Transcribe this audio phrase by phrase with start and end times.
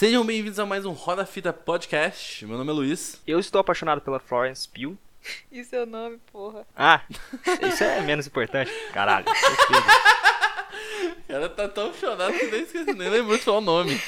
[0.00, 2.46] Sejam bem-vindos a mais um Roda Fita Podcast.
[2.46, 3.20] Meu nome é Luiz.
[3.26, 4.96] Eu estou apaixonado pela Florence Pugh.
[5.52, 6.66] E seu nome, porra?
[6.74, 7.02] Ah,
[7.68, 8.72] isso é menos importante.
[8.94, 9.26] Caralho.
[11.28, 14.00] Ela tá tão apaixonada que nem esqueci, nem lembrou de falar o nome.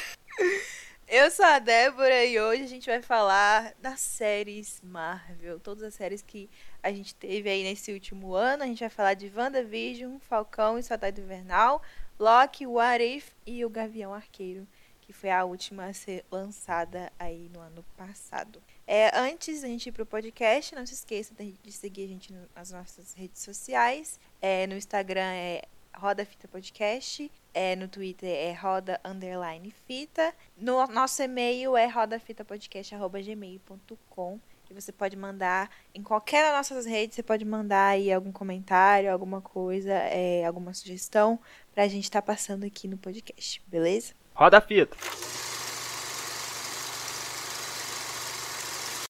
[1.07, 5.61] Eu sou a Débora e hoje a gente vai falar das séries Marvel.
[5.61, 6.48] Todas as séries que
[6.83, 8.62] a gente teve aí nesse último ano.
[8.62, 11.83] A gente vai falar de WandaVision, Falcão e Soldado Invernal,
[12.19, 14.66] Loki, What If e o Gavião Arqueiro,
[15.02, 18.62] que foi a última a ser lançada aí no ano passado.
[18.87, 22.70] É, antes da gente ir pro podcast, não se esqueça de seguir a gente nas
[22.70, 24.19] nossas redes sociais.
[24.41, 25.62] É, no Instagram é
[25.95, 27.30] Roda Fita Podcast.
[27.55, 30.34] É, no Twitter é roda underline fita.
[30.56, 34.41] No nosso e-mail é rodafitapodcast.gmail.com.
[34.70, 39.12] E você pode mandar em qualquer das nossas redes, você pode mandar aí algum comentário,
[39.12, 41.39] alguma coisa, é, alguma sugestão
[41.75, 44.14] pra gente estar passando aqui no podcast, beleza?
[44.34, 44.96] Roda a fita.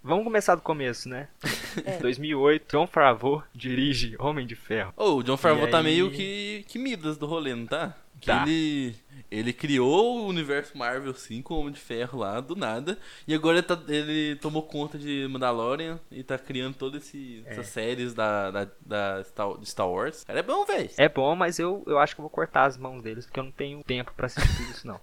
[0.05, 1.29] Vamos começar do começo, né?
[1.87, 1.97] É.
[1.97, 4.93] 2008, John Favreau dirige Homem de Ferro.
[4.95, 5.85] Ô, o John Favreau tá aí?
[5.85, 7.97] meio que, que Midas do rolê, não tá?
[8.21, 8.43] Que Tá.
[8.43, 8.95] ele,
[9.31, 12.99] ele criou o universo Marvel 5 com o Homem de Ferro lá, do nada.
[13.27, 17.53] E agora ele, tá- ele tomou conta de Mandalorian e tá criando todas esse- É.
[17.53, 20.25] essas séries da, da, da Star, de Star Wars.
[20.25, 20.91] Cara, é bom, velho.
[20.99, 23.45] É bom, mas eu, eu acho que eu vou cortar as mãos deles, porque eu
[23.45, 25.01] não tenho tempo pra assistir tudo isso, não.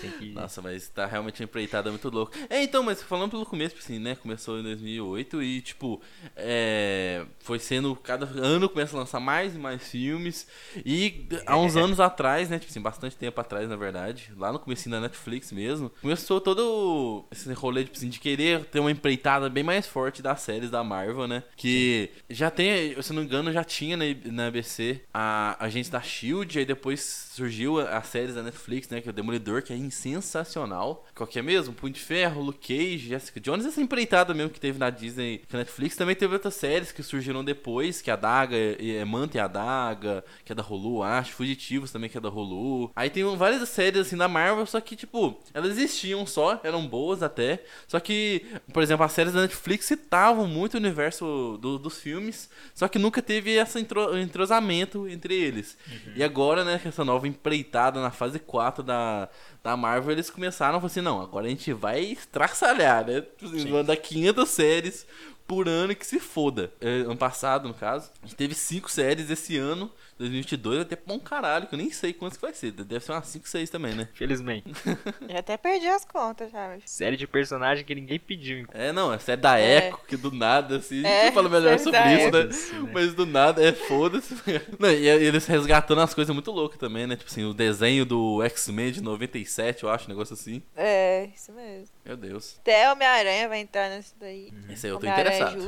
[0.00, 0.30] Que...
[0.32, 2.38] Nossa, mas tá realmente uma empreitada muito louca.
[2.48, 4.14] É, então, mas falando pelo começo, assim, né?
[4.14, 6.00] Começou em 2008 e, tipo,
[6.36, 7.94] é, foi sendo.
[7.96, 10.46] Cada ano começa a lançar mais e mais filmes.
[10.84, 12.58] E há uns anos atrás, né?
[12.58, 17.24] Tipo assim, bastante tempo atrás, na verdade, lá no começo da Netflix mesmo, começou todo
[17.30, 20.82] esse rolê tipo assim, de querer ter uma empreitada bem mais forte das séries da
[20.82, 21.42] Marvel, né?
[21.56, 26.00] Que já tem, se não me engano, já tinha na, na ABC a agente da
[26.00, 29.00] Shield, aí depois surgiu a- as séries da Netflix, né?
[29.00, 31.06] Que é o Demolidor, que é sensacional.
[31.14, 31.74] Qual que é mesmo?
[31.74, 35.54] Punho de Ferro, Luke Cage, Jessica Jones, essa empreitada mesmo que teve na Disney, que
[35.56, 39.36] a Netflix também teve outras séries que surgiram depois, que é a Daga, é, Manta
[39.36, 42.90] e a Daga, que é da Hulu, acho, Fugitivos também, que é da Hulu.
[42.94, 47.22] Aí tem várias séries assim da Marvel, só que, tipo, elas existiam só, eram boas
[47.22, 47.62] até.
[47.86, 52.48] Só que, por exemplo, as séries da Netflix citavam muito o universo do- dos filmes,
[52.74, 55.76] só que nunca teve esse entro- entrosamento entre eles.
[56.16, 59.28] E agora, né, com essa nova empreitada na fase 4 da,
[59.62, 63.20] da Marvel, eles começaram a falar assim: não, agora a gente vai estraçalhar, né?
[63.20, 65.06] Tipo assim, mandar 500 séries
[65.46, 66.72] por ano e que se foda.
[66.80, 69.90] É, ano passado, no caso, a gente teve 5 séries esse ano.
[70.20, 72.70] 2022 vai ter pra um caralho, que eu nem sei quantas que vai ser.
[72.72, 74.08] Deve ser umas 5, 6 também, né?
[74.14, 74.70] Felizmente.
[75.28, 76.68] Já até perdi as contas, já.
[76.68, 78.66] mas- Série de personagem que ninguém pediu.
[78.72, 79.88] É, não, é série da É.
[79.88, 82.44] Echo, que do nada, assim, a É, gente fala melhor sobre isso, né?
[82.44, 82.90] Né?
[82.92, 84.34] Mas do nada, é foda-se.
[84.78, 87.16] Não, e eles resgatando as coisas muito loucas também, né?
[87.16, 90.62] Tipo assim, o desenho do X-Men de 97, eu acho, um negócio assim.
[90.76, 91.94] É, isso mesmo.
[92.04, 92.56] Meu Deus.
[92.60, 94.52] Até Homem-Aranha vai entrar nesse daí.
[94.68, 95.58] Esse aí eu tô interessado.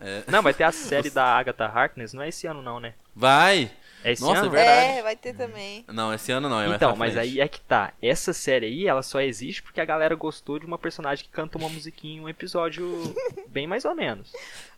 [0.00, 0.22] É.
[0.28, 2.94] Não, vai ter a série da Agatha Harkness, não é esse ano não, né?
[3.14, 3.70] Vai!
[4.04, 4.46] É esse Nossa, ano?
[4.48, 4.98] é verdade.
[4.98, 5.84] É, vai ter também.
[5.88, 7.24] Não, esse ano não, é mais Então, pra mas frente.
[7.34, 7.92] aí é que tá.
[8.02, 11.56] Essa série aí, ela só existe porque a galera gostou de uma personagem que canta
[11.58, 12.84] uma musiquinha em um episódio
[13.48, 14.32] bem mais ou menos.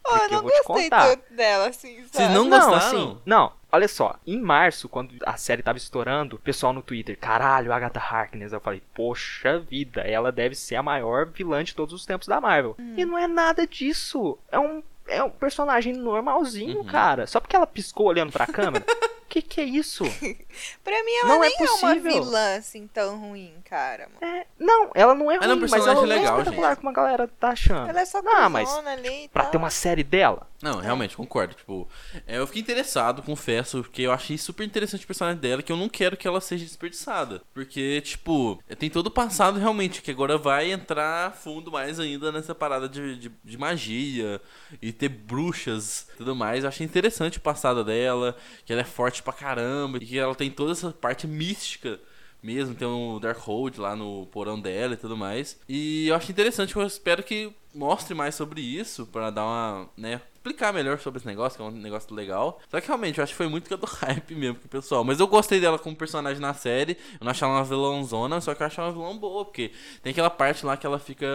[0.06, 1.08] Oh, eu Porque eu não vou te gostei contar.
[1.08, 2.34] tanto dela, assim, sabe?
[2.34, 2.76] não Não, gostaram?
[2.76, 3.52] assim, não.
[3.72, 7.98] Olha só, em março, quando a série tava estourando, o pessoal no Twitter, caralho, Agatha
[7.98, 8.52] Harkness.
[8.52, 12.40] Eu falei, poxa vida, ela deve ser a maior vilã de todos os tempos da
[12.40, 12.76] Marvel.
[12.78, 12.94] Hum.
[12.96, 14.38] E não é nada disso.
[14.52, 16.84] É um, é um personagem normalzinho, Uhum.
[16.84, 17.26] cara.
[17.26, 18.84] Só porque ela piscou olhando pra câmera.
[19.42, 20.04] que que é isso?
[20.84, 22.12] Pra mim, ela Não é nem é, uma possível.
[22.24, 24.08] vilã, assim, tão ruim, cara.
[24.20, 24.34] mano.
[24.34, 26.68] É, não, ela não é Ela é um ruim, mas ela não é legal, espetacular
[26.70, 26.76] gente.
[26.78, 27.88] como a galera tá achando.
[27.90, 29.50] Ela é só Ah, mas ali e Pra tal.
[29.52, 31.54] ter uma série dela, Não, realmente, concordo.
[31.54, 31.88] Tipo,
[32.26, 35.76] é, eu fiquei interessado, confesso, porque eu achei super interessante o personagem dela, que eu
[35.76, 37.42] não quero que ela seja desperdiçada.
[37.52, 42.54] Porque, tipo, tem todo o passado realmente, que agora vai entrar fundo mais ainda nessa
[42.54, 44.40] parada de, de, de magia
[44.80, 46.62] e ter bruxas e tudo mais.
[46.64, 50.34] Eu achei interessante o passado dela, que ela é forte pra caramba, e que ela
[50.34, 51.98] tem toda essa parte mística
[52.42, 55.58] mesmo, tem o Darkhold lá no porão dela e tudo mais.
[55.66, 60.20] E eu acho interessante, eu espero que mostre mais sobre isso, pra dar uma, né,
[60.34, 62.60] explicar melhor sobre esse negócio, que é um negócio legal.
[62.70, 64.68] Só que realmente eu acho que foi muito que é do hype mesmo com o
[64.68, 65.02] pessoal.
[65.02, 66.98] Mas eu gostei dela como personagem na série.
[67.18, 69.72] Eu não achei ela uma vilãozona, só que eu achei ela uma vilã boa, porque
[70.02, 71.26] tem aquela parte lá que ela fica,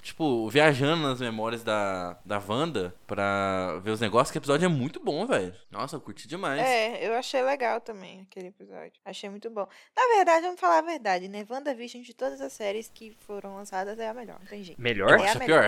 [0.00, 4.68] tipo, viajando nas memórias da, da Wanda pra ver os negócios, que o episódio é
[4.68, 5.54] muito bom, velho.
[5.70, 6.60] Nossa, eu curti demais.
[6.62, 8.92] É, eu achei legal também aquele episódio.
[9.04, 9.66] Achei muito bom.
[9.94, 11.44] Na verdade, vamos falar a verdade, né?
[11.48, 14.80] WandaVision de todas as séries que foram lançadas é a melhor, não tem jeito.
[14.80, 15.10] melhor.
[15.10, 15.67] Eu É a melhor.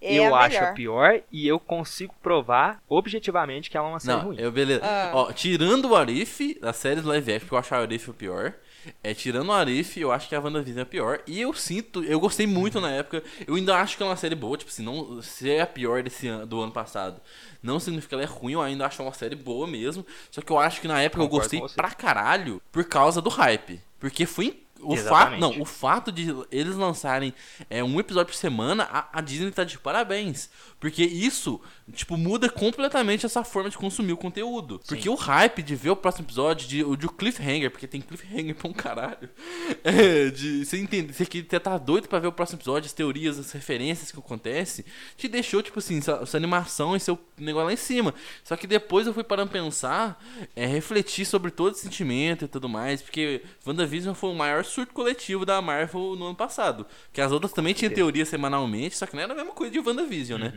[0.00, 4.00] É eu a acho a pior e eu consigo provar objetivamente que ela é uma
[4.00, 4.36] série Não, ruim.
[4.38, 4.80] eu beleza.
[4.84, 5.10] Ah.
[5.12, 8.54] Ó, tirando o Arif, das séries live action, porque eu acho o Arif o pior.
[9.02, 11.20] É, tirando o Arif, eu acho que a WandaVision é a pior.
[11.26, 13.22] E eu sinto, eu gostei muito na época.
[13.46, 16.02] Eu ainda acho que é uma série boa, tipo assim, não se é a pior
[16.02, 17.20] desse ano, do ano passado.
[17.62, 20.06] Não significa que ela é ruim, eu ainda acho uma série boa mesmo.
[20.30, 23.80] Só que eu acho que na época eu gostei pra caralho por causa do hype.
[23.98, 24.62] Porque foi.
[24.80, 27.34] O fato, não, o fato de eles lançarem
[27.68, 30.48] é, um episódio por semana, a, a Disney tá de parabéns.
[30.78, 31.60] Porque isso,
[31.92, 34.80] tipo, muda completamente essa forma de consumir o conteúdo.
[34.86, 38.54] Porque o hype de ver o próximo episódio, de, o de cliffhanger, porque tem cliffhanger
[38.54, 39.28] pra um caralho.
[39.84, 43.38] É, de você entender, você que tá doido pra ver o próximo episódio, as teorias,
[43.38, 44.84] as referências que acontecem,
[45.16, 48.14] te deixou, tipo assim, essa, essa animação e seu negócio lá em cima.
[48.44, 50.22] Só que depois eu fui parando pensar,
[50.54, 54.92] é, refletir sobre todo esse sentimento e tudo mais, porque WandaVision foi o maior surto
[54.92, 56.86] coletivo da Marvel no ano passado.
[57.12, 59.78] Que as outras também tinham teoria semanalmente, só que não era a mesma coisa de
[59.78, 60.52] WandaVision, né?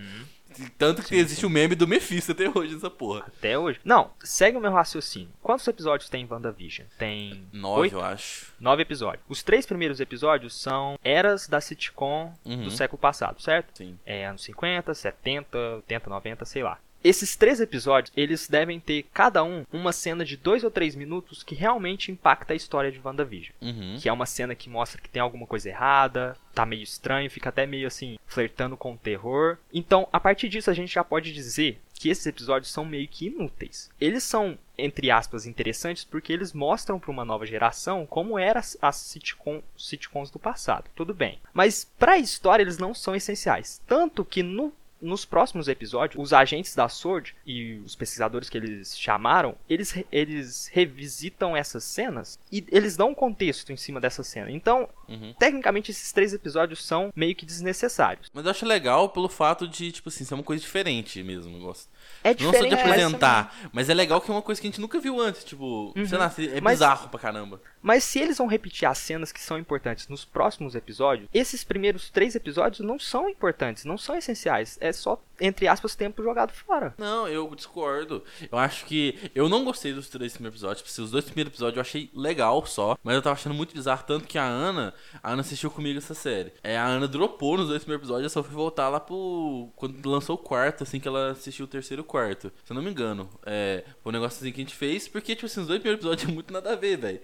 [0.77, 3.23] Tanto que existe o meme do Mephisto até hoje nessa porra.
[3.27, 3.79] Até hoje.
[3.83, 5.29] Não, segue o meu raciocínio.
[5.41, 6.87] Quantos episódios tem em WandaVision?
[6.97, 7.95] Tem Nove, oito?
[7.95, 8.53] eu acho.
[8.59, 9.23] nove episódios.
[9.29, 12.63] Os três primeiros episódios são eras da sitcom Uhum.
[12.63, 13.77] do século passado, certo?
[13.77, 13.97] Sim.
[14.05, 16.77] É anos 50, 70, 80, 90, sei lá.
[17.03, 21.43] Esses três episódios, eles devem ter cada um uma cena de dois ou três minutos
[21.43, 23.53] que realmente impacta a história de WandaVision.
[23.61, 23.97] Uhum.
[23.99, 27.49] Que é uma cena que mostra que tem alguma coisa errada, tá meio estranho, fica
[27.49, 29.57] até meio assim, flertando com o terror.
[29.73, 33.27] Então, a partir disso, a gente já pode dizer que esses episódios são meio que
[33.27, 33.87] inúteis.
[34.01, 38.75] Eles são, entre aspas, interessantes porque eles mostram para uma nova geração como eram as,
[38.81, 40.89] as sitcom, sitcoms do passado.
[40.95, 41.39] Tudo bem.
[41.53, 43.79] Mas para a história, eles não são essenciais.
[43.85, 48.97] Tanto que no nos próximos episódios, os agentes da SWORD e os pesquisadores que eles
[48.97, 54.51] chamaram, eles, eles revisitam essas cenas e eles dão um contexto em cima dessa cena.
[54.51, 55.33] Então, Uhum.
[55.37, 58.29] tecnicamente, esses três episódios são meio que desnecessários.
[58.33, 61.57] Mas eu acho legal pelo fato de, tipo assim, ser uma coisa diferente mesmo.
[61.57, 61.89] Eu gosto.
[62.23, 64.81] É Não só de apresentar, mas é legal que é uma coisa que a gente
[64.81, 65.43] nunca viu antes.
[65.43, 67.61] Tipo, sei lá, é Mas- bizarro pra caramba.
[67.81, 72.11] Mas se eles vão repetir as cenas que são importantes nos próximos episódios, esses primeiros
[72.11, 74.77] três episódios não são importantes, não são essenciais.
[74.79, 76.93] É só, entre aspas, tempo jogado fora.
[76.97, 78.23] Não, eu discordo.
[78.49, 79.31] Eu acho que.
[79.33, 80.77] Eu não gostei dos três primeiros episódios.
[80.79, 82.95] Tipo, assim, os dois primeiros episódios eu achei legal só.
[83.03, 84.03] Mas eu tava achando muito bizarro.
[84.05, 84.93] Tanto que a Ana.
[85.21, 86.53] A Ana assistiu comigo essa série.
[86.63, 88.31] É, a Ana dropou nos dois primeiros episódios.
[88.31, 89.69] Eu só fui voltar lá pro.
[89.75, 92.51] Quando lançou o quarto, assim que ela assistiu o terceiro quarto.
[92.63, 93.27] Se eu não me engano.
[93.43, 93.83] É.
[94.03, 95.07] Foi um negócio assim que a gente fez.
[95.07, 97.19] Porque, tipo assim, os dois primeiros episódios é muito nada a ver, velho.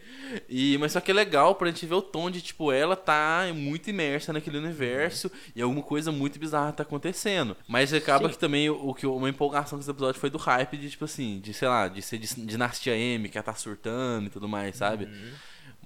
[0.50, 3.46] E, mas só que é legal pra gente ver o tom de, tipo, ela tá
[3.54, 5.31] muito imersa naquele universo.
[5.56, 7.56] E alguma coisa muito bizarra tá acontecendo.
[7.68, 8.33] Mas acaba Sim.
[8.33, 11.39] que também o, que uma empolgação com esse episódio foi do hype de, tipo assim,
[11.39, 14.75] de, sei lá, de ser de Dinastia M, que ela tá surtando e tudo mais,
[14.75, 15.06] sabe?
[15.06, 15.31] Uhum.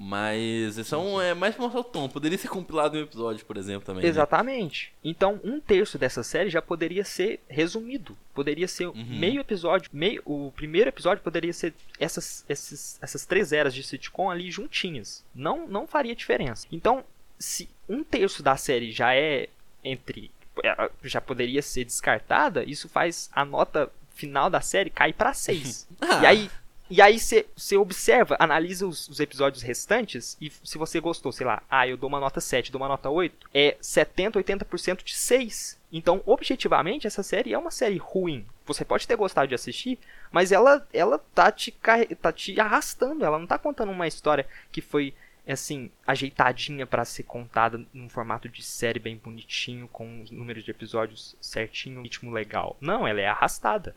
[0.03, 2.09] Mas esse é, um, é mais pra mostrar o tom.
[2.09, 4.01] Poderia ser compilado em um episódio, por exemplo, também.
[4.01, 4.09] né?
[4.09, 4.91] Exatamente.
[5.03, 8.17] Então, um terço dessa série já poderia ser resumido.
[8.33, 8.95] Poderia ser Uhum.
[9.19, 9.89] meio episódio.
[9.93, 15.23] Meio, o primeiro episódio poderia ser essas, esses, essas três eras de sitcom ali juntinhas.
[15.35, 16.65] Não, não faria diferença.
[16.71, 17.03] Então,
[17.37, 19.49] se um terço da série já é
[19.83, 20.31] entre.
[20.63, 25.87] É, já poderia ser descartada, isso faz a nota final da série cair pra 6.
[26.01, 26.23] Ah.
[26.23, 26.51] E aí.
[26.93, 31.63] E aí você observa, analisa os, os episódios restantes e se você gostou, sei lá,
[31.69, 35.79] ah, eu dou uma nota 7, dou uma nota 8, é 70, 80% de 6.
[35.89, 38.45] Então, objetivamente, essa série é uma série ruim.
[38.65, 39.99] Você pode ter gostado de assistir,
[40.33, 41.73] mas ela, ela tá, te,
[42.21, 43.23] tá te arrastando.
[43.23, 45.13] Ela não tá contando uma história que foi,
[45.51, 50.71] assim, ajeitadinha pra ser contada num formato de série bem bonitinho, com os números de
[50.71, 52.77] episódios certinho, ritmo legal.
[52.81, 53.95] Não, ela é arrastada.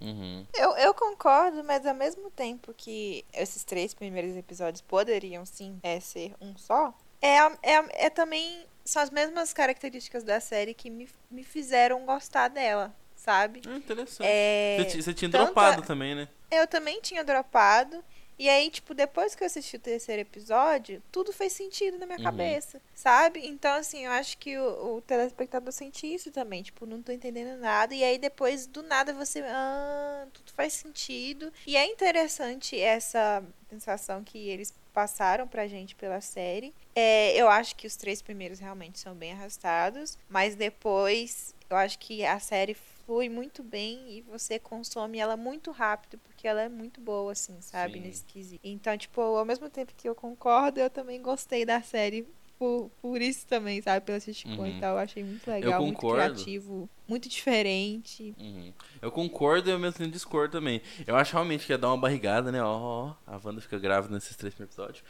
[0.00, 0.44] Uhum.
[0.54, 6.00] Eu, eu concordo, mas ao mesmo tempo que esses três primeiros episódios poderiam sim é,
[6.00, 6.92] ser um só,
[7.22, 8.66] é, é, é também.
[8.84, 13.62] São as mesmas características da série que me, me fizeram gostar dela, sabe?
[13.66, 14.26] É interessante.
[14.28, 16.28] É, Você, você tinha tanto dropado a- também, né?
[16.50, 18.04] Eu também tinha dropado.
[18.38, 22.18] E aí, tipo, depois que eu assisti o terceiro episódio, tudo fez sentido na minha
[22.18, 22.24] Uhum.
[22.24, 23.46] cabeça, sabe?
[23.46, 26.62] Então, assim, eu acho que o, o telespectador sente isso também.
[26.62, 27.94] Tipo, não tô entendendo nada.
[27.94, 29.40] E aí, depois, do nada, você.
[29.46, 31.52] Ah, tudo faz sentido.
[31.66, 36.72] E é interessante essa sensação que eles passaram pra gente pela série.
[36.94, 40.16] É, eu acho que os três primeiros realmente são bem arrastados.
[40.28, 45.70] Mas depois, eu acho que a série flui muito bem e você consome ela muito
[45.70, 47.98] rápido, porque ela é muito boa, assim, sabe?
[47.98, 48.04] Sim.
[48.04, 48.60] Nesse quesito.
[48.64, 52.26] Então, tipo, ao mesmo tempo que eu concordo, eu também gostei da série
[52.58, 54.04] por, por isso também, sabe?
[54.06, 54.68] Pela sitcom Uhum.
[54.68, 54.96] e tal.
[54.96, 56.88] Eu achei muito legal, muito criativo.
[57.06, 58.34] Muito diferente.
[58.38, 58.72] Uhum.
[59.00, 60.80] Eu concordo e ao mesmo tempo discordo também.
[61.06, 62.62] Eu acho realmente que ia dar uma barrigada, né?
[62.62, 65.04] Ó, a Wanda fica grávida nesses três primeiros episódios.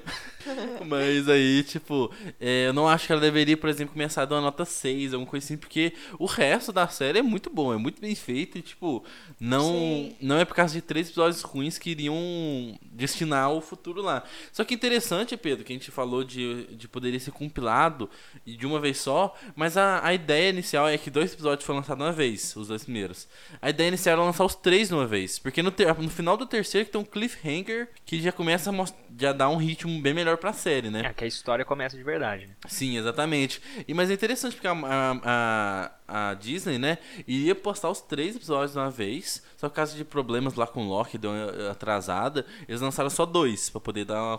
[0.86, 4.36] Mas aí, tipo, é, eu não acho que ela deveria, por exemplo, começar a dar
[4.36, 7.76] uma nota 6, alguma coisa assim, porque o resto da série é muito bom, é
[7.76, 9.04] muito bem feito e, tipo,
[9.38, 14.22] não, não é por causa de três episódios ruins que iriam destinar o futuro lá.
[14.52, 18.08] Só que interessante, Pedro, que a gente falou de, de poderia ser compilado
[18.46, 21.80] e de uma vez só, mas a, a ideia inicial é que dois episódios foram
[21.80, 23.28] lançados uma vez, os dois primeiros.
[23.60, 26.46] A ideia inicial era lançar os três de uma vez, porque no, no final do
[26.46, 28.84] terceiro que tem um cliffhanger que já começa a
[29.18, 31.02] já dá um ritmo bem melhor pra série, né?
[31.04, 32.46] É que a história começa de verdade.
[32.46, 32.54] Né?
[32.66, 33.60] Sim, exatamente.
[33.86, 38.36] E mas é interessante porque a, a, a, a Disney, né, iria postar os três
[38.36, 41.70] episódios de uma vez, só por causa de problemas lá com o Loki, deu uma
[41.70, 44.38] atrasada, eles lançaram só dois para poder dar uma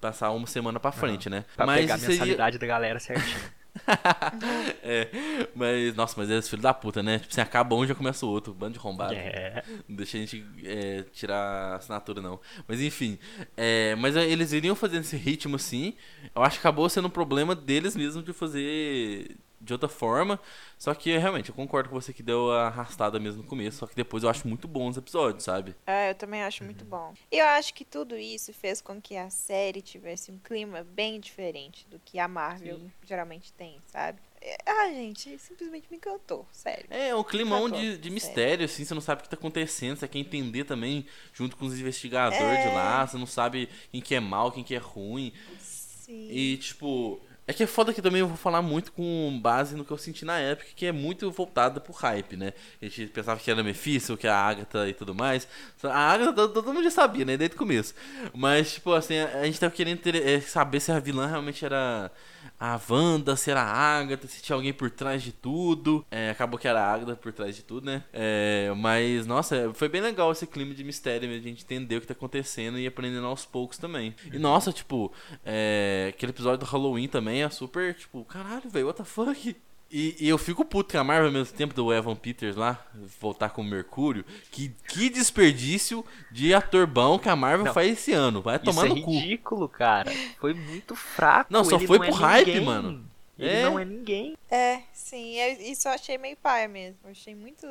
[0.00, 1.44] passar uma semana para frente, né?
[1.56, 2.58] Pra mas pegar a mensalidade seria...
[2.58, 3.40] da galera certinho.
[4.82, 5.08] é,
[5.54, 7.18] mas, nossa, mas eles filho da puta, né?
[7.18, 9.14] Tipo, assim, acaba um já começa o outro, bando de rombado.
[9.14, 9.62] É.
[9.88, 12.40] Não deixa a gente é, tirar assinatura, não.
[12.66, 13.18] Mas enfim,
[13.56, 15.94] é, mas eles iriam fazendo esse ritmo assim.
[16.34, 20.40] Eu acho que acabou sendo um problema deles mesmo de fazer de outra forma.
[20.78, 23.86] Só que realmente, eu concordo com você que deu a arrastada mesmo no começo, só
[23.86, 25.74] que depois eu acho muito bom os episódios, sabe?
[25.86, 26.68] É, eu também acho uhum.
[26.68, 27.12] muito bom.
[27.30, 31.20] E eu acho que tudo isso fez com que a série tivesse um clima bem
[31.20, 32.92] diferente do que a Marvel Sim.
[33.04, 34.20] geralmente tem, sabe?
[34.40, 36.86] É, ah, gente, simplesmente me encantou, sério.
[36.90, 40.06] É, um climão de, de mistério, assim, você não sabe o que tá acontecendo, você
[40.06, 42.68] quer entender também, junto com os investigadores é...
[42.68, 45.32] de lá, você não sabe quem que é mal, quem que é ruim.
[45.58, 46.28] Sim.
[46.30, 49.84] E, tipo, é que é foda que também eu vou falar muito com base no
[49.84, 52.52] que eu senti na época, que é muito voltada pro hype, né?
[52.82, 55.46] A gente pensava que era Mephisto, que é a Agatha e tudo mais.
[55.84, 57.36] A Agatha todo mundo já sabia, né?
[57.36, 57.94] Desde o começo.
[58.34, 62.10] Mas, tipo, assim, a gente tava querendo ter, é, saber se a vilã realmente era
[62.58, 66.04] a Wanda, se era a Agatha, se tinha alguém por trás de tudo.
[66.10, 68.04] É, acabou que era a Agatha por trás de tudo, né?
[68.12, 72.06] É, mas, nossa, foi bem legal esse clima de mistério, a gente entender o que
[72.06, 74.14] tá acontecendo e aprendendo aos poucos também.
[74.32, 75.12] E, nossa, tipo,
[75.44, 79.56] é, aquele episódio do Halloween também é super, tipo, caralho, velho, what the fuck?
[79.90, 82.84] E, e, eu fico puto com a Marvel ao mesmo tempo do Evan Peters lá,
[83.20, 84.24] voltar com o Mercúrio.
[84.50, 88.42] Que, que desperdício de ator bom que a Marvel não, faz esse ano.
[88.42, 89.10] Vai tomar no é cu.
[89.10, 90.10] é ridículo, cara.
[90.40, 91.52] Foi muito fraco.
[91.52, 92.64] Não, só Ele foi não pro é hype, ninguém.
[92.64, 93.04] mano.
[93.38, 93.62] Ele é.
[93.62, 94.36] não é ninguém.
[94.50, 95.34] É, sim.
[95.36, 96.98] Eu, isso eu achei meio paia mesmo.
[97.04, 97.66] Eu achei muito.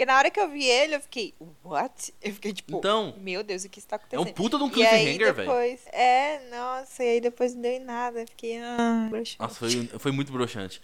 [0.00, 2.14] Porque na hora que eu vi ele, eu fiquei, what?
[2.22, 4.26] Eu fiquei tipo, então, meu Deus, o que está acontecendo?
[4.26, 5.52] É um puta de um cliffhanger, velho.
[5.92, 8.22] É, nossa, e aí depois não deu em nada.
[8.22, 9.38] Eu fiquei, ah, broxante.
[9.38, 10.80] Nossa, foi, foi muito broxante.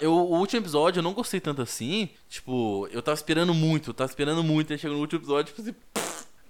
[0.00, 2.10] Eu, o último episódio eu não gostei tanto assim.
[2.28, 4.72] Tipo, eu tava esperando muito, eu tava esperando muito.
[4.72, 5.74] Aí chegou no último episódio, tipo assim,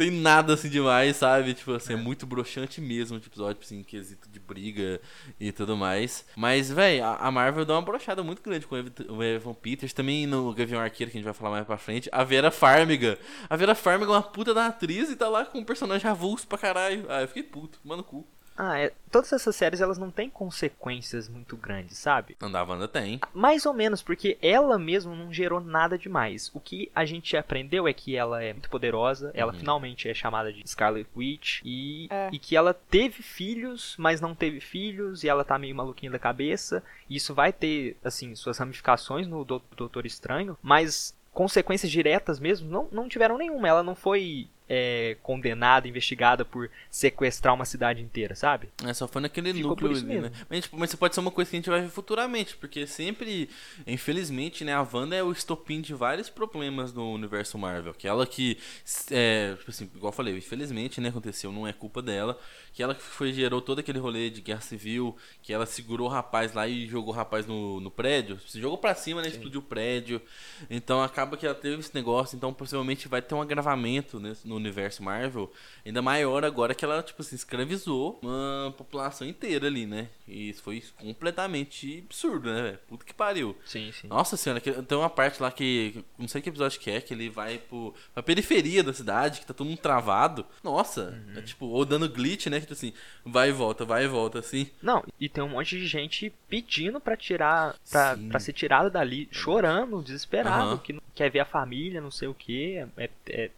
[0.01, 1.53] tem nada assim demais, sabe?
[1.53, 4.99] Tipo assim, é, é muito broxante mesmo o episódio, tipo assim, quesito de briga
[5.39, 6.25] e tudo mais.
[6.35, 10.55] Mas, velho, a, Marvel dá uma brochada muito grande com o Evan Peters, também no
[10.55, 12.09] Gavião Arqueiro, que a gente vai falar mais pra frente.
[12.13, 13.19] A Vera Farmiga.
[13.51, 16.49] A Vera Farmiga é uma puta da atriz e tá lá com um personagem avulso
[16.49, 17.05] pra caralho.
[17.11, 18.27] Ah, eu fiquei puto, mano, cu.
[18.63, 22.37] Ah, é, todas essas séries elas não têm consequências muito grandes, sabe?
[22.39, 23.19] Não Wanda tem.
[23.33, 26.51] Mais ou menos, porque ela mesmo não gerou nada demais.
[26.53, 29.59] O que a gente aprendeu é que ela é muito poderosa, ela uhum.
[29.59, 32.29] finalmente é chamada de Scarlet Witch e, é.
[32.31, 36.19] e que ela teve filhos, mas não teve filhos e ela tá meio maluquinha da
[36.19, 36.83] cabeça.
[37.09, 43.09] Isso vai ter, assim, suas ramificações no Doutor Estranho, mas consequências diretas mesmo não, não
[43.09, 43.67] tiveram nenhuma.
[43.67, 48.69] Ela não foi é, condenada, investigada por sequestrar uma cidade inteira, sabe?
[48.87, 50.31] É, só foi naquele Ficou núcleo ali, né?
[50.49, 53.51] Mas, tipo, mas pode ser uma coisa que a gente vai ver futuramente, porque sempre,
[53.85, 57.93] infelizmente, né, a Wanda é o estopim de vários problemas no universo Marvel.
[57.93, 58.59] Que ela que,
[59.11, 62.39] é, tipo assim, igual eu falei, infelizmente, né, aconteceu, não é culpa dela,
[62.73, 66.11] que ela que foi, gerou todo aquele rolê de guerra civil, que ela segurou o
[66.11, 69.35] rapaz lá e jogou o rapaz no, no prédio, se jogou pra cima, né, Sim.
[69.35, 70.23] explodiu o prédio,
[70.71, 74.60] então acaba que ela teve esse negócio, então possivelmente vai ter um agravamento né, no
[74.61, 75.51] universo Marvel
[75.85, 80.09] ainda maior agora que ela, tipo assim, escravizou uma população inteira ali, né?
[80.27, 82.79] E isso foi completamente absurdo, né, velho?
[82.89, 83.57] Puta que pariu.
[83.65, 84.07] Sim, sim.
[84.09, 86.05] Nossa senhora, tem uma parte lá que.
[86.19, 89.47] Não sei que episódio que é, que ele vai pro, pra periferia da cidade, que
[89.47, 90.47] tá todo mundo travado.
[90.63, 91.39] Nossa, uhum.
[91.39, 92.61] é tipo, ou dando glitch, né?
[92.61, 92.93] Que tipo assim,
[93.25, 94.71] vai e volta, vai e volta, assim.
[94.83, 97.75] Não, e tem um monte de gente pedindo pra tirar.
[97.91, 100.79] pra, pra ser tirada dali, chorando, desesperado, uhum.
[100.79, 102.77] que não quer ver a família, não sei o que.
[102.97, 103.51] É é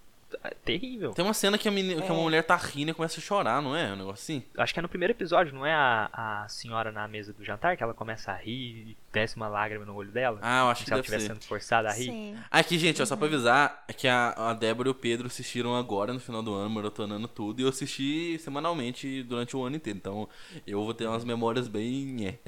[0.64, 1.12] terrível.
[1.12, 2.12] Tem uma cena que a, menina, que É.
[2.12, 3.92] uma mulher tá rindo e começa a chorar, não é?
[3.92, 4.44] Um negócio assim?
[4.56, 6.10] Acho que é no primeiro episódio, não é a,
[6.44, 9.84] a senhora na mesa do jantar que ela começa a rir e desce uma lágrima
[9.84, 10.38] no olho dela?
[10.42, 12.06] Ah, eu acho se que ela deve estivesse sendo forçada a rir.
[12.06, 12.36] Sim.
[12.50, 15.76] Aqui, gente, ó, só pra avisar, é que a, a Débora e o Pedro assistiram
[15.76, 19.98] agora no final do ano, maratonando tudo, e eu assisti semanalmente durante o ano inteiro.
[19.98, 20.28] Então,
[20.66, 22.38] eu vou ter umas memórias bem.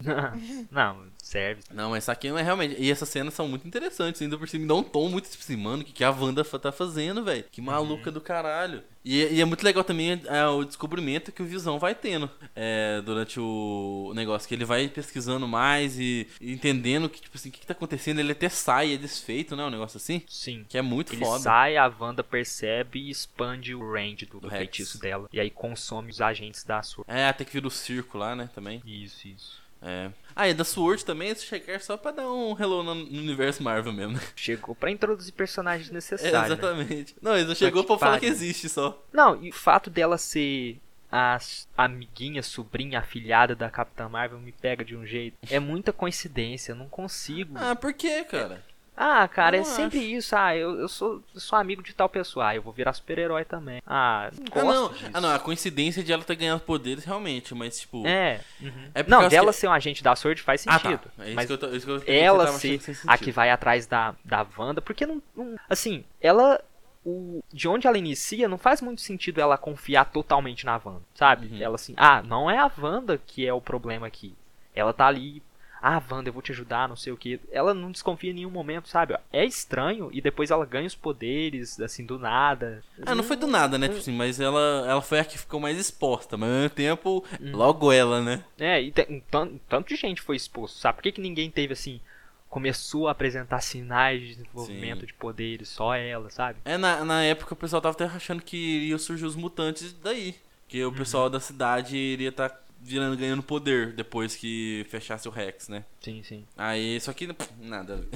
[0.70, 1.62] não, serve.
[1.72, 2.76] Não, mas isso aqui não é realmente.
[2.78, 5.42] E essas cenas são muito interessantes, ainda por cima me dá um tom muito tipo
[5.42, 7.44] assim, mano, o que, que a Wanda tá fazendo, velho?
[7.50, 8.82] Que maluca do caralho.
[9.04, 13.00] E, e é muito legal também é, o descobrimento que o Visão vai tendo é,
[13.02, 17.52] durante o negócio, que ele vai pesquisando mais e, e entendendo que, tipo assim, o
[17.52, 18.18] que, que tá acontecendo.
[18.18, 19.64] Ele até sai, é desfeito, né?
[19.64, 20.22] Um negócio assim.
[20.28, 20.64] Sim.
[20.68, 21.40] Que é muito Ele foda.
[21.40, 24.58] sai, a Wanda percebe e expande o range do, do Rex.
[24.58, 25.28] feitiço dela.
[25.32, 27.10] E aí consome os agentes da Sword.
[27.10, 28.82] É, até que vira o circo lá, né, também.
[28.84, 29.60] Isso, isso.
[29.82, 30.10] É.
[30.34, 33.92] Ah, e da Sword também, esse checker só pra dar um hello no, universo Marvel
[33.92, 34.20] mesmo, né?
[34.36, 36.32] Chegou pra introduzir personagens É, necessários.
[36.32, 36.46] né?
[36.46, 37.16] exatamente.
[37.20, 39.02] Não, ele não chegou que pra falar que existe só.
[39.12, 40.78] Não, e o fato dela ser
[41.10, 41.38] a
[41.76, 45.36] amiguinha, sobrinha, afilhada da Capitã Marvel me pega de um jeito.
[45.50, 47.54] É muita coincidência, eu não consigo.
[47.56, 48.64] Ah, por quê, cara?
[49.02, 50.36] Ah, cara, é sempre isso.
[50.36, 52.48] Ah, eu, eu, sou, eu sou amigo de tal pessoa.
[52.48, 53.80] Ah, eu vou virar super-herói também.
[53.86, 54.88] Ah, não Ah não.
[54.92, 55.10] disso.
[55.14, 58.06] ah, não, a coincidência de ela ter ganhado poderes realmente, mas tipo.
[58.06, 58.40] É.
[58.60, 58.90] uhum.
[58.94, 61.00] É não, dela que- ser um agente da Sword faz Ah, sentido.
[61.16, 61.24] tá.
[61.24, 63.86] É isso mas que eu, tô, isso que eu, ela ser a que vai atrás
[63.86, 66.60] da, da Wanda, porque não, não- Assim, ela.
[67.02, 71.46] O, de onde ela inicia, não faz muito sentido ela confiar totalmente na Wanda, sabe?
[71.46, 71.62] Uhum.
[71.62, 74.34] Ela assim, ah, não é a Wanda que é o problema aqui.
[74.74, 75.42] Ela tá ali.
[75.82, 77.40] Ah, Wanda, eu vou te ajudar, não sei o que.
[77.50, 79.16] Ela não desconfia em nenhum momento, sabe?
[79.32, 82.82] É estranho e depois ela ganha os poderes, assim, do nada.
[83.06, 83.88] Ah, não foi do nada, né?
[83.88, 87.24] Tipo assim, mas ela, ela foi a que ficou mais exposta, mas ao mesmo tempo,
[87.40, 87.52] Hum.
[87.56, 88.44] logo ela, né?
[88.58, 90.96] É, e te- um tan- tanto de gente foi exposto, sabe?
[90.96, 92.00] Por que, que ninguém teve assim.
[92.48, 95.06] Começou a apresentar sinais de desenvolvimento Sim.
[95.06, 96.58] de poderes, só ela, sabe?
[96.64, 100.34] É, na, na época o pessoal tava até achando que iria surgir os mutantes daí.
[100.66, 101.30] Que o pessoal Uhum.
[101.30, 105.84] da cidade iria estar virando, ganhando poder depois que fechasse o Rex, né?
[106.00, 106.46] Sim, sim.
[106.56, 107.28] Aí, só que,
[107.60, 108.06] nada.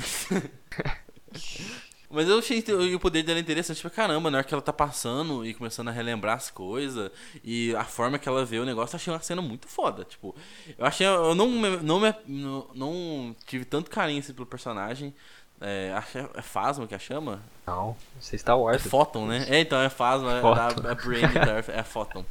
[2.10, 2.62] Mas eu achei
[2.94, 5.90] o poder dela interessante pra caramba, na hora que ela tá passando e começando a
[5.90, 7.10] relembrar as coisas
[7.42, 10.04] e a forma que ela vê o negócio, eu achei uma cena muito foda.
[10.04, 10.32] Tipo,
[10.78, 11.04] eu achei.
[11.06, 15.12] Eu não, me- não, me- não, não tive tanto carinho assim, pelo personagem.
[15.60, 17.40] É, é, é Phasma que a chama?
[17.66, 18.86] Não, você está É Wars.
[18.86, 19.46] Photon, né?
[19.48, 20.82] É, então é Phasma, é, Photon.
[20.82, 22.24] da, é Brain Darth, é a Photon.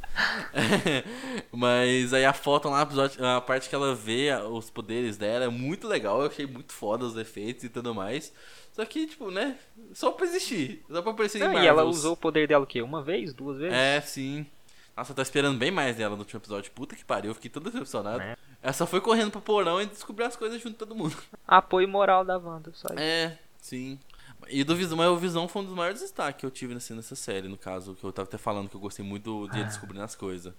[1.50, 2.86] Mas aí a Photon lá,
[3.36, 6.72] a parte que ela vê a- os poderes dela é muito legal, eu achei muito
[6.72, 8.32] foda os efeitos e tudo mais.
[8.72, 9.56] Só que, tipo, né?
[9.92, 10.84] Só pra existir.
[10.90, 12.82] Só pra aparecer em Não, e ela usou o poder dela o quê?
[12.82, 13.32] Uma vez?
[13.32, 13.74] Duas vezes?
[13.76, 14.46] É, sim.
[14.96, 16.70] Nossa, eu tô esperando bem mais dela no último episódio.
[16.72, 18.20] Puta que pariu, eu fiquei todo decepcionado.
[18.22, 18.36] É.
[18.62, 21.16] Ela só foi correndo pro porão e descobriu as coisas junto de todo mundo.
[21.46, 22.98] Apoio moral da Wanda, só isso.
[23.02, 23.98] É, sim.
[24.48, 26.94] E do Visão, mas o Visão foi um dos maiores destaques que eu tive nessa,
[26.94, 29.64] nessa série, no caso, que eu tava até falando que eu gostei muito de ele
[29.64, 30.52] descobrindo as coisas.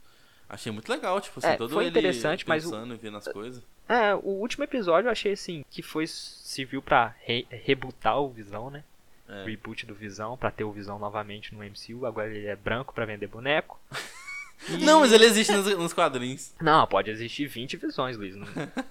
[0.50, 1.52] Achei muito legal, tipo assim, Ah.
[1.54, 3.63] É, todo foi ele interessante, mas o- e vendo as coisas.
[3.88, 8.69] É, o último episódio eu achei assim, que foi serviu pra re rebutar o Visão,
[8.69, 8.84] né?
[9.28, 9.43] É.
[9.45, 12.06] Reboot do Visão, pra ter o Visão novamente no MCU.
[12.06, 13.80] Agora ele é branco pra vender boneco.
[14.70, 16.54] E- Não, mas ele existe nos, nos quadrinhos.
[16.62, 18.36] Não, pode existir 20 visões, Luiz.
[18.36, 18.48] Não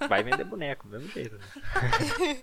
[0.08, 1.36] vai vender boneco, do mesmo jeito.
[1.36, 2.36] Né?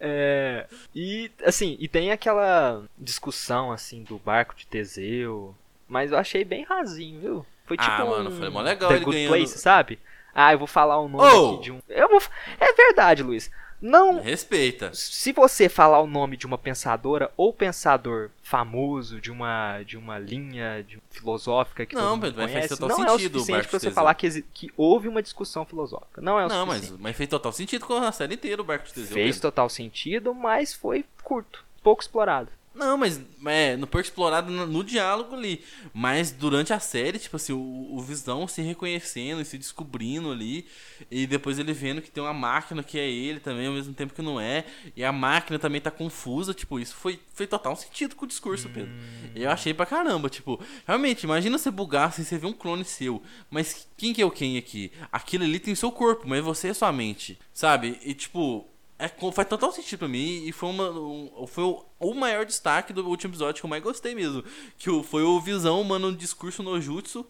[0.00, 5.54] É, e, assim, e tem aquela discussão, assim, do barco de Teseu.
[5.88, 7.46] Mas eu achei bem rasinho, viu?
[7.64, 9.98] Foi tipo Ah, mano, um foi mó legal The ele Good ganhando- Place, sabe?
[10.34, 11.54] Ah, eu vou falar o nome Oh!
[11.54, 11.80] aqui de um...
[11.88, 12.22] Eu vou...
[12.60, 13.50] É verdade, Luiz.
[13.80, 14.20] Não...
[14.20, 14.90] Respeita.
[14.94, 20.18] Se você falar o nome de uma pensadora ou pensador famoso de uma de uma
[20.18, 23.64] linha de- filosófica que Não, todo mas faz conhece, total não é o sentido suficiente
[23.66, 26.20] de você falar que, que houve uma discussão filosófica.
[26.20, 27.02] Não é o Não, mas, suficiente.
[27.02, 29.12] mas fez total sentido com a série inteira o Barco de Teseu.
[29.14, 29.50] Fez Pedro.
[29.50, 32.48] total sentido, mas foi curto, pouco explorado.
[32.76, 35.64] Não, mas é, não foi explorado no, no diálogo ali.
[35.94, 40.66] Mas durante a série, tipo assim, o, o Visão se reconhecendo e se descobrindo ali.
[41.10, 44.12] E depois ele vendo que tem uma máquina que é ele também, ao mesmo tempo
[44.12, 44.64] que não é.
[44.94, 48.68] E a máquina também tá confusa, tipo, isso foi, foi total sentido com o discurso,
[48.68, 48.92] Pedro.
[49.34, 53.22] Eu achei pra caramba, tipo, realmente, imagina você bugar assim, você vê um clone seu.
[53.50, 54.92] Mas quem que é o quem aqui?
[55.10, 57.98] Aquilo ali tem seu corpo, mas você é sua mente, sabe?
[58.04, 58.68] E tipo.
[58.98, 62.92] É, faz total sentido pra mim e foi, uma, um- foi o, o maior destaque
[62.94, 64.42] do último episódio que eu mais gostei mesmo.
[64.78, 67.26] Que foi o Visão, mano, um discurso no Jutsu,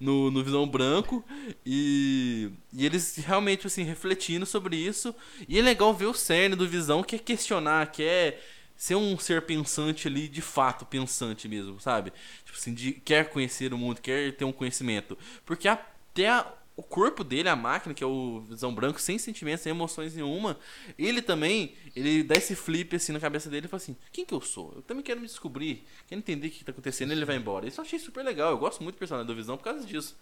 [0.00, 1.24] no, no Visão Branco.
[1.66, 5.12] E, e eles realmente, assim, refletindo sobre isso.
[5.48, 8.40] E é legal ver o cerne do Visão, que é questionar, que é
[8.76, 12.12] ser um ser pensante ali, de fato, pensante mesmo, sabe?
[12.44, 15.18] Tipo assim, de, quer conhecer o mundo, quer ter um conhecimento.
[15.44, 16.46] Porque até a-
[16.78, 20.56] o corpo dele, a máquina, que é o Visão Branco, sem sentimentos, sem emoções nenhuma,
[20.96, 24.32] ele também, ele dá esse flip assim na cabeça dele e fala assim: quem que
[24.32, 24.72] eu sou?
[24.76, 27.66] Eu também quero me descobrir, quero entender o que, tá acontecendo, e ele vai embora.
[27.66, 30.16] Isso eu achei super legal, eu gosto muito do personagem do Visão por causa disso.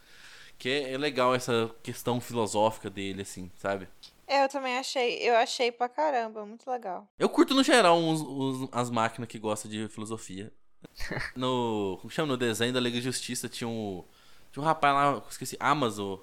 [0.59, 3.87] Que é, é legal essa questão filosófica dele, assim, sabe?
[4.27, 7.07] É, eu também achei, eu achei pra caramba, muito legal.
[7.19, 10.51] Eu curto no geral uns- uns- as máquinas que gostam de filosofia.
[11.37, 11.99] No.
[12.01, 12.29] Como chama?
[12.29, 14.03] No desenho da Liga de Justiça tinha um.
[14.53, 16.19] Tinha um rapaz lá, esqueci, Amazon.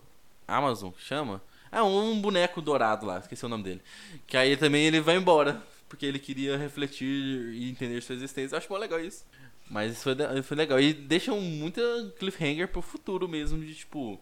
[0.47, 1.41] Amazon, que chama?
[1.71, 3.81] É um boneco dourado lá, esqueci o nome dele.
[4.27, 5.61] Que aí também ele vai embora.
[5.89, 7.05] Porque ele queria refletir
[7.53, 8.55] e entender sua existência.
[8.55, 9.25] Eu acho mó legal isso.
[9.69, 10.79] Mas isso foi, foi legal.
[10.79, 11.81] E deixam muita
[12.17, 14.19] cliffhanger pro futuro mesmo, de tipo.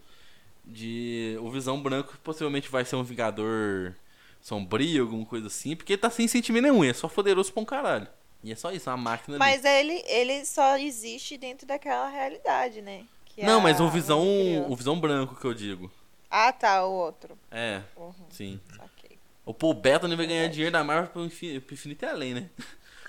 [0.65, 1.37] De.
[1.41, 3.95] O Visão Branco possivelmente vai ser um Vingador
[4.41, 5.75] sombrio, alguma coisa assim.
[5.75, 8.07] Porque ele tá sem sentimento nenhum, é só poderoso pra um caralho.
[8.43, 9.39] E é só isso, é uma máquina ali.
[9.39, 13.05] Mas ele, ele só existe dentro daquela realidade, né?
[13.25, 14.21] Que Não, a mas o visão.
[14.67, 15.91] O visão branco que eu digo.
[16.31, 17.37] Ah, tá, o outro.
[17.51, 18.59] É, Uhum, sim.
[18.77, 19.19] saquei.
[19.45, 22.49] O Paul Bettany vai ganhar dinheiro da Marvel pro infin- pro infinito e além, né?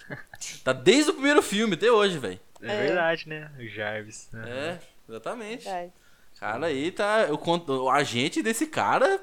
[0.65, 2.41] tá desde o primeiro filme, até hoje, velho.
[2.61, 2.77] É, É.
[2.87, 3.51] verdade, né?
[3.59, 4.29] O Jarvis.
[4.33, 4.51] né?
[4.51, 5.65] É, exatamente.
[5.65, 5.93] Verdade.
[6.41, 7.21] Cara, aí tá.
[7.29, 9.21] Eu conto, o agente desse cara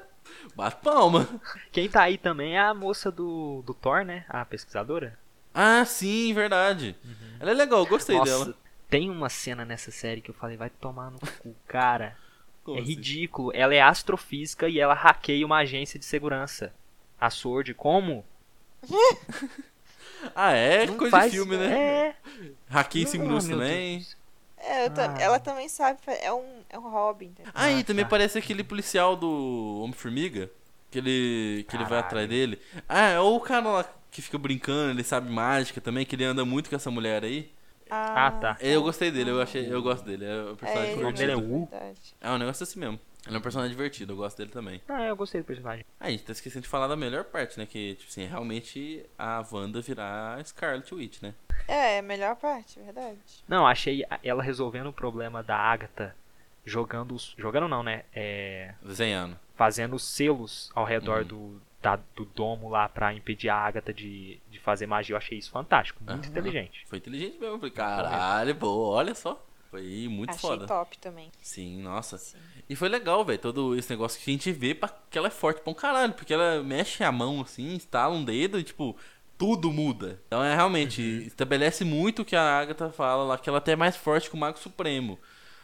[0.54, 1.28] bate palma.
[1.70, 4.24] Quem tá aí também é a moça do, do Thor, né?
[4.28, 5.18] A pesquisadora.
[5.52, 6.96] Ah, sim, verdade.
[7.38, 8.54] Ela é legal, eu gostei Nossa, dela.
[8.88, 12.16] tem uma cena nessa série que eu falei, vai tomar no cu, cara.
[12.76, 12.88] É assim?
[12.88, 13.50] ridículo.
[13.54, 16.72] Ela é astrofísica e ela hackeia uma agência de segurança.
[17.20, 18.24] A Sword, como?
[20.34, 21.78] Ah, é Não coisa faz- de filme, né?
[21.78, 22.14] É.
[22.68, 24.06] Hackei em 5 Não, minutos meu também.
[24.58, 25.16] É, Ah.
[25.18, 27.50] ela também sabe, é um, é um hobby, entendeu?
[27.54, 28.10] Ah, e Ah, também tá.
[28.10, 30.50] parece aquele policial do Homem-Formiga.
[30.90, 32.60] Que ele, que ele vai atrás dele.
[32.88, 36.44] Ah, é o cara lá que fica brincando, ele sabe mágica também, que ele anda
[36.44, 37.48] muito com essa mulher aí.
[37.90, 38.56] Ah, tá.
[38.60, 40.24] Eu gostei dele, eu achei, eu gosto dele.
[40.24, 41.40] É o personagem É, o nome divertido.
[41.40, 41.68] dele é Wu?
[41.72, 42.98] Ah, É um negócio assim mesmo.
[43.26, 44.80] Ele é um personagem divertido, eu gosto dele também.
[44.88, 45.84] Ah, eu gostei do personagem.
[46.00, 47.66] Ah, a gente tá esquecendo de falar da melhor parte, né?
[47.66, 51.34] Que, tipo assim, é realmente a Wanda virar Scarlet Witch, né?
[51.68, 53.18] É, é a melhor parte, verdade.
[53.46, 56.16] Não, achei ela resolvendo o problema da Agatha
[56.64, 57.34] jogando os.
[57.36, 58.04] Jogando não, né?
[58.14, 58.72] É.
[58.82, 59.38] Desenhando.
[59.54, 61.26] Fazendo os selos ao redor Uhum.
[61.28, 65.14] do, da- do domo lá pra impedir a Agatha de, de fazer magia.
[65.14, 66.30] Eu achei isso fantástico, muito Aham.
[66.30, 66.84] inteligente.
[66.86, 67.54] Foi inteligente mesmo.
[67.54, 69.44] Eu falei, caralho, boa, olha só.
[69.70, 70.66] Foi muito Achei foda.
[70.66, 71.30] top também.
[71.40, 72.18] Sim, nossa.
[72.18, 72.38] Sim.
[72.68, 75.30] E foi legal, velho, todo esse negócio que a gente vê pra, que ela é
[75.30, 78.96] forte pra um caralho, porque ela mexe a mão assim, estala um dedo e, tipo,
[79.38, 80.20] tudo muda.
[80.26, 83.76] Então é realmente, estabelece muito o que a Agatha fala lá, que ela até é
[83.76, 85.16] mais forte que o Mago Supremo.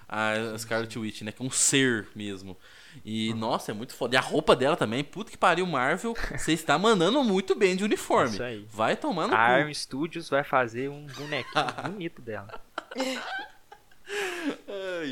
[0.08, 1.32] A Scarlet Witch, né?
[1.32, 2.56] Que é um ser mesmo.
[3.04, 4.14] E, nossa, é muito foda.
[4.14, 6.14] E a roupa dela também, puta que pariu, Marvel.
[6.36, 8.30] Você está mandando muito bem de uniforme.
[8.34, 8.66] Isso aí.
[8.70, 9.38] Vai tomar no A.
[9.38, 12.48] Arm Studios vai fazer um bonequinho bonito dela.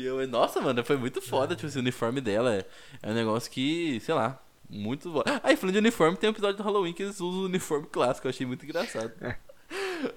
[0.03, 2.65] Eu- nossa, mano, foi muito foda, tipo, esse uniforme dela é,
[3.01, 5.23] é um negócio que, sei lá, muito bom.
[5.43, 8.27] Aí, falando de uniforme, tem um episódio do Halloween que eles usam o uniforme clássico,
[8.27, 9.11] eu achei muito engraçado.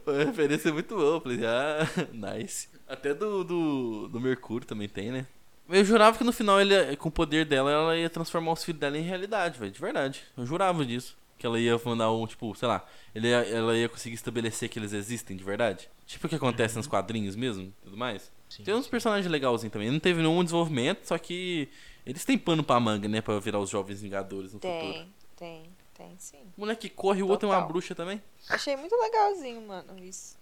[0.07, 2.68] A referência é muito boa, eu falei, ah, nice.
[2.87, 5.26] Até do, do, do Mercúrio também tem, né?
[5.68, 8.81] Eu jurava que no final, ele, com o poder dela, ela ia transformar os filhos
[8.81, 10.22] dela em realidade, velho, de verdade.
[10.37, 11.16] Eu jurava disso.
[11.37, 14.92] Que ela ia mandar um, tipo, sei lá, ele ela ia conseguir estabelecer que eles
[14.92, 15.88] existem de verdade.
[16.04, 18.33] Tipo o que acontece nos quadrinhos mesmo, e tudo mais.
[18.48, 18.64] Sim.
[18.64, 19.88] Tem uns personagens legalzinhos também.
[19.88, 21.68] Não teve nenhum desenvolvimento, só que
[22.04, 23.20] eles têm pano pra manga, né?
[23.20, 24.81] Pra virar os jovens vingadores no futuro.
[24.81, 25.62] Tem, tem,
[25.94, 26.40] tem sim.
[26.57, 27.68] O moleque corre e o outro é uma Total.
[27.68, 28.20] bruxa também.
[28.48, 30.37] Achei muito legalzinho, mano, isso.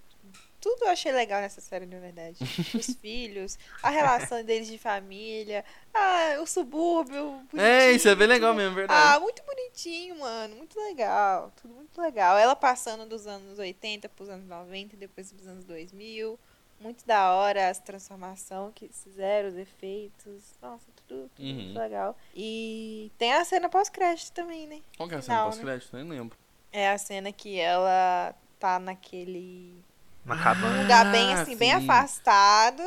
[0.66, 2.38] Tudo eu achei legal nessa série, na verdade.
[2.74, 7.40] Os filhos, a relação deles de família, ah, o subúrbio.
[7.57, 9.14] É, isso é bem legal mesmo, verdade.
[9.14, 10.57] Ah, muito bonitinho, mano.
[10.57, 11.52] Muito legal.
[11.62, 12.37] Tudo muito legal.
[12.37, 16.37] Ela passando dos anos 80 pros anos 90, depois pros anos 2000.
[16.81, 20.42] Muito da hora as transformações que fizeram, os efeitos.
[20.61, 21.55] Nossa, tudo, tudo Uhum.
[21.55, 22.18] muito legal.
[22.35, 24.81] E tem a cena pós-crédito também, né?
[24.96, 25.96] Qual que é a cena pós-crédito?
[25.96, 26.37] Nem lembro.
[26.72, 29.86] É a cena que ela tá naquele
[30.27, 30.77] Uma cabana.
[30.79, 31.77] um lugar bem Ah, assim, bem sim.
[31.77, 32.83] afastado.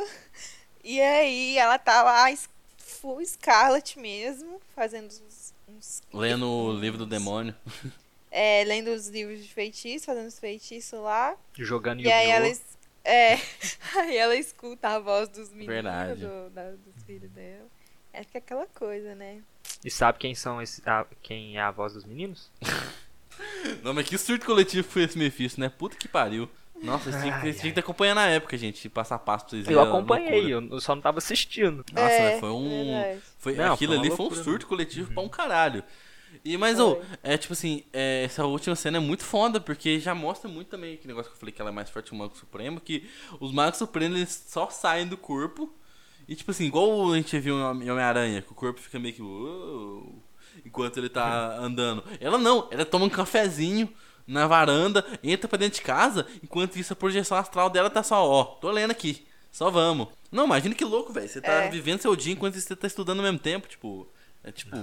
[0.84, 2.26] E aí ela tá lá,
[2.78, 5.54] full Scarlet mesmo, fazendo uns.
[5.68, 7.54] uns Lendo o livro do demônio.
[8.30, 11.34] é, lendo os livros de feitiço, fazendo os feitiços lá.
[11.56, 12.46] Jogando E aí ela.
[12.46, 12.52] Yu-Gi-Oh!
[12.62, 13.38] es- É,
[13.96, 16.20] aí ela escuta a voz dos meninos, Verdade.
[16.20, 17.66] do- da- dos filhos dela.
[18.12, 19.40] Acho que é aquela coisa, né?
[19.82, 22.50] E sabe quem são esse, a- quem é a voz dos meninos?
[23.82, 25.70] Não, mas que surto coletivo foi esse Mephisto, né?
[25.70, 26.48] Puta que pariu.
[26.82, 28.88] Nossa, vocês tinham que- que acompanhar na época, gente.
[28.88, 30.74] Passar passo pra vocês Eu a acompanhei, loucura.
[30.76, 31.84] eu só não tava assistindo.
[31.92, 32.68] Nossa, é, mas foi um.
[32.92, 33.20] verdade.
[33.38, 35.82] Foi, Não, aquilo foi ali foi um loucura surto coletivo pra um caralho.
[36.44, 40.14] E, mas, ô, é tipo assim, é, essa última cena é muito foda, porque já
[40.14, 42.18] mostra muito também aquele negócio que eu falei que ela é mais forte que o
[42.18, 45.74] Mago Supremo, que os Magos Supremos eles só saem do corpo
[46.28, 49.20] E tipo assim, igual a gente viu em Homem-Aranha, que o corpo fica meio que.
[49.22, 50.22] "Uou",
[50.64, 52.04] enquanto ele tá andando.
[52.20, 53.92] Ela não, ela toma um cafezinho
[54.30, 58.24] na varanda, entra pra dentro de casa, enquanto isso a projeção astral dela tá só,
[58.24, 60.08] ó, tô lendo aqui, só vamos.
[60.30, 61.28] Não, imagina que louco, velho.
[61.28, 61.68] Você tá É.
[61.68, 64.06] vivendo seu dia enquanto você tá estudando ao mesmo tempo, tipo.
[64.44, 64.76] É tipo.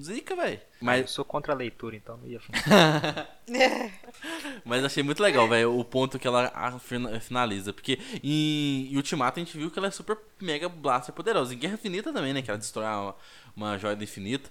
[0.00, 0.54] Zica, velho.
[0.54, 3.36] Eu Mas, sou contra a leitura, então não ia funcionar.
[4.64, 6.50] mas achei muito legal, velho, o ponto que ela
[7.20, 7.72] finaliza.
[7.72, 11.52] Porque em, em Ultimato a gente viu que ela é super mega blaster poderosa.
[11.52, 12.42] Em Guerra Infinita também, né?
[12.42, 13.14] Que ela destrói uma,
[13.56, 14.50] uma joia do infinito.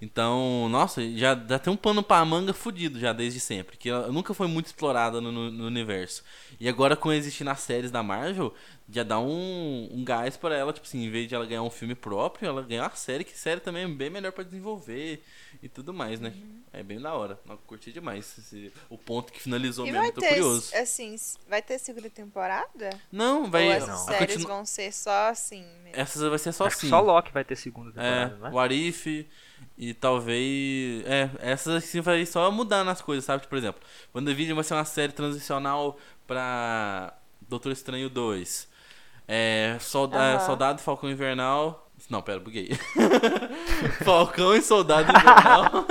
[0.00, 3.76] Então, nossa, já, já tem um pano pra manga fudido já desde sempre.
[3.76, 6.22] Que ela nunca foi muito explorada no, no- universo.
[6.60, 8.54] E agora, com existir nas séries da Marvel,
[8.88, 10.72] já dá um, um gás pra ela.
[10.72, 13.36] Tipo assim, em vez de ela ganhar um filme próprio, ela ganha uma série, que
[13.38, 15.22] série também é bem melhor pra desenvolver
[15.62, 16.32] e tudo mais, né?
[16.72, 17.38] É bem da hora.
[17.48, 20.02] Eu curti demais esse- o ponto que finalizou E mesmo.
[20.04, 20.74] vai Tô ter, curioso.
[20.74, 21.16] assim,
[21.48, 22.90] vai ter segunda temporada?
[23.10, 23.66] Não, vai.
[23.66, 23.98] Ou essas não.
[23.98, 26.00] séries continu- vão ser só assim mesmo?
[26.00, 26.88] Essas vai ser só Acho assim.
[26.88, 27.92] só Loki vai ter segunda É,
[28.26, 28.50] temporada, né?
[28.52, 29.26] o Arif
[29.76, 31.04] e talvez.
[31.06, 33.42] É, essas assim vai só mudar nas coisas, sabe?
[33.42, 33.80] Tipo, Por exemplo,
[34.14, 37.14] WandaVision vai ser uma série transicional pra
[37.48, 38.68] Doutor Estranho 2.
[39.28, 40.46] É, Solda Aham.
[40.46, 41.90] Soldado e Falcão Invernal.
[42.10, 42.70] Não, pera, buguei.
[44.04, 45.86] Falcão e Soldado Invernal.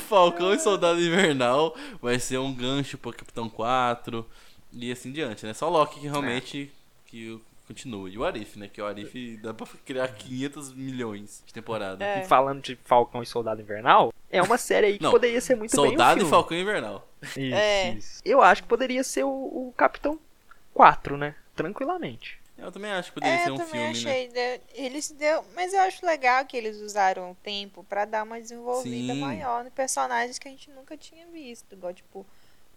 [0.08, 4.26] Falcão e Soldado Invernal vai ser um gancho pro Capitão 4
[4.72, 5.54] e assim diante, né?
[5.54, 6.70] Só Loki que realmente
[7.06, 8.08] que continua.
[8.08, 8.68] E o Arif, né?
[8.72, 12.04] Que o Arif dá pra criar 500 milhões de temporada.
[12.04, 12.22] É.
[12.22, 15.54] E falando de Falcão e Soldado Invernal, é uma série aí que Não, poderia ser
[15.56, 16.30] muito bem um Soldado e filme.
[16.30, 17.08] Falcão Invernal.
[17.22, 17.90] Isso, É.
[17.94, 18.22] isso.
[18.24, 20.18] Eu acho que poderia ser o, o Capitão
[20.74, 21.34] 4, né?
[21.54, 22.38] Tranquilamente.
[22.58, 23.90] Eu também acho que poderia É, ser um filme, né?
[23.90, 24.28] achei.
[24.28, 24.60] né?
[24.74, 29.12] Eles deu, mas eu acho legal que eles usaram o tempo pra dar uma desenvolvida
[29.12, 29.20] Sim.
[29.20, 31.70] maior no personagens que a gente nunca tinha visto.
[31.74, 32.24] Igual, tipo,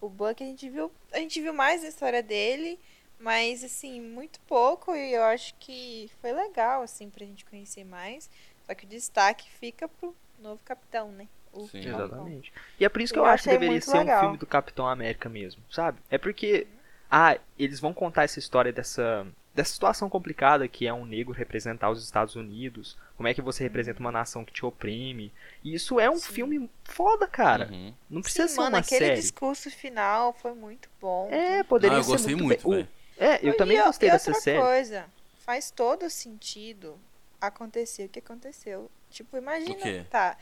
[0.02, 0.92] o Buck a gente viu.
[1.14, 2.78] A gente viu mais a história dele,
[3.20, 4.96] mas assim, muito pouco.
[4.96, 8.30] E eu acho que foi legal, assim, pra gente conhecer mais.
[8.66, 11.28] Só que o destaque fica pro novo capitão, né?
[11.52, 11.82] O Sim.
[11.92, 12.06] Falcão.
[12.06, 12.54] Exatamente.
[12.80, 14.20] E é por isso que eu, Eu acho que deveria ser um legal.
[14.22, 16.00] filme do Capitão América mesmo, sabe?
[16.10, 16.68] É porque,
[17.10, 21.90] ah, eles vão contar essa história dessa, dessa situação complicada que é um negro representar
[21.90, 25.32] os Estados Unidos, como é que você representa uma nação que te oprime.
[25.64, 26.34] E isso é um Sim.
[26.34, 27.72] filme foda, cara.
[27.72, 27.94] Uhum.
[28.10, 29.16] Não precisa Sim, ser mano, uma aquele série.
[29.16, 31.28] discurso final foi muito bom.
[31.32, 32.88] É, poderia Ah, eu ser gostei muito, muito,
[33.20, 34.60] É, eu E também o- gostei e dessa outra série.
[34.62, 35.06] coisa,
[35.46, 37.00] faz todo sentido
[37.42, 38.90] acontecer o que aconteceu.
[39.12, 40.38] Tipo, imagina, tá,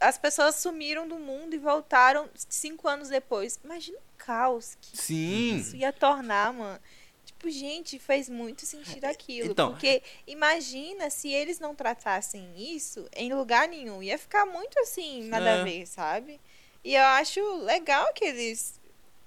[0.00, 3.58] as pessoas sumiram do mundo e voltaram cinco anos depois.
[3.64, 5.56] Imagina o caos que Sim.
[5.56, 6.80] isso ia tornar, mano.
[7.24, 9.52] Tipo, gente, fez muito sentido aquilo.
[9.52, 14.02] Então- porque imagina se eles não tratassem isso em lugar nenhum.
[14.02, 15.60] Ia ficar muito assim, nada É.
[15.60, 16.40] a ver, sabe?
[16.82, 18.78] E eu acho legal que eles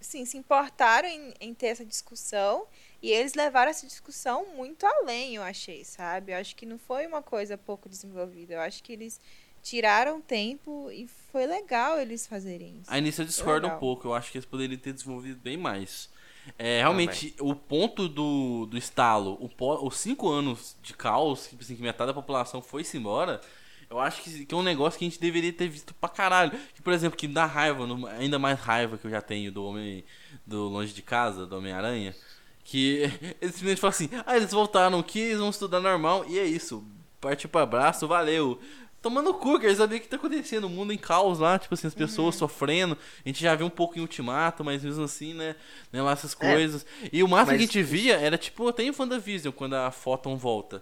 [0.02, 2.68] assim, se importaram em, em ter essa discussão.
[3.04, 6.32] E eles levaram essa discussão muito além, eu achei, sabe?
[6.32, 8.54] Eu acho que não foi uma coisa pouco desenvolvida.
[8.54, 9.20] Eu acho que eles
[9.62, 12.90] tiraram tempo e foi legal eles fazerem isso.
[12.92, 14.08] A início eu discordo um pouco.
[14.08, 16.10] Eu acho que eles poderiam ter desenvolvido bem mais.
[16.58, 21.56] É, realmente, o ponto do, do estalo, o po- os cinco anos de caos, que,
[21.60, 23.40] assim, que metade da população foi-se embora,
[23.90, 26.52] eu acho que, que é um negócio que a gente deveria ter visto pra caralho.
[26.74, 29.64] Que, por exemplo, que dá raiva, no- ainda mais raiva que eu já tenho do
[29.66, 30.04] Homem
[30.46, 32.14] do Longe de Casa, do Homem-Aranha,
[32.64, 33.04] que
[33.42, 36.84] eles simplesmente falam assim, ah, eles voltaram aqui, eles vão estudar normal, e é isso.
[37.20, 38.60] Partiu pro abraço, valeu.
[39.02, 41.74] Tomando o cu, quer saber o que tá acontecendo, o mundo em caos lá, tipo
[41.74, 42.98] assim, as pessoas sofrendo.
[43.26, 45.58] A gente já viu um pouco em Ultimato, mas mesmo assim, né?
[45.92, 46.54] né lá essas É.
[46.54, 46.86] coisas.
[47.12, 49.92] E o máximo Mas que a gente via era tipo, até em WandaVision, quando a
[49.92, 50.82] Photon volta.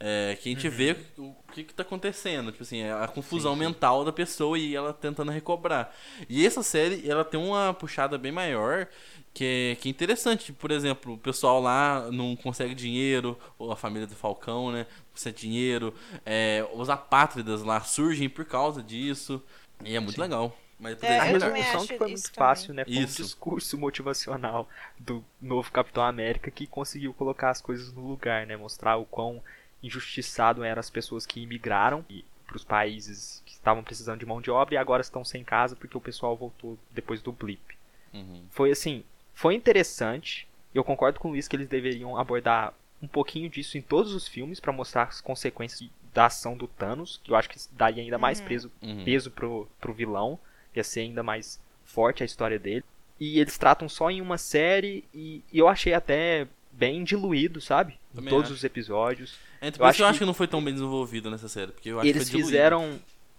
[0.00, 3.54] É, que a gente vê o, o que que tá acontecendo, tipo assim, a confusão
[3.54, 3.66] Sim, sim.
[3.66, 5.92] mental da pessoa e ela tentando recobrar.
[6.28, 8.86] E essa série, ela tem uma puxada bem maior,
[9.34, 10.52] que é, que é interessante.
[10.52, 15.12] Por exemplo, o pessoal lá não consegue dinheiro, ou a família do Falcão, né, não
[15.12, 15.94] consegue dinheiro.
[16.26, 19.42] É, os apátridas lá surgem por causa disso.
[19.84, 20.22] E é muito Sim.
[20.22, 20.56] legal.
[20.78, 22.34] Mas É, poderia A também resolução acho que foi muito também.
[22.34, 22.84] fácil, né?
[22.84, 23.22] Foi Isso.
[23.22, 28.56] um discurso motivacional do novo Capitão América que conseguiu colocar as coisas no lugar, né?
[28.56, 29.42] Mostrar o quão
[29.82, 32.04] injustiçado eram as pessoas que imigraram
[32.46, 35.76] para os países que estavam precisando de mão de obra e agora estão sem casa
[35.76, 37.76] porque o pessoal voltou depois do blip.
[38.12, 38.44] Uhum.
[38.50, 39.04] Foi assim,
[39.38, 40.48] foi interessante.
[40.74, 44.26] Eu concordo com o Luiz que eles deveriam abordar um pouquinho disso em todos os
[44.26, 48.18] filmes para mostrar as consequências da ação do Thanos, que eu acho que daria ainda
[48.18, 48.46] mais Uhum.
[48.46, 49.04] peso Uhum.
[49.04, 50.38] peso pro, pro vilão,
[50.74, 52.84] ia ser ainda mais forte a história dele.
[53.20, 57.92] E eles tratam só em uma série e, e eu achei até bem diluído, sabe?
[58.12, 58.54] Em Também todos acho.
[58.54, 59.36] os episódios.
[59.60, 61.48] É, por Eu isso que eu acho acho que não foi tão bem desenvolvido nessa
[61.48, 61.70] série.
[61.72, 62.48] Porque eu acho Eles que foi diluído.
[62.56, 62.98] fizeram.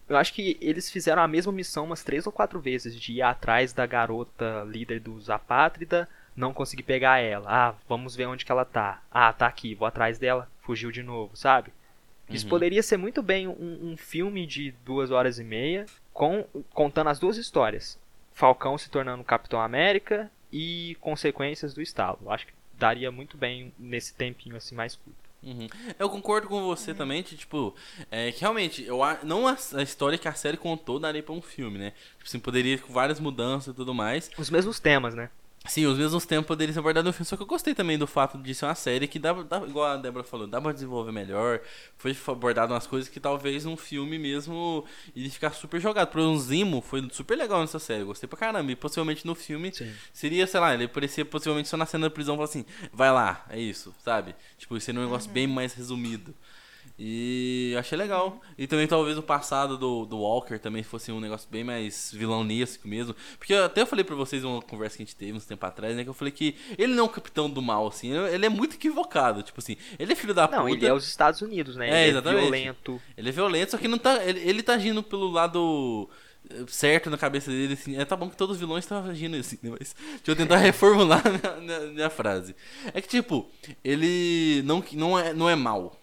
[0.10, 3.22] Eu acho que eles fizeram a mesma missão umas três ou quatro vezes, de ir
[3.22, 7.48] atrás da garota líder dos Apátrida não consegui pegar ela.
[7.50, 9.04] Ah, vamos ver onde que ela tá.
[9.12, 10.50] Ah, tá aqui, vou atrás dela.
[10.62, 11.72] Fugiu de novo, sabe?
[12.30, 12.50] Isso Uhum.
[12.50, 17.20] poderia ser muito bem um, um filme de duas horas e meia, com, contando as
[17.20, 18.00] duas histórias.
[18.32, 22.20] Falcão se tornando Capitão América e consequências do estalo.
[22.22, 25.29] Eu acho que daria muito bem nesse tempinho assim mais curto.
[25.42, 25.68] Uhum.
[25.98, 27.74] Eu concordo com você também, que, tipo,
[28.12, 31.42] é, que realmente, eu, não a, a história que a série contou daria pra um
[31.42, 31.92] filme, né?
[32.18, 34.30] Tipo assim, poderia com várias mudanças e tudo mais.
[34.38, 35.30] Os mesmos temas, né?
[35.66, 38.08] Sim, os mesmos tempos poderiam ser abordados no filme, só que eu gostei também do
[38.08, 41.12] fato de ser uma série que dá, dá igual a Débora falou, dá pra desenvolver
[41.12, 41.60] melhor.
[41.98, 46.08] Foi abordado umas coisas que talvez num filme mesmo iria ficar super jogado.
[46.08, 48.72] Por um Zimo foi super legal nessa série, gostei pra caramba.
[48.72, 49.94] E possivelmente no filme Sim.
[50.14, 53.12] seria, sei lá, ele aparecia possivelmente só na cena da prisão e falar assim, vai
[53.12, 54.36] lá, é isso, sabe?
[54.58, 56.34] Tipo, seria um negócio bem mais resumido.
[56.98, 58.42] E achei legal.
[58.58, 62.88] E também talvez o passado do, do Walker também fosse um negócio bem mais vilanesco
[62.88, 63.16] mesmo.
[63.38, 65.96] Porque eu até falei pra vocês uma conversa que a gente teve uns tempo atrás,
[65.96, 66.04] né?
[66.04, 68.12] Que eu falei que ele não é um capitão do mal, assim.
[68.12, 69.44] Ele é muito equivocado.
[69.44, 70.72] Tipo assim, ele é filho da Não, puta.
[70.76, 71.90] ele é os Estados Unidos, né?
[71.90, 72.40] É, ele exatamente.
[72.40, 73.02] é violento.
[73.18, 74.24] Ele é violento, só que não tá.
[74.24, 76.10] Ele, ele tá agindo pelo lado
[76.68, 77.98] certo na cabeça dele, assim.
[77.98, 79.72] É, tá bom que todos os vilões estão agindo assim, né?
[79.78, 82.56] Mas deixa eu tentar reformular a minha, minha- minha frase.
[82.94, 83.50] É que, tipo,
[83.84, 85.99] ele não, não, é, não é mal.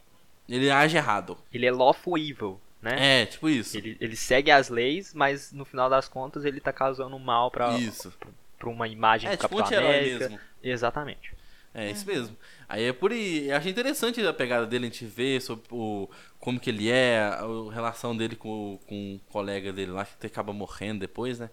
[0.48, 1.36] Ele age errado.
[1.52, 3.22] Ele é lawful evil, né?
[3.22, 3.76] É, tipo isso.
[3.76, 7.76] Ele, ele segue as leis, mas no final das contas ele tá causando mal pra,
[7.78, 8.12] Isso.
[8.58, 10.28] pra uma imagem É, do tipo um Capitão anti-herói América.
[10.28, 10.40] mesmo.
[10.62, 11.34] Exatamente.
[11.74, 12.34] É, isso mesmo.
[12.66, 13.50] Aí é por aí.
[13.50, 17.18] Eu achei interessante a pegada dele, a gente ver sobre o, como que ele é,
[17.18, 21.38] a, a relação dele com, o- com o colega dele lá, que acaba morrendo depois,
[21.38, 21.50] né?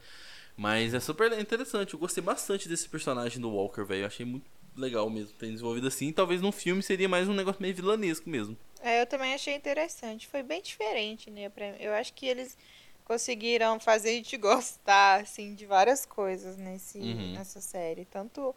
[0.55, 1.93] Mas é super interessante.
[1.93, 4.03] Eu gostei bastante desse personagem do Walker, velho.
[4.03, 4.45] Eu achei muito
[4.77, 6.11] legal mesmo ter desenvolvido assim.
[6.13, 8.55] Talvez num filme seria mais um negócio meio vilanesco mesmo.
[8.83, 10.27] É, eu também achei interessante.
[10.27, 11.49] Foi bem diferente, né?
[11.49, 12.57] pra- Eu acho que eles
[13.05, 17.33] conseguiram fazer a gente gostar, assim, de várias coisas nesse, Uhum.
[17.33, 18.05] nessa série.
[18.05, 18.55] Tanto,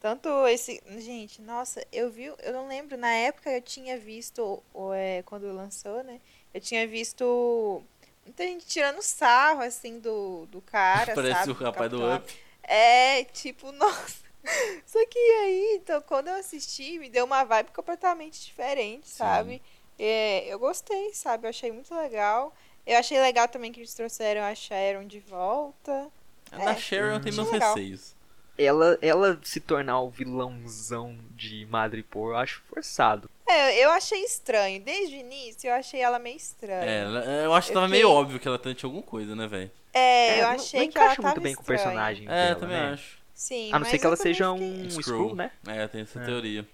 [0.00, 0.82] tanto esse...
[0.98, 2.24] Gente, nossa, eu vi...
[2.26, 6.20] Eu não lembro, na época eu tinha visto, o- é, quando lançou, né?
[6.54, 7.82] Eu tinha visto
[8.24, 11.52] muita gente tirando sarro, assim, do, do cara, Parece sabe?
[11.52, 12.32] o rapaz do Up.
[12.62, 14.25] é, tipo, nossa.
[14.86, 19.60] Só que aí, então, quando eu assisti, me deu uma vibe completamente diferente, sabe?
[19.98, 21.46] É, eu gostei, sabe?
[21.46, 22.54] Eu achei muito legal.
[22.86, 26.08] Eu achei legal também que eles trouxeram a Sharon de volta.
[26.52, 27.74] A da É, Sharon tem meus legal.
[27.74, 28.14] receios.
[28.58, 33.28] Ela, ela se tornar o vilãozão de Madripoor, eu acho forçado.
[33.46, 34.80] É, eu achei estranho.
[34.82, 37.22] Desde o início, eu achei ela meio estranha.
[37.24, 39.46] É, eu acho que Eu tava meio fiquei- óbvio que ela tinha alguma coisa, né,
[39.46, 39.70] velho?
[39.92, 42.48] É, eu não- achei não que ela encaixa tava muito bem com o personagem É,
[42.48, 42.92] dela, também né?
[42.92, 43.15] acho.
[43.36, 45.00] Sim, A não ser que ela seja um Skrull.
[45.00, 45.52] Skrull, né?
[45.68, 46.24] É, tem essa É.
[46.24, 46.66] teoria.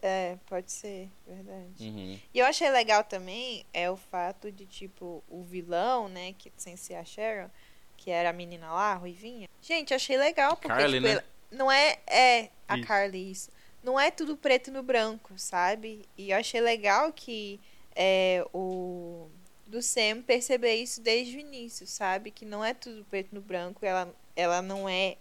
[0.00, 1.74] É, pode ser, verdade.
[1.78, 2.18] Uhum.
[2.32, 6.74] E eu achei legal também é o fato de, tipo, o vilão, né, que sem
[6.74, 7.50] ser a Sharon,
[7.98, 9.46] que era a menina lá, a Ruivinha.
[9.60, 11.12] Gente, achei legal, porque, Carly, tipo, né?
[11.12, 12.86] ela- não é, é, a Isso.
[12.88, 13.50] Carly, isso.
[13.84, 16.06] Não é tudo preto no branco, sabe?
[16.16, 17.60] E eu achei legal que
[17.94, 19.28] é, o
[19.66, 22.30] do Sam perceber isso desde o início, sabe?
[22.30, 25.16] Que não é tudo preto no branco, ela, ela não é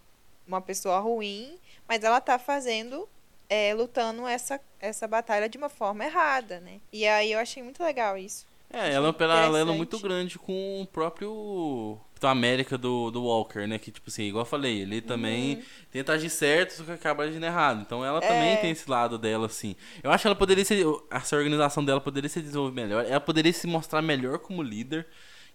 [0.50, 1.58] uma pessoa ruim,
[1.88, 3.08] mas ela tá fazendo
[3.50, 6.80] é, lutando essa, essa batalha de uma forma errada, né?
[6.92, 8.46] E aí eu achei muito legal isso.
[8.72, 13.66] É, ela é um paralelo muito grande com o próprio Capitão América do, do Walker,
[13.66, 13.80] né?
[13.80, 17.44] Que, tipo assim, igual eu falei, ele também tenta agir certo, só que acaba agindo
[17.46, 17.82] errado.
[17.82, 18.58] Então ela também É.
[18.58, 19.76] tem esse lado dela, assim.
[20.04, 20.86] Eu acho que ela poderia ser.
[21.10, 23.06] Essa organização dela poderia ser desenvolvida melhor.
[23.06, 25.08] Ela poderia se mostrar melhor como líder.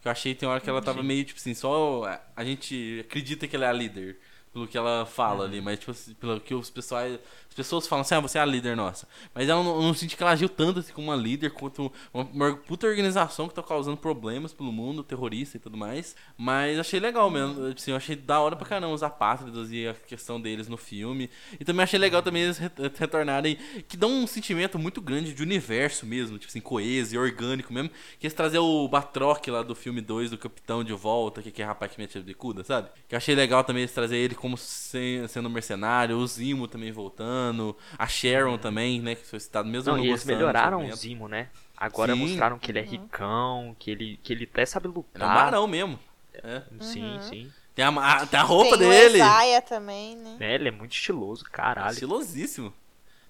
[0.02, 2.02] Que eu achei tem hora que ela tava meio, tipo assim, só.
[2.04, 4.18] a- A gente acredita que ela é a líder.
[4.54, 7.18] Pelo que ela fala ali, mas tipo assim, pelo que os pessoais.
[7.48, 9.06] As pessoas falam assim, ah, você é a líder nossa.
[9.34, 12.24] Mas ela não, não sente que ela agiu tanto assim como uma líder, quanto uma,
[12.24, 16.16] uma puta organização que tá causando problemas pelo mundo, terrorista e tudo mais.
[16.38, 17.66] Mas achei legal mesmo.
[17.66, 21.28] Assim, eu achei da hora pra caramba os apátridas e a questão deles no filme.
[21.60, 23.56] E também achei legal também eles re- retornarem,
[23.88, 27.90] que dão um sentimento muito grande de universo mesmo, tipo assim, coeso e orgânico mesmo.
[28.18, 31.62] Que eles trazer o Batroc lá do filme 2 do Capitão de volta, que, que
[31.62, 32.88] é rapaz que mete a bicuda, sabe?
[33.08, 37.74] Que eu achei legal também eles trazer ele como sendo mercenário, o Zimo também voltando,
[37.98, 39.14] a Sharon também, né?
[39.14, 40.94] Que foi citado mesmo Não, não e eles melhoraram o.
[40.94, 41.48] Zimo, né?
[41.74, 42.18] Agora Sim.
[42.20, 45.34] mostraram que ele é ricão, que ele, que ele até sabe Ele é um lutar.
[45.34, 45.98] barão mesmo.
[46.34, 46.60] É.
[46.78, 47.52] Sim, sim.
[47.74, 49.14] Tem a, a- tem a roupa Tem dele.
[49.14, 50.36] o Isaiah também, né?
[50.40, 51.92] É, ele é muito estiloso, caralho.
[51.94, 52.70] Estilosíssimo.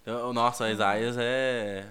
[0.03, 1.87] Então, Nossa, a Isaias é.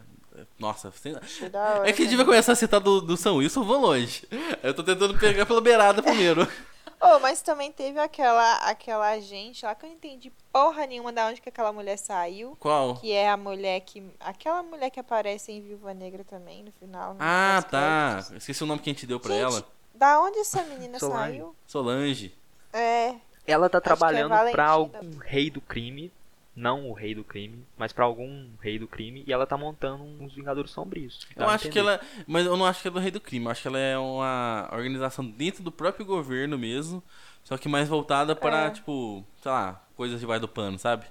[0.59, 3.15] Nossa, sem- Achei da hora é que a gente vai começar a citar do, do
[3.15, 4.27] São Wilson, vou longe.
[4.61, 6.45] Eu tô tentando pegar pela beirada primeiro.
[7.05, 11.27] Oh, mas também teve aquela, aquela agente lá que eu não entendi porra nenhuma da
[11.27, 12.55] onde que aquela mulher saiu.
[12.59, 12.95] Qual?
[12.95, 14.01] Que é a mulher que.
[14.19, 17.13] Aquela mulher que aparece em Viúva Negra também, no final.
[17.13, 18.13] no Ah, tá.
[18.15, 18.37] pós-créditos.
[18.37, 19.67] Esqueci o nome que a gente deu pra Gente, ela.
[19.93, 21.19] Da onde essa menina Solange.
[21.37, 21.55] saiu?
[21.67, 22.35] Solange.
[22.71, 23.15] É.
[23.45, 24.63] Ela tá é trabalhando pra Valentina.
[24.69, 26.09] algum rei do crime
[26.55, 30.03] não o rei do crime, mas pra algum rei do crime, e ela tá montando
[30.03, 31.25] uns Vingadores Sombrios.
[31.35, 31.99] Eu acho que ela.
[32.27, 33.45] Mas eu não acho que é do Rei do Crime.
[33.45, 37.01] Eu acho que ela é uma organização dentro do próprio governo mesmo.
[37.43, 38.69] Só que mais voltada para, É.
[38.69, 41.05] tipo, sei lá, coisas debaixo do pano, sabe?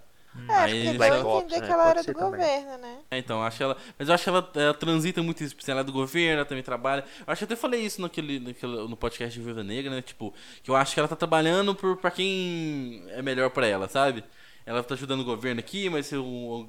[0.48, 1.66] É, Aí porque eles deu a entender né?
[1.66, 2.30] que ela Pode era ser do também.
[2.40, 2.98] governo, né?
[3.10, 3.76] É, então, eu acho que ela.
[3.98, 5.54] Mas eu acho que ela, ela transita muito isso.
[5.68, 7.04] Ela é do governo, ela também trabalha.
[7.26, 10.00] Eu acho que eu até falei isso naquele, naquele, no podcast de Viva Negra, né?
[10.00, 13.88] Tipo, que eu acho que ela tá trabalhando por, pra quem é melhor pra ela,
[13.88, 14.24] sabe?
[14.64, 16.68] Ela tá ajudando o governo aqui, mas se um,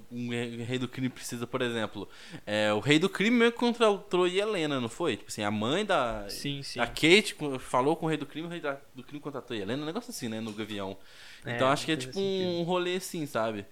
[0.66, 2.08] rei do crime precisa, por exemplo.
[2.46, 5.18] É, o rei do crime mesmo contratou a Helena, não foi?
[5.18, 6.26] Tipo assim, a mãe da.
[6.30, 6.80] Sim, sim.
[6.80, 9.60] A Kate falou com o rei do crime, o rei da- do crime contratou a
[9.60, 9.84] Helena.
[9.84, 10.40] Um negócio assim, né?
[10.40, 10.98] No Gavião.
[11.46, 13.66] É, Então acho que é tipo assim um rolê assim, sabe?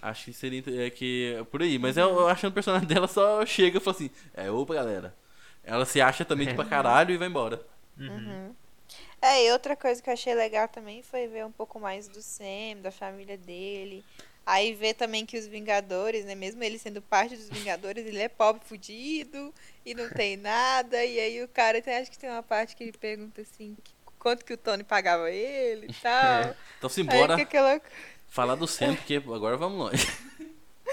[0.00, 1.78] Acho que seria é que é por aí.
[1.78, 5.14] Mas eu, eu achando o personagem dela só chega e fala assim: É, opa, galera.
[5.62, 7.60] Ela se acha também tipo, pra caralho e vai embora.
[7.98, 8.54] Uhum.
[9.24, 12.20] É, e outra coisa que eu achei legal também foi ver um pouco mais do
[12.20, 14.04] Sam, da família dele.
[14.44, 16.34] Aí ver também que os Vingadores, né?
[16.34, 19.54] Mesmo ele sendo parte dos Vingadores, ele é pobre, fudido
[19.86, 21.02] e não tem nada.
[21.02, 23.94] E aí o cara tem, acho que tem uma parte que ele pergunta assim, que-
[24.18, 26.54] quanto que o Tony pagava ele e tal.
[26.76, 27.80] Então se Aí embora aquela...
[28.28, 30.06] falar do Sam, porque agora vamos longe.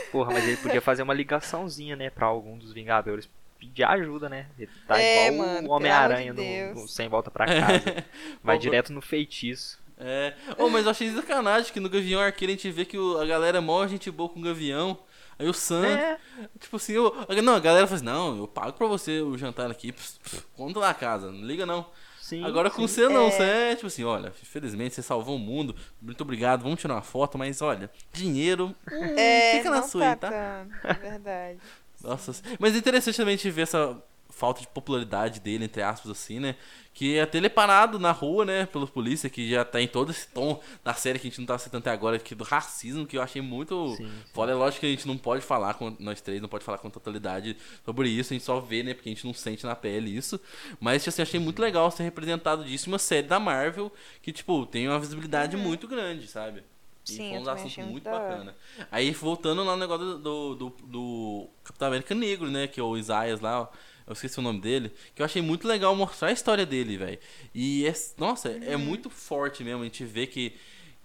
[0.10, 3.30] Porra, mas ele podia fazer uma ligaçãozinha, né, pra algum dos Vingadores
[3.62, 4.48] pedir ajuda, né?
[4.58, 8.06] Ele tá É, igual mano, o Homem-Aranha no, Sem Volta pra Casa.
[8.44, 9.80] Vai Pô, direto no feitiço.
[9.98, 10.34] É.
[10.58, 13.26] Oh, mas eu achei sacanagem que no Gavião Arqueiro a gente vê que o- a
[13.26, 14.98] galera é mó gente boa com o Gavião.
[15.38, 16.18] Aí o Sam, É,
[16.60, 19.70] tipo assim, eu, não, a galera fala assim: Não, eu pago pra você o jantar
[19.70, 21.86] aqui, pss, pss, conta lá a casa, não liga não.
[22.20, 22.44] sim.
[22.44, 22.88] Agora com sim.
[22.88, 23.32] você não, É.
[23.32, 27.02] você é tipo assim, olha, infelizmente você salvou o mundo, muito obrigado, vamos tirar uma
[27.02, 30.66] foto, mas olha, dinheiro, hum, É, fica na não sua aí, tá tá?
[30.84, 31.60] é verdade.
[32.04, 36.10] Nossa, mas é interessante também a gente ver essa falta de popularidade dele, entre aspas,
[36.12, 36.56] assim, né?
[36.94, 40.10] Que até ele é parado na rua, né, pelos polícia, que já tá em todo
[40.12, 42.44] esse tom da série que a gente não tá citando até agora, que é do
[42.44, 44.12] racismo, que eu achei muito Sim, sim.
[44.34, 44.52] foda.
[44.52, 46.90] É lógico que a gente não pode falar, com nós três, não pode falar com
[46.90, 50.16] totalidade sobre isso, a gente só vê, né, porque a gente não sente na pele
[50.16, 50.40] isso.
[50.80, 53.92] Mas, assim, eu achei muito legal ser representado disso em uma série da Marvel,
[54.22, 56.64] que, tipo, tem uma visibilidade muito grande, sabe?
[57.10, 58.20] E Sim, foi um assunto muito hora.
[58.20, 58.56] bacana.
[58.92, 62.68] Aí, voltando lá no negócio do, do, do Capitão América Negro, né?
[62.68, 63.70] Que é o Isaias lá,
[64.06, 64.92] eu esqueci o nome dele.
[65.16, 67.20] Que eu achei muito legal mostrar a história dele, velho.
[67.56, 68.84] E, é, nossa, é Uhum.
[68.86, 69.82] muito forte mesmo.
[69.82, 70.56] A gente vê que,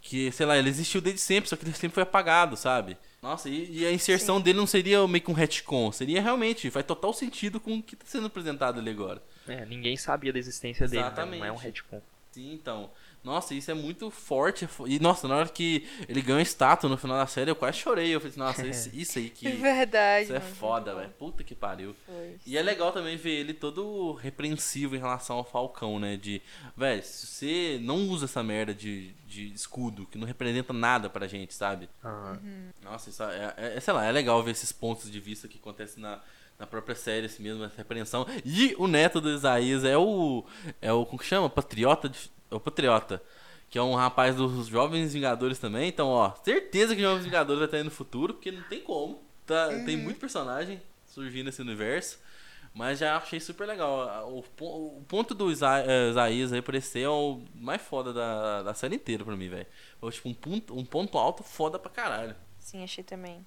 [0.03, 2.97] que, sei lá, ele existiu desde sempre, só que ele sempre foi apagado, sabe?
[3.23, 4.43] Nossa, e, e a inserção Sim.
[4.45, 5.91] dele não seria meio que um retcon.
[5.93, 9.23] Seria realmente, faz total sentido com o que tá sendo apresentado ali agora.
[9.49, 11.11] É, ninguém sabia da existência dele, né?
[11.11, 11.63] não é um Exatamente.
[11.63, 12.03] retcon.
[12.31, 12.91] Sim, então.
[13.27, 14.69] Nossa, isso é muito forte.
[14.87, 17.79] E, nossa, na hora que ele ganhou a estátua no final da série, eu quase
[17.79, 18.15] chorei.
[18.15, 19.49] Eu falei assim, nossa, isso, isso aí que.
[19.49, 20.25] É verdade.
[20.27, 21.11] Isso é mano, foda, velho.
[21.19, 21.97] Puta que pariu.
[22.07, 22.37] Foi.
[22.47, 26.17] E é legal também ver ele todo repreensivo em relação ao Falcão, né?
[26.17, 26.41] De,
[26.77, 31.27] velho, se você não usa essa merda de, de escudo, que não representa nada pra
[31.27, 31.89] gente, sabe?
[32.05, 32.39] Ah,
[32.81, 35.59] Nossa, isso é, é- é- sei lá, é legal ver esses pontos de vista que
[35.59, 36.21] acontecem na,
[36.59, 38.25] na própria série, assim mesmo, essa repreensão.
[38.45, 40.45] E o neto do Isaías é o.
[40.81, 41.05] É o.
[41.05, 41.51] Como que chama?
[41.51, 42.09] Patriota?
[42.09, 43.23] de- é o Patriota.
[43.69, 45.89] Que é um rapaz dos Jovens Vingadores também.
[45.89, 49.23] Então, ó, certeza que Jovens Vingadores vai estar aí no futuro, porque não tem como.
[49.45, 52.19] Tá, Tem muito personagem surgindo nesse universo.
[52.73, 54.31] Mas já achei super legal.
[54.31, 54.45] O,
[54.99, 58.97] o ponto do Isa- eh, Isaías aí parecer é o mais foda da, da série
[58.97, 59.67] inteira pra mim, velho.
[59.99, 62.37] Foi tipo um ponto, um ponto alto foda pra caralho.
[62.59, 63.45] Sim, achei também.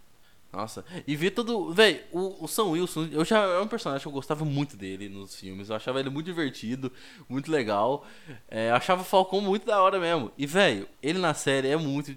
[0.52, 1.72] Nossa, e ver todo.
[1.72, 5.08] Véi, o, o Sam Wilson, eu já é um personagem que eu gostava muito dele
[5.08, 5.70] nos filmes.
[5.70, 6.92] Eu achava ele muito divertido,
[7.28, 8.06] muito legal.
[8.48, 10.32] É, achava o Falcão muito da hora mesmo.
[10.38, 12.16] E, velho, ele na série é muito.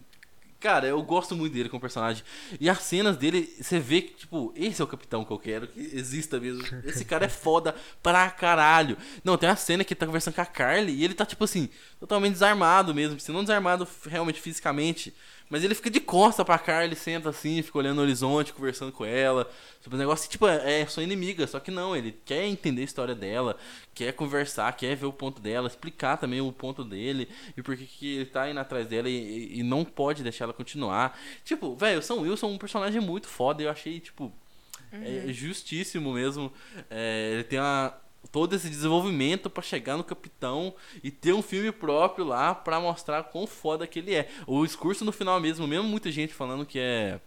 [0.59, 2.23] Cara, eu gosto muito dele como personagem.
[2.59, 5.67] E as cenas dele, você vê que, tipo, esse é o capitão que eu quero,
[5.67, 6.63] que exista mesmo.
[6.85, 8.97] Esse cara é foda pra caralho.
[9.25, 11.45] Não, tem uma cena que ele tá conversando com a Carly e ele tá, tipo
[11.45, 11.69] assim,
[12.01, 13.21] totalmente desarmado mesmo.
[13.21, 15.13] Se não desarmado realmente fisicamente.
[15.53, 19.05] Mas ele fica de costa pra Carly, senta assim, fica olhando no horizonte, conversando com
[19.05, 19.47] ela.
[19.83, 21.47] Sobre o negócio, tipo, é, é sua inimiga.
[21.47, 23.59] Só que não, ele quer entender a história dela,
[23.95, 27.85] quer conversar, quer ver o ponto dela, explicar também o ponto dele e por que
[27.85, 31.21] que ele tá indo atrás dela e, e- não pode deixar ela continuar.
[31.45, 33.63] Tipo, velho, o Sam Wilson é um personagem muito foda.
[33.63, 34.33] Eu achei, tipo,
[34.91, 36.51] é justíssimo mesmo.
[36.89, 37.93] É, ele tem uma,
[38.31, 43.25] todo esse desenvolvimento pra chegar no Capitão e ter um filme próprio lá pra mostrar
[43.25, 44.29] quão foda que ele é.
[44.47, 47.21] O discurso no final mesmo, mesmo muita gente falando que é.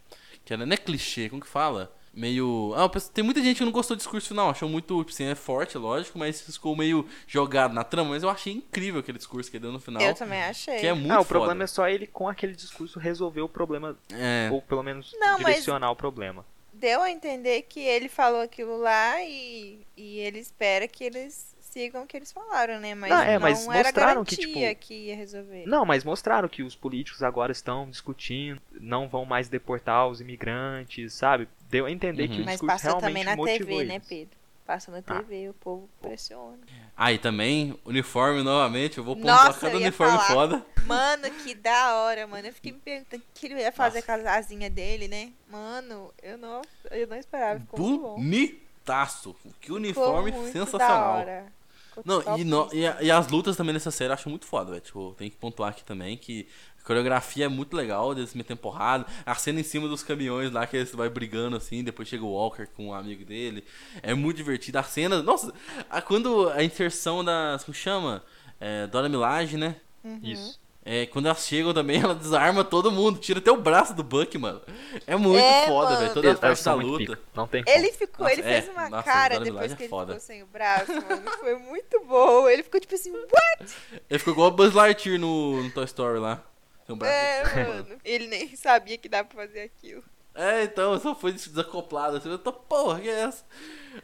[0.44, 1.92] Que era, não é clichê, como que fala?
[2.14, 2.74] Meio.
[2.78, 4.98] Ah, tem muita gente que não gostou do discurso final, achou muito.
[5.00, 8.12] Tipo, assim, é forte, lógico, mas ficou meio jogado na trama.
[8.12, 10.02] Mas eu achei incrível aquele discurso que ele deu no final.
[10.02, 10.80] Eu também achei.
[10.80, 11.40] Que é muito ah, o foda.
[11.40, 14.50] problema é só ele com aquele discurso resolver o problema, É.
[14.50, 16.46] ou pelo menos Não, mas- direcionar o problema.
[16.86, 22.04] Deu a entender que ele falou aquilo lá e, e ele espera que eles sigam
[22.04, 22.94] o que eles falaram, né?
[22.94, 25.66] Mas Não, não, é, mas era mostraram que, garantia tipo, que ia resolver.
[25.66, 31.14] Não, mas mostraram que os políticos agora estão discutindo, não vão mais deportar os imigrantes,
[31.14, 31.50] sabe?
[31.72, 32.42] Deu a entender que Uhum.
[32.44, 34.08] o Mas discurso passa realmente também na motivou TV, né, eles.
[34.08, 34.38] Pedro?
[34.66, 35.02] Passa na Ah.
[35.22, 36.58] TV, o povo pressiona.
[36.98, 40.28] Ah, e também, uniforme novamente, eu vou pontuar Nossa, cada uniforme falar.
[40.34, 40.66] foda.
[40.88, 42.48] Mano, que da hora, mano.
[42.48, 44.08] Eu fiquei me perguntando o que ele ia fazer Nossa.
[44.08, 45.32] com aquela asinha dele, né?
[45.52, 47.60] Mano, eu não, eu não esperava.
[47.60, 48.16] Ficou.
[48.16, 49.36] Bonitaço.
[49.62, 50.88] Que uniforme sensacional.
[50.88, 51.46] Da hora.
[51.94, 54.46] Ficou Não, e, no- e, a- e as lutas também nessa série eu acho muito
[54.48, 54.82] foda, velho.
[54.82, 56.48] Tipo, tem que pontuar aqui também que
[56.86, 59.08] a coreografia é muito legal, deles metendo porrada.
[59.26, 62.30] A cena em cima dos caminhões lá, que eles vai brigando assim, depois chega o
[62.32, 63.64] Walker com um amigo dele.
[64.04, 64.78] É muito divertido.
[64.78, 65.24] A cena.
[65.24, 65.52] Nossa,
[65.90, 67.64] a- quando a inserção das.
[67.64, 68.24] Como chama?
[68.60, 69.78] É, Dora Milaje, né?
[70.04, 70.20] Uhum.
[70.22, 70.64] Isso.
[70.88, 74.38] É, quando elas chegam também, ela desarma todo mundo, tira até o braço do Buck,
[74.38, 74.62] mano.
[75.08, 76.14] É muito É, foda, velho.
[76.14, 77.20] Toda a Eles parte da luta.
[77.34, 77.76] Não tem como.
[77.76, 80.14] Ele ficou, Nossa, ele é, fez uma nossa, cara depois que é ele foda.
[80.14, 81.24] ficou sem o braço, mano.
[81.40, 82.48] Foi muito bom.
[82.48, 83.76] Ele ficou tipo assim, what?
[84.08, 86.44] Ele ficou igual o Buzz Lightyear no, no Toy Story lá.
[86.90, 87.98] Um braço- É, mano.
[88.04, 90.04] Ele nem sabia que dava pra fazer aquilo.
[90.34, 92.18] É, então, só foi desacoplado.
[92.18, 93.46] Assim, eu tô, porra, que é essa?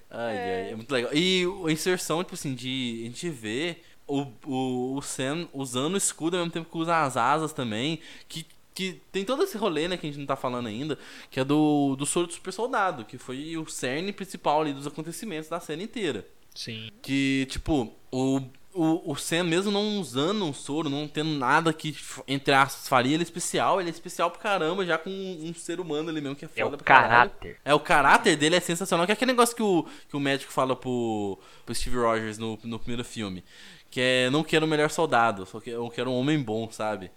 [0.10, 0.64] Ai, É.
[0.66, 1.12] ai, é muito legal.
[1.14, 3.78] E a inserção, tipo assim, de a gente vê
[4.08, 8.00] o, o, o Sam usando o escudo ao mesmo tempo que usa as asas também.
[8.30, 10.98] Que, que tem todo esse rolê, né, que a gente não tá falando ainda,
[11.30, 14.88] que é do, do soro do super soldado, que foi o cerne principal ali dos
[14.88, 16.26] acontecimentos da cena inteira.
[16.56, 16.90] Sim.
[17.02, 18.42] Que, tipo, o,
[18.74, 21.96] o, o Sam, mesmo não usando um soro, não tendo nada que,
[22.28, 25.80] entre aspas, faria ele especial, ele é especial pra caramba, já com um, um ser
[25.80, 27.32] humano ali mesmo, que é É foda o pra caralho.
[27.32, 27.60] caráter.
[27.66, 30.52] É, o caráter dele é sensacional, que é aquele negócio que o, que o médico
[30.54, 33.44] fala pro, pro Steve Rogers no, no primeiro filme.
[33.90, 37.12] Que é, não quero o melhor soldado, só que eu quero um homem bom, sabe?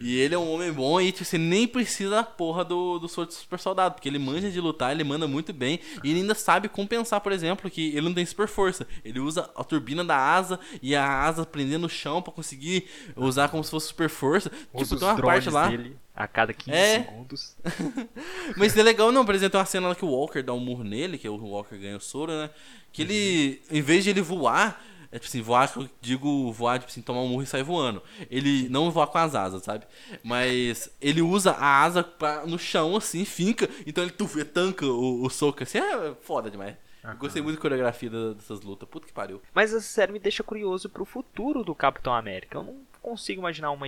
[0.00, 3.08] E ele é um homem bom e tipo, você nem precisa da porra do, do
[3.08, 6.20] soro de super soldado, porque ele manja de lutar, ele manda muito bem, e ele
[6.20, 8.86] ainda sabe compensar, por exemplo, que ele não tem super força.
[9.04, 13.48] Ele usa a turbina da asa e a asa prendendo no chão pra conseguir usar
[13.48, 14.50] como se fosse super força.
[14.72, 15.68] Usa tipo, tem uma parte lá.
[15.68, 17.02] dele a cada 15 É.
[17.02, 17.56] segundos.
[18.56, 20.60] Mas é legal, não, por exemplo, tem uma cena lá que o Walker dá um
[20.60, 22.50] murro nele, que o Walker ganha o soro, né?
[22.92, 24.80] Que ele, em vez de ele voar,
[25.14, 28.02] é tipo assim, voar, eu digo voar, tipo assim, tomar um murro e sair voando.
[28.28, 29.86] Ele não voar com as asas, sabe?
[30.24, 35.24] Mas ele usa a asa pra, no chão, assim, finca, então ele tuf, tanca o,
[35.24, 36.74] o soco, assim, é foda demais.
[37.04, 39.40] Eu Gostei muito da coreografia dessas lutas, puta que pariu.
[39.54, 42.58] Mas essa série me deixa curioso pro futuro do Capitão América.
[42.58, 43.86] Eu não consigo imaginar uma,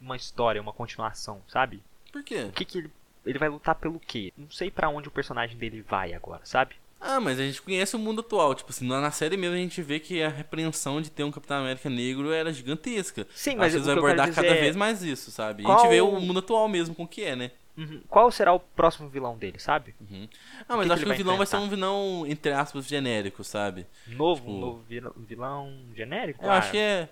[0.00, 1.82] uma história, uma continuação, sabe?
[2.10, 2.44] Por quê?
[2.44, 2.90] O que que ele,
[3.26, 4.32] ele vai lutar pelo quê?
[4.38, 6.76] Não sei pra onde o personagem dele vai agora, sabe?
[7.04, 8.54] Ah, mas a gente conhece o mundo atual.
[8.54, 11.58] Tipo assim, na série mesmo a gente vê que a repreensão de ter um Capitão
[11.58, 13.26] América negro era gigantesca.
[13.34, 15.62] Sim, Acho mas que eles o vão que abordar cada é- vez mais isso, sabe?
[15.64, 17.50] A Qual- gente vê o mundo atual mesmo com o que é, né?
[17.76, 18.02] Uhum.
[18.08, 19.94] Qual será o próximo vilão dele, sabe?
[20.00, 20.28] Uhum.
[20.68, 21.66] Ah, que mas que acho ele que o vai vilão vai ser enfrentar?
[21.66, 23.86] um vilão, entre aspas, genérico, sabe?
[24.06, 26.44] Novo, Tipo- um novo vilão, vilão genérico?
[26.44, 27.08] Eu Ah, acho que é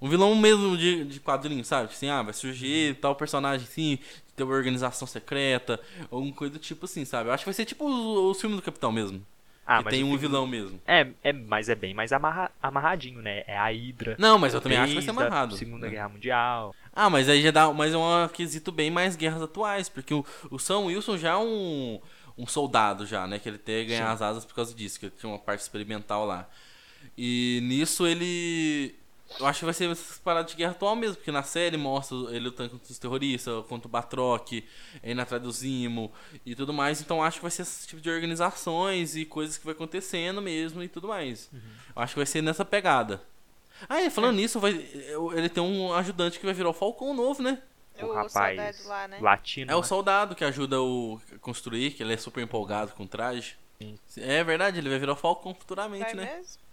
[0.00, 1.90] um vilão mesmo de, de quadrinho, sabe?
[1.92, 3.98] Assim, ah, vai surgir tal personagem assim,
[4.36, 5.80] ter uma organização secreta,
[6.10, 7.28] ou alguma coisa do tipo assim, sabe?
[7.28, 9.20] Eu acho que vai ser tipo o, o filme do Capitão mesmo.
[9.66, 10.80] Ah, que mas tem um vilão mesmo.
[10.86, 13.44] É, é, mas é bem mais amarra- amarradinho, né?
[13.46, 14.16] É a Hydra.
[14.18, 15.56] Não, mas eu também acho que vai ser amarrado.
[15.56, 15.92] Segunda né?
[15.92, 16.74] Guerra Mundial.
[16.92, 17.72] Ah, mas aí já dá.
[17.72, 21.36] Mas é um quesito bem mais guerras atuais, porque o, o Sam Wilson já é
[21.36, 22.00] um,
[22.36, 23.38] um soldado já, né?
[23.38, 26.26] Que ele tem ganhar as asas por causa disso, que ele tinha uma parte experimental
[26.26, 26.48] lá.
[27.16, 28.94] E nisso ele.
[29.40, 32.16] Eu acho que vai ser essas paradas de guerra atual mesmo, porque na série mostra
[32.30, 34.52] ele lutando contra os terroristas, contra o Batroc,
[35.02, 36.12] indo atrás do Zimo
[36.46, 37.00] e tudo mais.
[37.00, 40.82] Então acho que vai ser esse tipo de organizações e coisas que vai acontecendo mesmo
[40.82, 41.50] e tudo mais.
[41.96, 43.22] Eu acho que vai ser nessa pegada.
[43.88, 44.72] Ah, e falando nisso, vai,
[45.34, 47.60] ele tem um ajudante que vai virar o Falcão novo, né?
[48.00, 49.18] O, O rapaz soldado lá, né?
[49.20, 49.70] latino.
[49.70, 49.84] É o né?
[49.86, 53.56] soldado que ajuda o a construir, que ele é super empolgado com o traje.
[54.16, 56.36] É verdade, ele vai virar o Falcon futuramente, Vai né?
[56.36, 56.63] mesmo?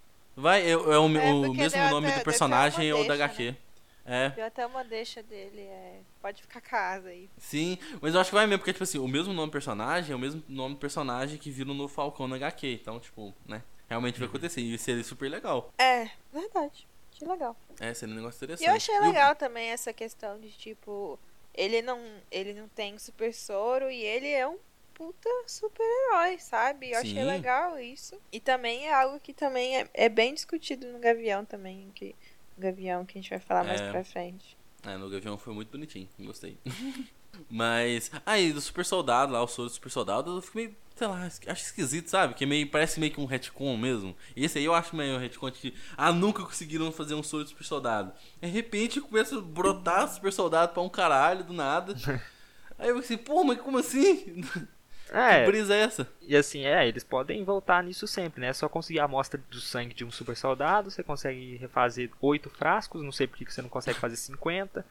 [0.41, 1.07] Vai, é, é o, É, o
[1.53, 3.55] mesmo nome até- do personagem até uma é o da HQ.
[4.03, 5.99] É, Deu até uma deixa dele, é.
[6.21, 7.29] Pode ficar casa aí.
[7.37, 7.77] sim.
[8.01, 10.15] Mas eu acho que vai mesmo, porque, tipo assim, o mesmo nome do personagem é
[10.15, 12.79] o mesmo nome do personagem que vira no Falcão na HQ.
[12.81, 13.61] Então, tipo, né?
[13.87, 14.59] Realmente vai acontecer.
[14.61, 15.71] E seria super legal.
[15.77, 16.87] É, verdade.
[17.11, 17.55] Que legal.
[17.79, 18.65] É, seria um negócio interessante.
[18.65, 21.19] E eu achei legal também essa questão de, tipo,
[21.53, 24.57] ele não, ele não tem super soro e ele é um
[25.01, 26.91] puta super-herói, sabe?
[26.91, 27.23] Eu achei Sim.
[27.23, 28.15] legal isso.
[28.31, 32.15] E também é algo que também é, é bem discutido no Gavião também, que
[32.55, 33.89] no Gavião que a gente vai falar mais É.
[33.89, 34.55] pra frente.
[34.83, 36.59] É, no Gavião foi muito bonitinho, gostei.
[37.49, 41.07] Mas, aí, do super soldado lá, o soro do super soldado, eu fico meio, sei
[41.07, 42.35] lá, acho esquisito, sabe?
[42.35, 44.15] Que meio, parece meio que um retcon mesmo.
[44.35, 47.49] Esse aí eu acho meio um retcon de, ah, nunca conseguiram fazer um soro de
[47.49, 48.13] super soldado.
[48.39, 51.95] De repente começa a brotar super soldado pra um caralho do nada.
[52.77, 54.43] Aí eu fico assim, pô, mas como assim?
[55.11, 56.07] É, Que brisa é essa?
[56.21, 58.47] e assim, é, eles podem voltar nisso sempre, né?
[58.47, 62.49] É só conseguir a amostra do sangue de um super soldado, você consegue refazer oito
[62.49, 64.85] frascos, não sei por que que você não consegue fazer 50.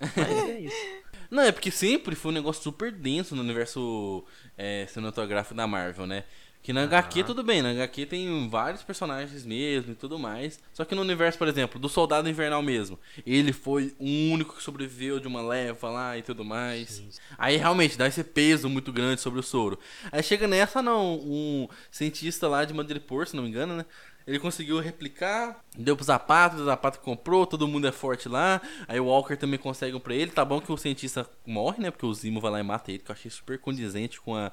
[0.00, 0.76] Mas é isso.
[1.28, 4.24] Não, é porque sempre foi um negócio super denso no universo
[4.56, 6.22] é, cinematográfico da Marvel, né?
[6.66, 10.58] Que na HQ tudo bem, na HQ tem vários personagens mesmo e tudo mais.
[10.72, 14.62] Só que no universo, por exemplo, do Soldado Invernal mesmo, ele foi o único que
[14.64, 17.20] sobreviveu de uma leva lá e tudo mais.
[17.38, 19.78] Aí realmente dá esse peso muito grande sobre o soro.
[20.10, 23.86] Aí chega nessa, não, um cientista lá de Madripoor, se não me engano, né?
[24.26, 28.60] Ele conseguiu replicar, deu pro Zapato, o Zapato comprou, todo mundo é forte lá.
[28.88, 30.32] Aí o Walker também consegue um pra ele.
[30.32, 31.92] Tá bom que o cientista morre, né?
[31.92, 34.50] Porque o Zimo vai lá e mata ele, que eu achei super condizente com, a,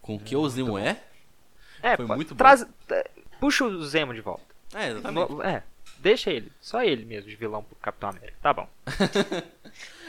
[0.00, 1.00] com o que o Zimo é.
[1.82, 2.38] É, Foi pô, muito bom.
[2.38, 2.64] traz,
[3.40, 4.44] puxa o Zemo de volta.
[4.74, 5.32] É, exatamente.
[5.32, 5.62] No- É,
[5.98, 8.36] deixa ele, só ele mesmo de vilão pro Capitão América.
[8.40, 8.68] Tá bom.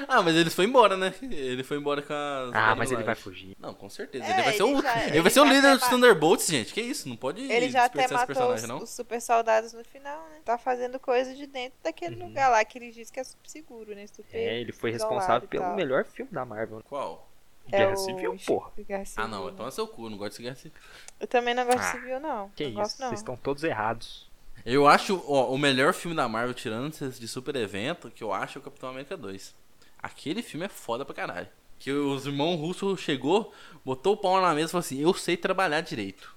[0.09, 1.13] Ah, mas ele foi embora, né?
[1.21, 2.51] Ele foi embora com as.
[2.53, 3.55] Ah, mas ele vai fugir.
[3.57, 4.25] Não, com certeza.
[4.25, 4.81] É, ele vai ser ele o.
[4.81, 6.73] já- ele ele vai ser o líder dos Thunderbolts, gente.
[6.73, 7.07] Que isso?
[7.07, 8.77] Não pode Ele já até matou os, personagem, não?
[8.79, 10.39] os super soldados no final, né?
[10.43, 14.05] Tá fazendo coisa de dentro daquele lugar lá que ele diz que é seguro, né?
[14.07, 16.77] Super É, ele foi responsável pelo melhor filme da Marvel.
[16.79, 16.83] né?
[16.89, 17.29] Qual?
[17.71, 18.71] É Guerra o Civil, Chico porra.
[18.77, 19.37] Guerra Ah, não.
[19.39, 19.53] Civil.
[19.53, 20.09] Então é seu cu.
[20.09, 20.77] Não gosto de Guerra Civil.
[21.19, 22.49] Eu também não gosto de Ah, civil, não.
[22.49, 23.07] Que não isso, gosto, não.
[23.09, 24.29] vocês estão todos errados.
[24.65, 28.31] Eu acho, ó, o melhor filme da Marvel, tirando esses de super evento, que eu
[28.33, 29.55] acho é o Capitão América 2.
[30.01, 31.47] Aquele filme é foda pra caralho.
[31.79, 33.53] Que os irmãos russos chegou,
[33.83, 36.32] botou o pau na mesa e falou assim, eu sei trabalhar direito.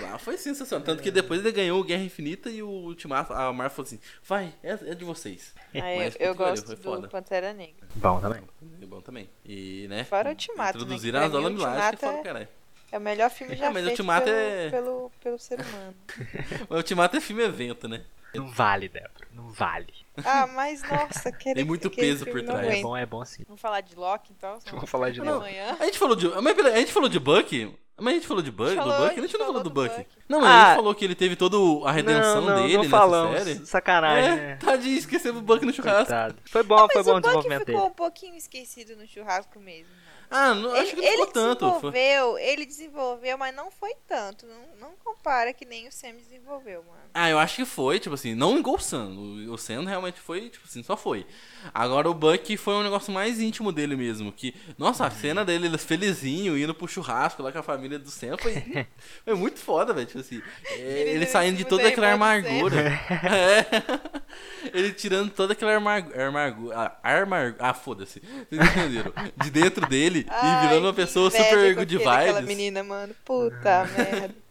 [0.00, 0.84] Lá foi sensacional.
[0.84, 4.00] Tanto que depois ele ganhou o Guerra Infinita e o Ultimato, a Marvel falou assim,
[4.22, 5.54] vai, é, é de vocês.
[5.72, 7.08] Aí Mas, eu, gosto foi do foda.
[7.08, 7.86] Pantera Negra.
[7.94, 8.42] Bom também.
[8.82, 9.30] É bom também.
[9.44, 10.04] E, né?
[10.04, 12.48] Fora o Ultimato, né, Introduziram que as Dola Milaje, que é é- caralho.
[12.92, 15.94] É o melhor filme já É, mas feito Ultimato pelo, é- pelo, pelo ser humano.
[16.70, 18.04] O Ultimato é filme evento, né?
[18.34, 19.28] Não vale, Débora.
[19.32, 19.92] Não vale.
[20.24, 22.78] Ah, mas nossa, aquele Tem muito peso por não trás.
[22.78, 23.42] É bom, é bom assim.
[23.46, 24.58] Vamos falar de Loki, então?
[24.70, 25.44] Vamos falar de novo.
[25.44, 26.26] A gente falou de.
[26.32, 27.74] A gente falou de Bucky?
[27.96, 28.74] Mas a gente falou de Bucky?
[28.74, 29.10] falou, do a Bucky?
[29.20, 29.98] A gente gente não falou falou do do Bucky.
[29.98, 30.18] Bucky.
[30.28, 30.66] Não, mas a Ah.
[30.66, 31.56] gente falou que ele teve toda
[31.88, 33.38] a redenção não, não, dele não nessa falamos.
[33.42, 33.66] série.
[33.66, 34.56] Sacanagem, É, né?
[34.56, 36.06] tadinho, esquecemos o Bucky no churrasco.
[36.06, 36.36] Coitado.
[36.50, 37.86] Foi bom, foi Mas bom o o desenvolvimento ficou dele.
[37.90, 39.92] um pouquinho esquecido no churrasco mesmo.
[40.36, 41.58] Ah, não, acho que não ficou tanto.
[41.80, 44.44] Foi- desenvolveu, ele desenvolveu, mas não foi tanto.
[44.46, 47.04] Não, não compara que nem o Sam desenvolveu, mano.
[47.14, 49.10] Ah, eu acho que foi, tipo assim, não igual o Sam.
[49.10, 51.24] O, o Sam realmente foi, tipo assim, só foi.
[51.72, 54.32] Agora o Bucky foi um negócio mais íntimo dele mesmo.
[54.32, 58.10] Que, nossa, a cena dele ele felizinho, indo pro churrasco lá com a família do
[58.10, 58.86] Sam foi,
[59.24, 60.06] foi muito foda, velho.
[60.08, 62.74] Tipo assim, é, Ele ele saindo de toda da aquela amargura.
[63.24, 63.64] É.
[64.72, 66.28] Ele tirando toda aquela amargura.
[66.28, 66.98] Amargura.
[67.02, 68.20] Armar, ah, foda-se.
[68.50, 69.12] Vocês entenderam?
[69.36, 72.56] De dentro dele e Ai, virando uma pessoa super good aquele- Aquela vibes.
[72.56, 73.14] menina, mano.
[73.24, 74.34] Puta merda.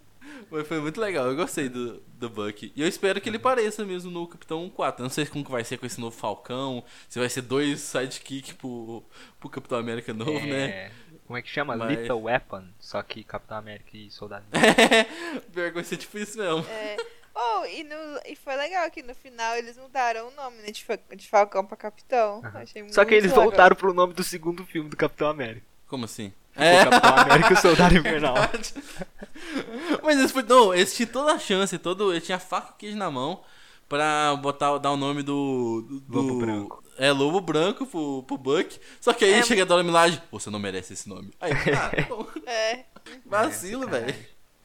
[0.49, 2.71] Foi, foi muito legal, eu gostei do, do Bucky.
[2.75, 5.01] E eu espero que ele apareça mesmo no Capitão 4.
[5.01, 7.79] Eu não sei como que vai ser com esse novo Falcão, se vai ser dois
[7.79, 9.03] sidekick pro,
[9.39, 10.65] pro Capitão América novo, né?
[10.65, 10.91] É,
[11.25, 11.75] Como é que chama?
[11.75, 12.65] Mas- Little Weapon.
[12.79, 14.45] Só que Capitão América e Soldado.
[15.51, 16.63] Pior que vai ser tipo isso mesmo.
[16.69, 16.97] É.
[17.35, 17.95] Oh, e, no,
[18.27, 20.65] e foi legal que no final eles mudaram o nome, né?
[20.71, 22.41] De, de Falcão pra Capitão.
[22.53, 23.45] Achei muito Só que eles legal.
[23.45, 25.65] voltaram pro nome do segundo filme do Capitão América.
[25.87, 26.31] Como assim?
[26.55, 28.35] O Capitão América e o Soldado Invernal.
[30.03, 32.71] Mas eles, foi, não, eles tinham toda a chance, todo, eles tinham a faca e
[32.73, 33.41] o queijo na mão
[33.89, 36.83] pra botar, dar o nome do, do, do- Lobo Branco.
[36.97, 38.79] É, Lobo Branco pro, pro Buck.
[39.01, 41.31] Só que aí É, chega a Dona Milagem, você não merece esse nome.
[41.41, 42.85] Aí, ah, bom, É.
[43.25, 44.13] vacilo, velho.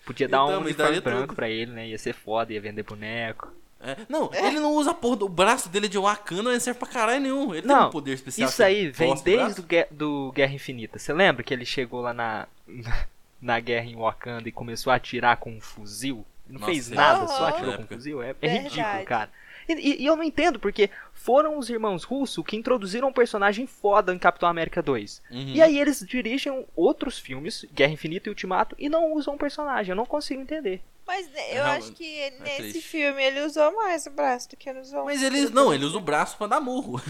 [0.09, 1.37] Podia dar um Então, mas uniforme daria branco tudo.
[1.37, 1.87] pra ele, né?
[1.89, 3.53] Ia ser foda, ia vender boneco.
[3.81, 6.81] É, Não, ele não usa a porra do o braço dele de Wakanda, não serve
[6.81, 7.53] pra caralho nenhum.
[7.55, 8.49] Ele tem Não, um poder especial.
[8.49, 9.61] Isso aí vem do desde braço.
[9.61, 10.99] o Guerra, do Guerra Infinita.
[10.99, 12.49] Você lembra que ele chegou lá na,
[13.41, 16.25] na guerra em Wakanda e começou a atirar com um fuzil?
[16.49, 17.29] Não Nossa, fez nada, Aham.
[17.29, 18.23] só atirou com um fuzil.
[18.23, 19.31] É, é ridículo, cara.
[19.69, 24.15] E, e- eu não entendo, porque foram os irmãos russos que introduziram um personagem foda
[24.15, 25.23] em Capitão América 2.
[25.31, 25.49] Uhum.
[25.55, 29.91] E aí eles dirigem outros filmes, Guerra Infinita e Ultimato, e não usam o personagem.
[29.93, 30.81] Eu não consigo entender.
[31.09, 32.83] Mas eu acho que nesse triste.
[32.83, 35.07] filme ele usou mais o braço do que nos outros.
[35.07, 35.49] Mas ele.
[35.49, 37.01] Não, ele usa o braço pra dar murro.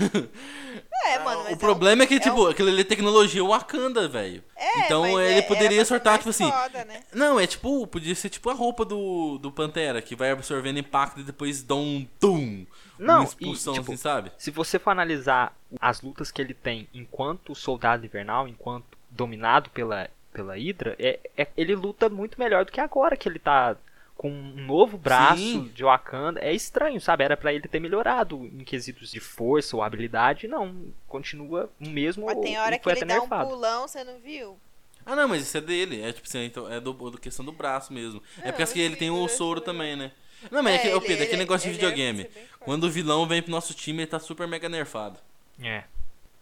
[1.06, 4.42] É, mano, mas o problema é, que, é tipo, aquilo ali é tecnologia Wakanda, velho.
[4.54, 6.50] É, então ele é- poderia ser sortar, tipo assim.
[6.50, 7.02] foda, né?
[7.14, 11.20] Não, é tipo, podia ser tipo a roupa do, do Pantera, que vai absorvendo impacto
[11.20, 12.66] e depois dá um tum.
[12.98, 14.32] Não, uma e, expulsão, tipo, assim, sabe?
[14.36, 20.10] Se você for analisar as lutas que ele tem enquanto soldado invernal, enquanto dominado pela,
[20.32, 23.76] pela Hydra, é, é- ele luta muito melhor do que agora que ele tá
[24.18, 25.70] com um novo braço Sim.
[25.72, 26.40] de Wakanda.
[26.40, 27.22] É estranho, sabe?
[27.24, 30.46] Era pra ele ter melhorado em quesitos de força ou habilidade.
[30.48, 33.48] Não, continua o mesmo Mas tem hora que ele até dá um nerfado.
[33.50, 34.58] pulão, você não viu?
[35.06, 36.02] Ah, não, mas isso é dele.
[36.02, 38.20] É tipo assim, então, é do, do questão do braço mesmo.
[38.42, 40.10] é Não, porque ele sim, tem o eu soro também, né?
[40.50, 42.30] Não, mas é, É, que, ele- Pedro, é aquele ele- negócio de ele é- videogame.
[42.60, 45.18] Quando o vilão vem pro nosso time, ele tá super mega nerfado.
[45.62, 45.84] É.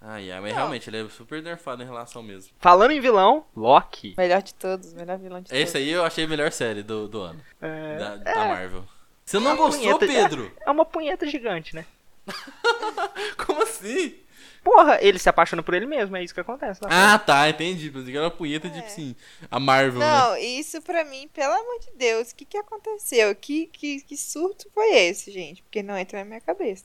[0.09, 0.59] Ah, yeah, mas Não.
[0.59, 2.53] realmente ele é super nerfado em relação mesmo.
[2.61, 4.15] Falando em vilão, Loki.
[4.17, 5.61] Melhor de todos, melhor vilão de todos.
[5.63, 7.41] Esse aí eu achei a melhor série do, do ano.
[7.61, 8.85] É, Da, da Marvel.
[9.25, 10.53] Você não É gostou, punheta- Pedro?
[10.65, 11.85] é uma punheta gigante, né?
[13.45, 14.15] Como assim?
[14.63, 16.81] Porra, ele se apaixona por ele mesmo, é isso que acontece.
[16.83, 16.89] lá.
[17.15, 17.89] Ah, tá, entendi.
[17.91, 18.87] Pensei que era uma punheta, tipo É.
[18.87, 19.15] assim,
[19.51, 20.07] a Marvel, né?
[20.07, 23.33] Não, isso pra mim, pelo amor de Deus, o que, que aconteceu?
[23.37, 25.63] Que, que, que surto foi esse, gente?
[25.63, 26.85] Porque não entra na minha cabeça.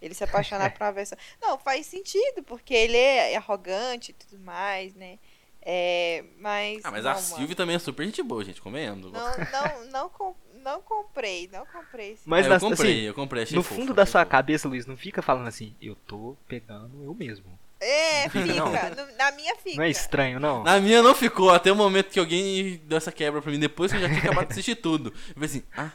[0.00, 1.16] Ele se apaixonar por uma versão.
[1.40, 5.18] Não, faz sentido, porque ele é arrogante e tudo mais, né?
[5.62, 6.80] É, mas.
[6.84, 7.14] Ah, mas não, a.
[7.16, 9.10] Sylvie também é super gente boa, gente, comendo.
[9.10, 12.12] Não, não, não, com- não comprei, não comprei.
[12.12, 14.20] esse- Mas É, na- eu comprei, assim, eu comprei, achei no fofo, fundo da sua
[14.22, 14.30] fofo.
[14.30, 17.58] cabeça, Luiz, não fica falando assim, eu tô pegando eu mesmo.
[17.78, 18.54] É, Fica, fica.
[18.94, 19.06] não.
[19.06, 19.76] no- na minha fica.
[19.76, 20.62] Não é estranho, não?
[20.64, 23.90] Na minha não ficou, até o momento que alguém deu essa quebra pra mim, depois
[23.92, 25.10] que eu já tinha acabado de assistir tudo.
[25.28, 25.90] Eu falei assim, ah.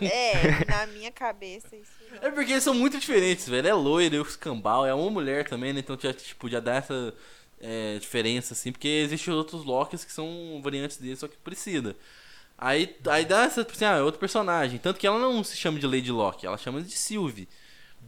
[0.00, 1.92] É, na minha cabeça isso.
[2.10, 2.28] não.
[2.28, 3.68] É porque eles são muito diferentes, velho.
[3.68, 5.80] É loiro, é escambau, é uma mulher também, né?
[5.80, 7.14] Então já, tipo, já dá essa
[7.60, 11.94] é, diferença, assim, porque existem outros Locks que são variantes dele, só que precisa.
[12.56, 14.78] Aí, aí dá essa, tipo assim, ah, é outro personagem.
[14.78, 17.48] Tanto que ela não se chama de Lady Locke, ela chama de Sylvie.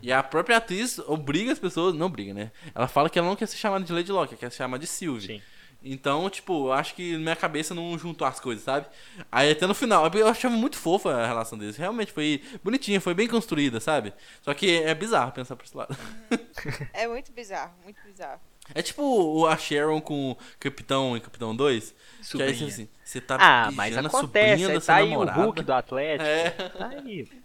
[0.01, 2.51] E a própria atriz obriga as pessoas, não obriga, né?
[2.75, 4.81] Ela fala que ela não quer ser chamada de Lady Locke, ela quer ser chamada
[4.81, 5.27] de Sylvie.
[5.27, 5.43] Sim.
[5.85, 8.87] Então, tipo, eu acho que na minha cabeça não juntou as coisas, sabe?
[9.31, 11.77] Aí até no final, eu achava muito fofa a relação deles.
[11.77, 14.13] Realmente foi bonitinha, foi bem construída, sabe?
[14.43, 15.97] Só que é bizarro pensar por esse lado.
[16.93, 18.41] É muito bizarro, muito bizarro.
[18.75, 21.91] É tipo o- a Sharon com o Capitão e Capitão 2.
[22.31, 22.69] Que aí Sobrinha.
[22.69, 25.41] assim, você tá Ah, mas acontece, sobrinha da tá aí o namorada.
[25.43, 26.25] Hulk do Atlético.
[26.29, 26.51] É.
[26.51, 27.29] Tá aí.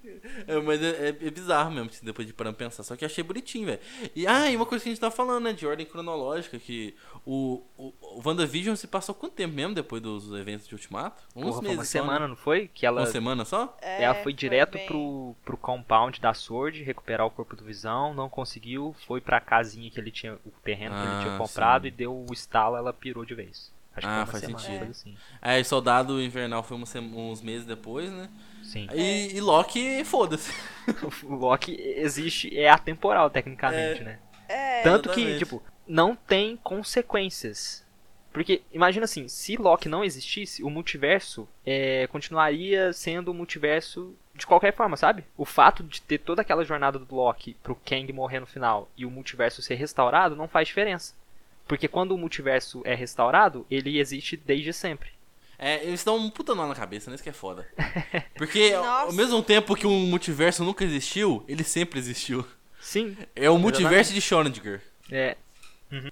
[0.47, 2.81] É, mas é, é- é bizarro mesmo, assim, depois de parar pra pensar.
[2.83, 3.79] Só que achei bonitinho, velho.
[4.15, 6.95] E, ah, e uma coisa que a gente tá falando, né, de ordem cronológica, que
[7.25, 11.21] o, o, o WandaVision se passou quanto tempo mesmo depois dos eventos de Ultimato?
[11.35, 12.03] Uns Porra, meses uma só, né?
[12.03, 12.67] semana, não foi?
[12.73, 13.77] Que ela, Uma semana só?
[13.81, 18.13] É, ela foi direto bem- pro, pro compound da Sword, recuperar o corpo do Visão,
[18.13, 21.83] não conseguiu, foi pra casinha que ele tinha, o terreno que ele tinha Ah, comprado
[21.83, 21.87] sim.
[21.89, 23.71] e deu o estalo, ela pirou de vez.
[23.97, 24.91] Acho Ah, que uma faz semana, sentido.
[24.91, 25.17] assim.
[25.41, 28.29] Aí Soldado Invernal foi uns meses depois, né?
[28.63, 28.87] Sim.
[28.93, 30.53] E, e Loki, foda-se.
[31.23, 34.19] O Loki existe, é atemporal tecnicamente, né?
[34.47, 35.39] É, Tanto que, exatamente.
[35.39, 37.85] tipo, não tem consequências.
[38.31, 44.45] Porque, imagina assim, se Loki não existisse, o multiverso é, continuaria sendo o multiverso de
[44.45, 45.23] qualquer forma, sabe?
[45.35, 49.05] O fato de ter toda aquela jornada do Loki pro Kang morrer no final e
[49.05, 51.15] o multiverso ser restaurado não faz diferença.
[51.67, 55.09] Porque quando o multiverso é restaurado, ele existe desde sempre.
[55.59, 57.15] É, eles dão um puta nó na cabeça, né?
[57.15, 57.67] Isso que é foda.
[58.37, 62.45] Porque ao- mesmo tempo que um multiverso nunca existiu, ele sempre existiu.
[62.79, 64.81] Sim, É o multiverso de Schrödinger.
[65.11, 65.35] é.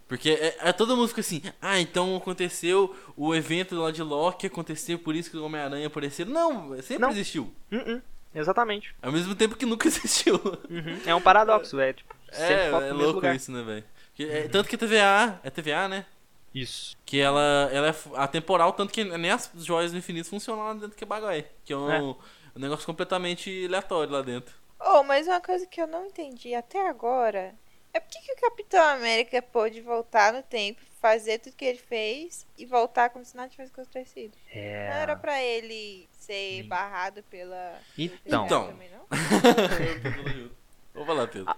[0.08, 4.47] Porque é, é- todo mundo fica assim, ah, então aconteceu o evento lá de Loki,
[4.47, 6.26] aconteceu por isso que o Homem-Aranha apareceu.
[6.26, 7.10] Não, sempre Não.
[7.10, 7.53] existiu.
[7.70, 8.01] Uh-uh,
[8.34, 8.95] exatamente.
[9.01, 10.36] Ao mesmo tempo que nunca existiu.
[10.70, 13.36] Uhum, É um paradoxo, é tipo, sempre É, é louco lugar.
[13.36, 13.84] isso, né, velho?
[14.16, 16.05] Porque, é, Tanto que a TVA, é TVA, né?
[16.53, 16.95] Isso.
[17.05, 20.91] Que ela, ela é atemporal, tanto que nem as joias do infinito funcionam lá dentro
[20.97, 21.43] que é bagulho.
[21.66, 22.01] Que é um, É.
[22.01, 22.16] um
[22.55, 24.55] negócio completamente aleatório lá dentro.
[24.80, 27.53] Oh, mas uma coisa que eu não entendi até agora
[27.93, 31.78] é por que, que o Capitão América pôde voltar no tempo, fazer tudo que ele
[31.80, 34.34] fez e voltar como se nada tivesse acontecido.
[34.49, 34.89] É.
[34.89, 36.68] Não era pra ele ser Sim.
[36.70, 37.78] barrado pela.
[37.97, 38.68] Então, Então.
[38.68, 39.05] Também, não?
[40.93, 41.53] Vou falar, Pedro.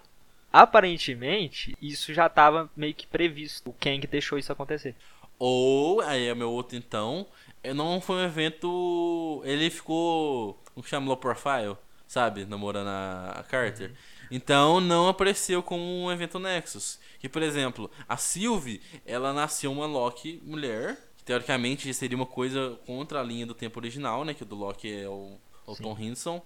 [0.62, 3.70] Aparentemente, isso já tava meio que previsto.
[3.70, 4.96] O Kang deixou isso acontecer.
[5.38, 7.28] Ou, aí é meu outro então,
[7.76, 9.42] não foi um evento.
[9.46, 10.60] Ele ficou.
[10.74, 11.08] Como que chama?
[11.08, 11.78] Low profile,
[12.08, 12.46] sabe?
[12.46, 13.94] Namorando a, Carter.
[14.32, 17.00] Então não apareceu como um evento Nexus.
[17.20, 20.98] Que, por exemplo, a Sylvie, ela nasceu uma Loki mulher.
[21.18, 24.34] Que teoricamente seria uma coisa contra a linha do tempo original, né?
[24.34, 25.38] Que o do Loki é o,
[25.68, 25.76] o.
[25.76, 26.42] Tom Hiddleston.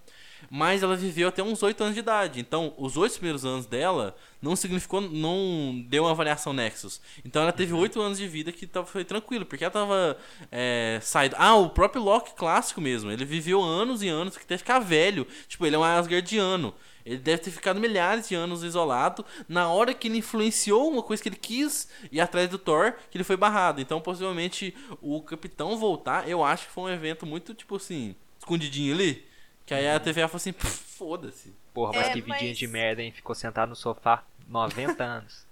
[0.49, 2.39] Mas ela viveu até uns 8 anos de idade.
[2.39, 7.01] Então, os oito primeiros anos dela não significou, não deu uma variação Nexus.
[7.23, 10.17] Então, ela teve 8 anos de vida que tava, foi tranquilo, porque ela tava
[10.51, 11.35] é, saído.
[11.37, 13.11] Ah, o próprio Loki clássico mesmo.
[13.11, 15.27] Ele viveu anos e anos, que até ficar velho.
[15.47, 16.73] Tipo, ele é um Asgardiano.
[17.05, 19.25] Ele deve ter ficado milhares de anos isolado.
[19.47, 23.17] Na hora que ele influenciou uma coisa que ele quis ir atrás do Thor, que
[23.17, 23.81] ele foi barrado.
[23.81, 28.93] Então, possivelmente, o Capitão voltar, eu acho que foi um evento muito, tipo assim, escondidinho
[28.93, 29.30] ali.
[29.65, 31.53] Que aí a TVA falou assim, "Pff, foda-se.
[31.73, 33.11] Porra, mas É, que vidinha mas- de merda, hein?
[33.11, 35.45] Ficou sentado no sofá 90 anos.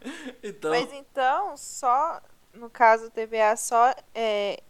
[0.42, 2.20] Então, Mas então, só.
[2.54, 4.60] No caso, o TVA só é,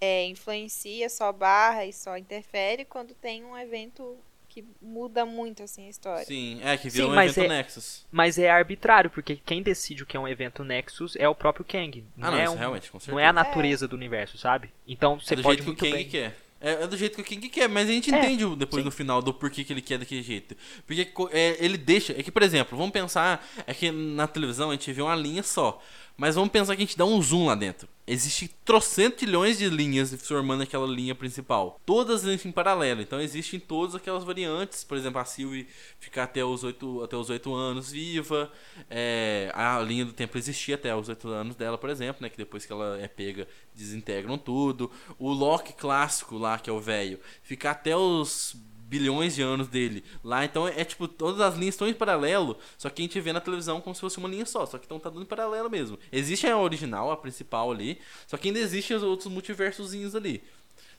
[0.00, 4.16] é, influencia, só barra e só interfere quando tem um evento
[4.48, 6.24] que muda muito assim a história.
[6.24, 8.06] sim, é que virou Sim, um mas evento é- Nexus.
[8.12, 11.64] Mas é arbitrário, porque quem decide o que é um evento Nexus é o próprio
[11.64, 12.04] Kang.
[12.16, 13.12] Não, Ah, não, é, isso um- realmente, com certeza.
[13.12, 14.72] não é a natureza do universo, sabe?
[14.86, 16.08] Então É você do pode jeito que o Kang bem.
[16.08, 16.36] quer.
[16.60, 18.84] É, é do jeito que o King quer, mas a gente É, entende depois sim.
[18.84, 20.56] no final do porquê que ele quer daquele jeito.
[20.86, 22.12] Porque é, ele deixa.
[22.18, 23.46] É que, por exemplo, vamos pensar.
[23.66, 25.82] É que na televisão a gente vê uma linha só.
[26.16, 27.88] Mas vamos pensar que a gente dá um zoom lá dentro.
[28.06, 31.80] Existem trocentilhões de linhas formando aquela linha principal.
[31.84, 33.00] Todas em paralelo.
[33.00, 34.84] Então existem todas aquelas variantes.
[34.84, 35.66] Por exemplo, a Sylvie
[35.98, 38.52] ficar até os 8, até os 8 anos viva.
[38.88, 42.28] É, a linha do tempo existia até os 8 anos dela, por exemplo, né?
[42.28, 44.90] Que depois que ela é pega, desintegram tudo.
[45.18, 48.54] O Loki clássico lá, que é o velho, ficar até os
[48.88, 50.44] bilhões de anos dele lá.
[50.44, 53.40] Então é tipo, todas as linhas estão em paralelo, só que a gente vê na
[53.40, 55.98] televisão como se fosse uma linha só, só que estão tá dando em paralelo mesmo.
[56.12, 60.42] Existe a original, a principal ali, só que ainda existem os outros multiversozinhos ali.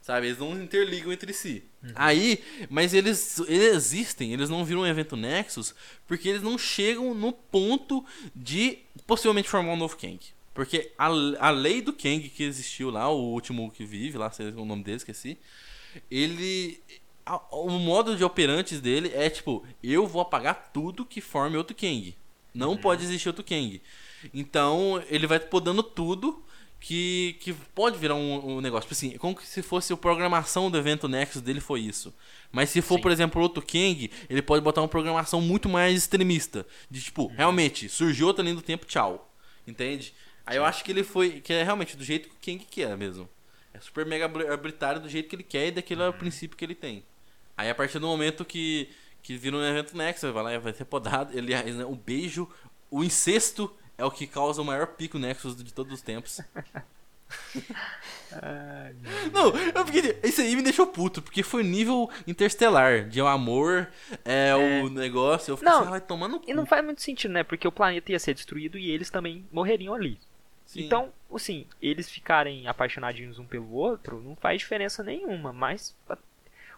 [0.01, 1.63] Sabe, eles não interligam entre si.
[1.95, 5.73] Aí, mas eles, eles existem, eles não viram um evento Nexus,
[6.05, 8.05] porque eles não chegam no ponto
[8.35, 8.77] de
[9.07, 10.19] possivelmente formar um novo Kang.
[10.53, 14.49] Porque a, a lei do Kang que existiu lá, o último que vive, lá, sei
[14.49, 15.39] o nome dele, esqueci.
[16.09, 16.79] Ele.
[17.51, 22.15] O modo de operantes dele é tipo: eu vou apagar tudo que forme outro Kang.
[22.53, 23.81] Não pode existir outro Kang.
[24.33, 26.43] Então ele vai podando tudo
[26.79, 28.83] que, que pode virar um, um negócio.
[28.83, 32.13] Tipo assim, é como se fosse a programação do evento Nexus dele foi isso.
[32.51, 33.01] Mas se for, Sim.
[33.01, 36.65] por exemplo, outro Kang, ele pode botar uma programação muito mais extremista.
[36.89, 39.33] De tipo, realmente, surgiu outra linha do tempo, tchau.
[39.65, 40.13] Entende?
[40.45, 41.41] Aí eu acho que ele foi.
[41.41, 43.27] Que é realmente do jeito que o Kang quer mesmo.
[43.73, 46.63] É super mega arbitrário do jeito que ele quer e daquele é o princípio que
[46.63, 47.03] ele tem.
[47.57, 48.89] Aí a partir do momento que,
[49.21, 51.37] que vira um evento Nexus, vai lá vai ser podado.
[51.37, 52.49] Aliás, né, o beijo,
[52.89, 56.41] o incesto é o que causa o maior pico Nexus de todos os tempos.
[59.31, 63.89] Não, eu fiquei, isso aí me deixou puto, porque foi nível interestelar, de amor,
[64.23, 65.51] é, o negócio.
[65.51, 66.43] Eu fiquei Não, assim, "Ah, vai cu.
[66.47, 67.43] E não faz muito sentido, né?
[67.43, 70.19] Porque o planeta ia ser destruído e eles também morreriam ali.
[70.65, 70.83] Sim.
[70.83, 75.95] Então, assim, eles ficarem apaixonadinhos um pelo outro não faz diferença nenhuma, mas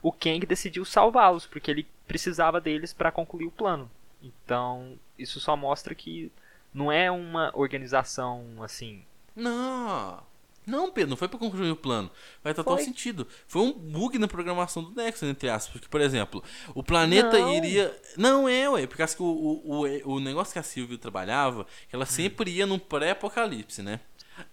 [0.01, 3.89] o Kang decidiu salvá-los porque ele precisava deles para concluir o plano.
[4.21, 6.31] Então, isso só mostra que
[6.73, 9.03] não é uma organização assim.
[9.35, 10.21] Não.
[10.65, 12.11] Não, Pedro, não foi pra concluir o plano.
[12.43, 12.83] Vai total Foi.
[12.83, 13.25] sentido.
[13.47, 15.71] Foi um bug na programação do Nexus, entre aspas.
[15.71, 16.43] Porque, por exemplo,
[16.75, 17.53] o planeta Não.
[17.53, 17.97] iria.
[18.17, 18.85] Não é, ué.
[18.85, 21.99] Porque acho que o, o, o, o negócio que a Sylvie trabalhava, que Hum.
[21.99, 24.01] ela sempre ia num pré-apocalipse, né?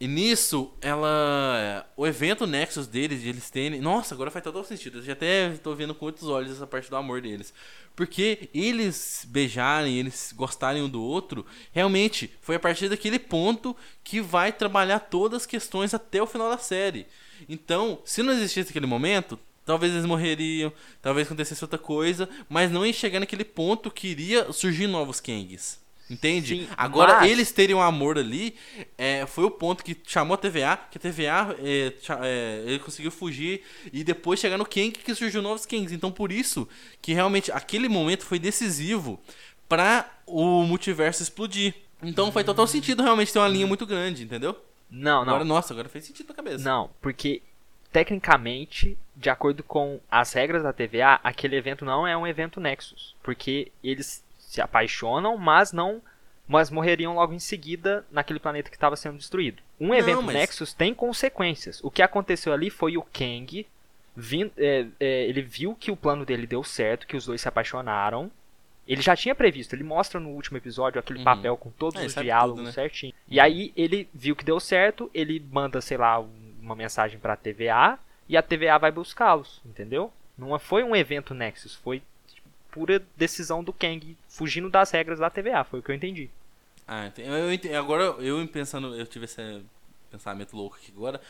[0.01, 1.87] E nisso, ela.
[1.97, 3.81] O evento Nexus deles, de eles terem.
[3.81, 4.99] Nossa, agora faz total sentido.
[4.99, 7.53] Eu já até tô vendo com outros olhos essa parte do amor deles.
[7.95, 14.21] Porque eles beijarem, eles gostarem um do outro, realmente foi a partir daquele ponto que
[14.21, 17.07] vai trabalhar todas as questões até o final da série.
[17.49, 22.85] Então, se não existisse aquele momento, talvez eles morreriam, talvez acontecesse outra coisa, mas não
[22.85, 25.84] ia chegar naquele ponto que iria surgir novos Kangs.
[26.09, 26.67] Entende?
[26.67, 28.55] Sim, Agora, mas- eles terem um amor ali
[28.99, 31.93] é, foi o ponto que chamou a TVA, que a TVA é,
[32.23, 35.93] é, ele conseguiu fugir e depois chegar no Kang que surgiu novos Kangs.
[35.93, 36.69] Então, por isso
[37.01, 39.19] que realmente aquele momento foi decisivo
[39.69, 41.75] para o multiverso explodir.
[42.03, 44.55] Então, faz total sentido realmente ter uma linha muito grande, entendeu?
[44.91, 45.33] Não, não.
[45.33, 46.63] Agora, nossa, agora fez sentido na cabeça.
[46.63, 47.41] Não, porque
[47.91, 53.15] tecnicamente, de acordo com as regras da TVA, aquele evento não é um evento Nexus,
[53.23, 54.24] porque eles
[54.55, 56.01] se apaixonam, mas não
[56.47, 59.63] mas morreriam logo em seguida naquele planeta que estava sendo destruído.
[59.81, 61.83] Um Não, evento mas- Nexus tem consequências.
[61.83, 63.67] O que aconteceu ali foi o Kang
[64.15, 67.49] vin- é, é, ele viu que o plano dele deu certo, que os dois se
[67.49, 68.31] apaixonaram.
[68.87, 71.25] Ele já tinha previsto, ele mostra no último episódio aquele Uhum.
[71.25, 72.73] papel com todos É, os diálogos tudo, né?
[72.73, 73.15] certinho.
[73.27, 76.29] E aí ele viu que deu certo, ele manda, sei lá, um-
[76.61, 77.99] uma mensagem pra TVA
[78.29, 80.13] e a TVA vai buscá-los, entendeu?
[80.37, 82.03] Não foi um evento Nexus, foi
[82.75, 86.29] pura decisão do Kang fugindo das regras da TVA, foi o que eu entendi.
[86.89, 89.63] Ah, eu ente- agora eu pensando, eu tive esse
[90.11, 91.21] pensamento louco aqui agora,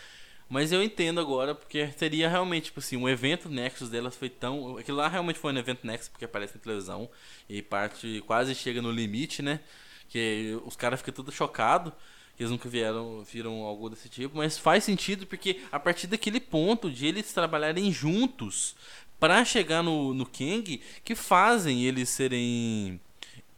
[0.48, 4.78] mas eu entendo agora porque seria realmente, tipo assim, um evento Nexus delas foi tão,
[4.78, 7.10] aquilo lá realmente foi um evento Nexus porque aparece na televisão
[7.48, 9.60] e parte quase chega no limite, né?
[10.08, 11.92] Que os caras ficam tudo chocados.
[12.36, 16.40] que Eles nunca vieram, viram algo desse tipo, mas faz sentido porque a partir daquele
[16.40, 18.74] ponto de eles trabalharem juntos
[19.18, 23.00] pra chegar no, no Kang, que fazem eles serem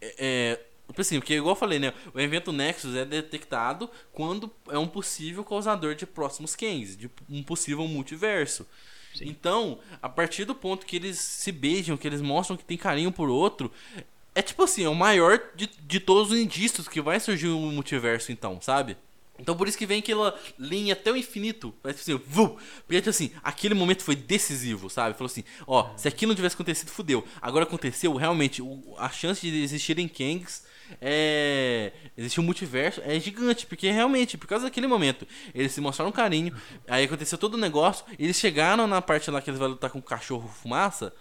[0.01, 1.93] é, é, tipo assim, porque igual eu falei, né?
[2.15, 7.43] O evento Nexus é detectado quando é um possível causador de próximos Kangs, de um
[7.43, 8.67] possível multiverso.
[9.15, 9.29] Sim.
[9.29, 13.11] Então, a partir do ponto que eles se beijam, que eles mostram que tem carinho
[13.11, 13.73] por outro,
[14.35, 17.73] é tipo assim, é o maior de, de todos os indícios que vai surgir um
[17.73, 18.97] multiverso, então, sabe?
[19.39, 21.75] Então por isso que vem aquela linha até o infinito.
[21.83, 22.57] Parece assim, vum!
[22.87, 25.15] Porque tipo assim, aquele momento foi decisivo, sabe?
[25.17, 27.25] Falou assim, ó, se aquilo não tivesse acontecido, fudeu.
[27.41, 30.65] Agora aconteceu, realmente, o- a chance de existirem Kangs
[31.01, 31.93] é.
[32.17, 36.13] Existe um multiverso, é gigante, porque realmente, por causa daquele momento, eles se mostraram um
[36.13, 36.55] carinho,
[36.89, 39.99] aí aconteceu todo o negócio, eles chegaram na parte lá que eles vão lutar com
[39.99, 41.13] o cachorro fumaça.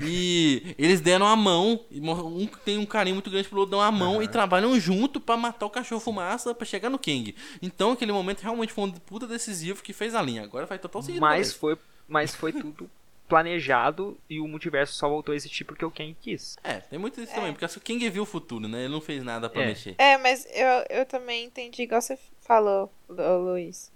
[0.00, 3.80] E eles deram a mão, e um tem um carinho muito grande pelo outro, dão
[3.80, 7.34] a mão e trabalham junto pra matar o cachorro fumaça pra chegar no Kang.
[7.60, 10.42] Então aquele momento realmente foi um puta decisivo que fez a linha.
[10.42, 11.20] Agora faz total sentido.
[11.20, 11.76] Mas foi,
[12.08, 12.88] mas foi tudo
[13.28, 16.56] planejado e o multiverso só voltou a existir porque o Ken quis.
[16.62, 17.34] É, tem muito isso É.
[17.34, 18.84] também, porque o King viu o futuro, né?
[18.84, 19.66] Ele não fez nada pra É.
[19.68, 19.94] mexer.
[19.96, 23.90] É, mas eu, eu também entendi igual você falou, Lu- Luiz.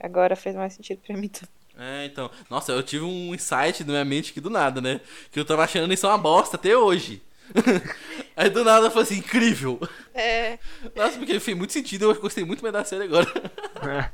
[0.00, 1.50] Agora fez mais sentido pra mim também.
[1.78, 2.30] É, então.
[2.50, 5.00] Nossa, eu tive um insight na minha mente aqui do nada, né?
[5.30, 7.22] Que eu tava achando isso uma bosta até hoje.
[8.36, 9.78] Aí do nada eu falei assim, incrível.
[10.14, 10.58] É,
[10.94, 13.26] Nossa, porque fez muito sentido, eu gostei muito mais da série agora.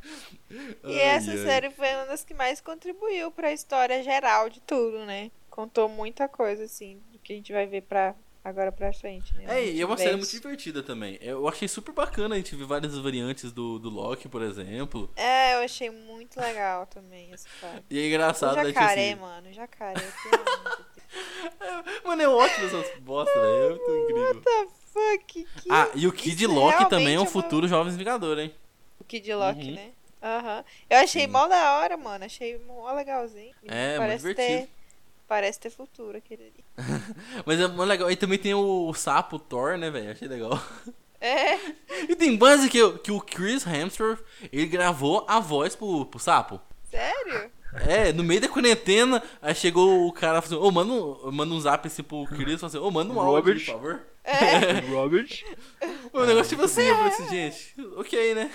[0.85, 1.39] e Ai, essa ai.
[1.39, 5.31] série foi uma das que mais contribuiu pra história geral de tudo, né?
[5.51, 8.15] Contou muita coisa, assim, do que a gente vai ver pra
[8.49, 9.45] agora pra frente, né?
[9.49, 11.19] É, e é uma série muito divertida também.
[11.21, 15.11] Eu achei super bacana a gente ver várias variantes do, do Loki, por exemplo.
[15.17, 17.85] É, eu achei muito legal também essa parte.
[17.91, 18.67] E é engraçado, né?
[18.67, 19.95] Tipo jacaré, assim, mano, jacaré.
[22.05, 23.65] Mano, é ótimo essas bosta, velho.
[23.65, 24.23] É muito incrível.
[24.27, 25.25] What the fuck?
[25.57, 25.69] Que...
[25.71, 28.39] Ah, e o Kid Isso Loki realmente também é é um uma- futuro Jovens Vingador,
[28.39, 28.55] hein?
[29.01, 29.75] O Kid Loki, Uhum.
[29.75, 29.91] né?
[30.23, 30.65] Aham.
[30.91, 31.29] Eu achei Sim.
[31.33, 32.25] mó da hora, mano.
[32.25, 33.55] Achei mó legalzinho.
[33.67, 34.67] É, muito parece divertido.
[34.67, 34.69] ter,
[35.29, 36.65] Parece ter futuro aquele ali.
[37.45, 38.11] Mas é muito legal.
[38.11, 40.11] E também tem o sapo Thor, né, velho?
[40.11, 40.61] Achei legal.
[41.21, 41.59] É,
[42.09, 44.21] E tem base que, que o Chris Hemsworth,
[44.53, 46.61] ele gravou a voz pro, pro sapo.
[46.89, 47.51] sério?
[47.87, 51.61] É, no meio da quarentena, aí chegou o cara falando, ô, manda, um- manda um
[51.61, 54.01] zap assim pro Chris, falou assim, ô, manda um áudio, por favor.
[54.29, 54.81] É.
[54.93, 55.43] Robert.
[56.13, 58.51] O negócio tipo assim, eu falei assim, gente, ok, né?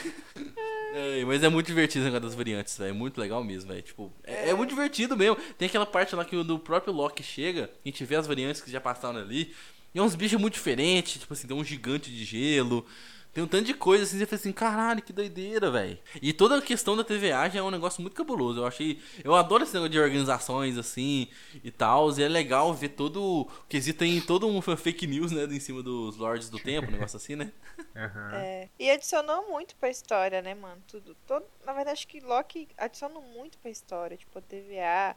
[0.93, 2.91] É, mas é muito divertido esse negócio das variantes, velho.
[2.91, 3.81] É muito legal mesmo, velho.
[3.81, 5.35] Tipo, é, é muito divertido mesmo.
[5.57, 8.61] Tem aquela parte lá que o do próprio Loki chega, a gente vê as variantes
[8.61, 9.53] que já passaram ali.
[9.95, 12.85] E é uns bichos muito diferentes, tipo assim, tem um gigante de gelo.
[13.33, 15.97] Tem um tanto de coisa assim, você fala assim, caralho, que doideira, velho.
[16.21, 18.59] E toda a questão da TVA já é um negócio muito cabuloso.
[18.59, 19.01] Eu achei.
[19.23, 21.27] Eu adoro esse negócio de organizações assim
[21.63, 22.11] e tal.
[22.15, 23.23] E é legal ver todo.
[23.23, 25.45] o quesito tem todo um fake news, né?
[25.45, 27.51] Em cima dos Lords do Tempo, um negócio assim, né?
[27.95, 28.35] Aham.
[28.35, 28.69] É.
[28.77, 30.83] E adicionou muito pra história, né, mano?
[30.87, 31.15] Tudo.
[31.25, 31.43] Todo...
[31.65, 34.15] Na verdade, acho que Loki adicionou muito pra história.
[34.15, 35.15] Tipo, a TVA,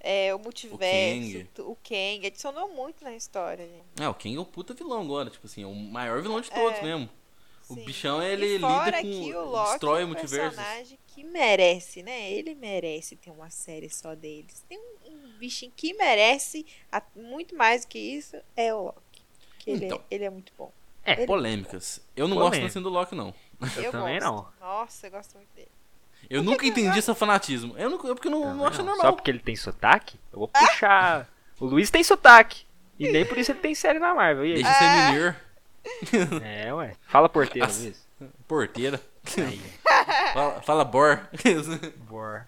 [0.00, 0.80] é, o multiverso,
[1.32, 1.48] Kang.
[1.70, 2.26] o Kang.
[2.26, 4.02] Adicionou muito na história, gente.
[4.02, 6.50] É, o King é o puta vilão agora, tipo assim, é o maior vilão de
[6.50, 6.82] todos É.
[6.82, 7.10] mesmo.
[7.70, 9.38] O bichão, E ele fora lida que com.
[9.38, 10.56] o Loki destrói é um multiversos.
[10.56, 12.30] personagem que merece, né?
[12.32, 14.64] Ele merece ter uma série só deles.
[14.68, 19.22] Tem um, um bichinho que merece a- muito mais do que isso, é o Loki.
[19.58, 19.98] Que ele, Então.
[20.10, 20.72] é, ele é muito bom.
[21.04, 22.00] É, Ele- Polêmicas.
[22.16, 22.60] Eu não Polêmica.
[22.62, 23.34] gosto assim do Loki, não.
[23.76, 24.32] Eu, também gosto.
[24.32, 24.48] não.
[24.60, 25.68] Nossa, eu gosto muito dele.
[26.30, 27.76] Eu que nunca que entendi esse fanatismo.
[27.78, 28.86] Eu, não, eu porque não, não Também acho não.
[28.86, 29.06] normal.
[29.06, 31.28] Só porque ele tem sotaque, eu vou puxar.
[31.60, 32.66] O Luiz tem sotaque.
[32.98, 34.44] E nem por isso ele tem série na Marvel.
[34.44, 34.62] E aí?
[34.62, 35.36] Deixa ser menino.
[36.42, 36.94] É, ué.
[37.08, 37.82] Fala porteiro, Nossa.
[37.82, 38.08] Luiz.
[38.46, 39.00] Porteira.
[39.36, 39.60] Aí,
[40.32, 41.28] fala, fala bor.
[42.08, 42.46] bor.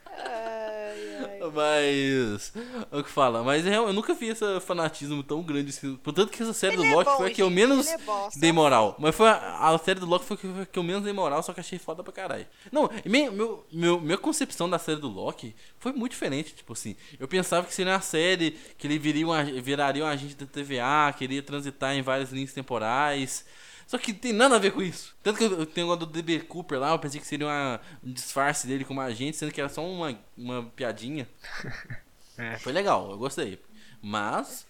[1.48, 2.52] Mas.
[2.90, 3.42] O que fala?
[3.42, 5.96] Mas é, eu nunca vi esse fanatismo tão grande assim.
[5.96, 7.98] Portanto que essa série Ele do é Loki bom, foi a que eu menos é
[7.98, 8.96] bom, dei moral.
[8.98, 11.52] Mas foi a, a série do Loki foi a que, eu menos dei moral, só
[11.52, 12.46] que achei foda pra caralho.
[12.70, 16.54] Não, minha, meu, meu, minha concepção da série do Loki foi muito diferente.
[16.54, 20.34] Tipo assim, eu pensava que seria uma série que ele viria um, viraria um agente
[20.34, 23.44] da TVA, queria transitar em várias linhas temporais.
[23.90, 25.16] Só que tem nada a ver com isso.
[25.20, 27.80] Tanto que eu eu tenho o do DB Cooper lá, eu pensei que seria uma-
[28.04, 31.28] um disfarce dele como agente, sendo que era só uma, uma piadinha.
[32.38, 32.56] É.
[32.58, 33.60] Foi legal, eu gostei.
[34.00, 34.64] Mas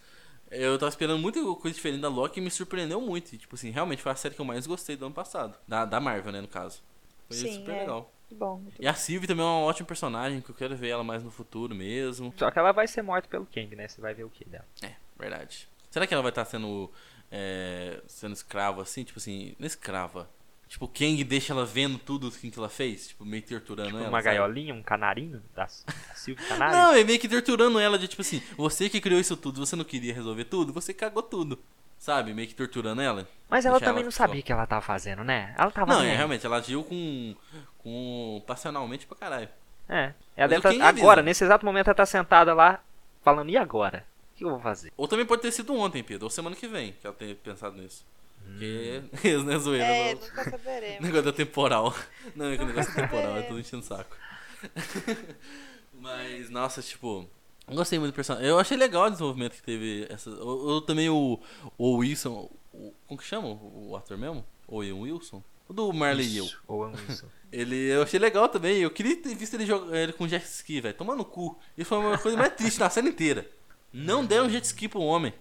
[0.51, 3.33] eu tava esperando muita coisa diferente da Loki e me surpreendeu muito.
[3.35, 5.57] E, tipo assim, realmente foi a série que eu mais gostei do ano passado.
[5.68, 6.83] Da, da Marvel, né, no caso.
[7.29, 7.81] Foi Sim, super é.
[7.81, 8.11] legal.
[8.33, 11.23] Bom, E a Sylvie também é uma ótima personagem, que eu quero ver ela mais
[11.23, 12.33] no futuro mesmo.
[12.37, 13.87] Só que ela vai ser morta pelo Kang, né?
[13.87, 14.66] Você vai ver o que dela.
[14.83, 15.68] É, verdade.
[15.91, 16.91] Será que ela vai estar sendo
[17.31, 19.05] é, sendo escrava assim?
[19.05, 20.28] Tipo assim, não escrava.
[20.68, 23.09] Tipo, o Kang deixa ela vendo tudo o que ela fez?
[23.09, 24.09] Tipo, meio torturando Tipo, ela.
[24.09, 24.37] uma sabe?
[24.37, 26.76] gaiolinha, um canarinho da, da Silvia Canário.
[26.76, 29.74] Não, é meio que torturando ela de tipo assim, você que criou isso tudo, você
[29.74, 31.59] não queria resolver tudo, você cagou tudo.
[31.99, 32.33] Sabe?
[32.33, 33.28] Meio que torturando ela.
[33.49, 35.55] Mas ela também ela não sabia o que ela tava fazendo, né?
[35.59, 35.93] Ela tava.
[35.93, 37.35] Não, é, realmente, ela agiu com.
[37.78, 38.43] com.
[38.47, 39.49] passionalmente pra caralho.
[39.89, 40.14] É.
[40.37, 42.81] Ela Mas deve tá, agora, nesse exato momento, ela tá sentada lá,
[43.22, 44.07] falando, e agora?
[44.41, 44.91] O que eu vou fazer?
[44.97, 47.76] Ou também pode ter sido ontem, Pedro, ou semana que vem, que ela tenha pensado
[47.76, 48.07] nisso.
[48.43, 49.03] Porque.
[49.22, 49.84] Isso, né, zoeira?
[49.84, 51.01] É, não- nunca saberemos.
[51.05, 51.95] Negócio da temporal.
[52.34, 54.16] Não, é que o negócio da temporal, eu tô enchendo o saco.
[55.93, 57.28] Mas, nossa, tipo.
[57.68, 58.49] Eu gostei muito do personagem.
[58.49, 60.07] Eu achei legal o desenvolvimento que teve.
[60.09, 61.38] Essa, eu, eu também o,
[61.76, 62.51] o Wilson.
[62.72, 64.45] O, como que chama o ator mesmo?
[64.66, 65.43] Owen Wilson?
[65.68, 66.45] O do Marley e eu.
[66.47, 67.26] Isso, Ou é isso.
[67.53, 68.78] Ele, eu achei legal também.
[68.78, 70.95] Eu queria ter visto ele, joga, ele com jet ski, velho.
[70.97, 71.59] Tomando cu.
[71.76, 73.49] Isso foi uma coisa mais triste na cena inteira.
[73.93, 75.32] Não deram jet ski pro homem.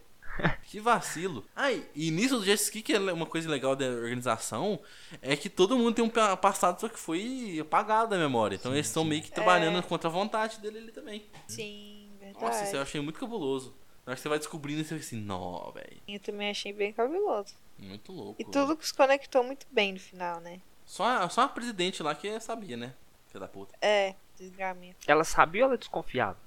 [0.63, 1.45] Que vacilo.
[1.53, 4.79] Ah, e nisso do jet ski, que é uma coisa legal da organização,
[5.21, 8.55] é que todo mundo tem um pa- passado só que foi apagado da memória.
[8.55, 9.81] Então eles estão meio que trabalhando É.
[9.81, 11.25] contra a vontade dele ali também.
[11.45, 12.45] Sim, verdade.
[12.45, 13.75] Nossa, isso eu achei muito cabuloso.
[14.05, 15.97] Na hora que você vai descobrindo, você fica assim, nó, velho.
[16.07, 17.53] Eu também achei bem cabuloso.
[17.77, 18.41] Muito louco.
[18.41, 20.61] E tudo se conectou muito bem no final, né?
[20.85, 22.93] Só, a- só a presidente lá que sabia, né?
[23.27, 23.75] Filha da puta.
[23.81, 24.99] É, desgramento.
[25.05, 26.37] Ela sabia ou ela desconfiava?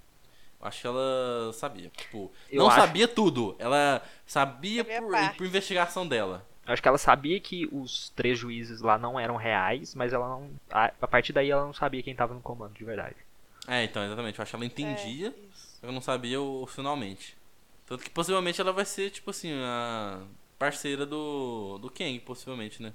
[0.62, 1.90] Acho que ela sabia.
[1.96, 3.56] Tipo, Eu não acho- sabia tudo.
[3.58, 6.46] Ela sabia por, por investigação dela.
[6.64, 10.28] Eu acho que ela sabia que os três juízes lá não eram reais, mas ela
[10.28, 10.48] não.
[10.70, 13.16] A, a partir daí ela não sabia quem tava no comando de verdade.
[13.66, 14.38] É, então, exatamente.
[14.38, 15.74] Eu acho que ela entendia, É, isso.
[15.74, 17.36] só que eu não sabia o, o finalmente.
[17.86, 20.20] Tanto que possivelmente ela vai ser, tipo assim, a
[20.58, 22.92] parceira do, do Kang, possivelmente, né?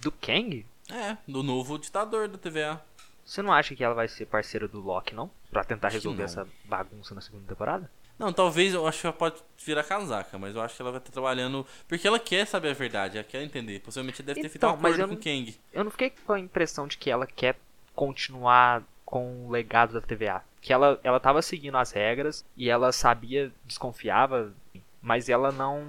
[0.00, 0.64] Do Kang?
[0.90, 2.80] É, do novo ditador da TVA.
[3.24, 5.30] Você não acha que ela vai ser parceira do Loki, não?
[5.50, 7.90] Pra tentar Acho resolver essa bagunça na segunda temporada?
[8.18, 11.00] Não, talvez eu acho que ela pode virar casaca, mas eu acho que ela vai
[11.00, 11.66] estar trabalhando.
[11.88, 13.80] Porque ela quer saber a verdade, ela quer entender.
[13.80, 15.56] Possivelmente deve ter feito um Então, acordo eu com o Kang.
[15.72, 17.56] Eu não fiquei com a impressão de que ela quer
[17.94, 20.42] continuar com o legado da TVA.
[20.60, 24.52] Que ela, ela tava seguindo as regras e ela sabia, desconfiava,
[25.00, 25.82] mas ela não.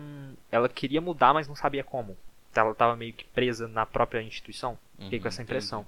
[0.52, 2.18] Ela queria mudar, mas não sabia como.
[2.56, 4.78] Ela tava meio que presa na própria instituição.
[5.00, 5.86] Fiquei com Uhum, essa impressão.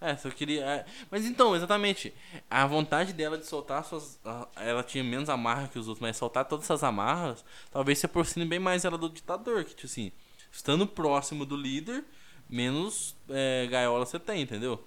[0.00, 0.64] É, só queria.
[0.64, 0.86] é.
[1.10, 2.14] Mas então, exatamente.
[2.48, 4.18] A vontade dela de soltar suas.
[4.56, 8.44] Ela tinha menos amarra que os outros, mas soltar todas essas amarras talvez se aproxime
[8.44, 9.64] bem mais ela do ditador.
[9.64, 10.12] Que, tipo assim,
[10.52, 12.04] estando próximo do líder,
[12.48, 14.82] menos é, gaiola você tem, entendeu?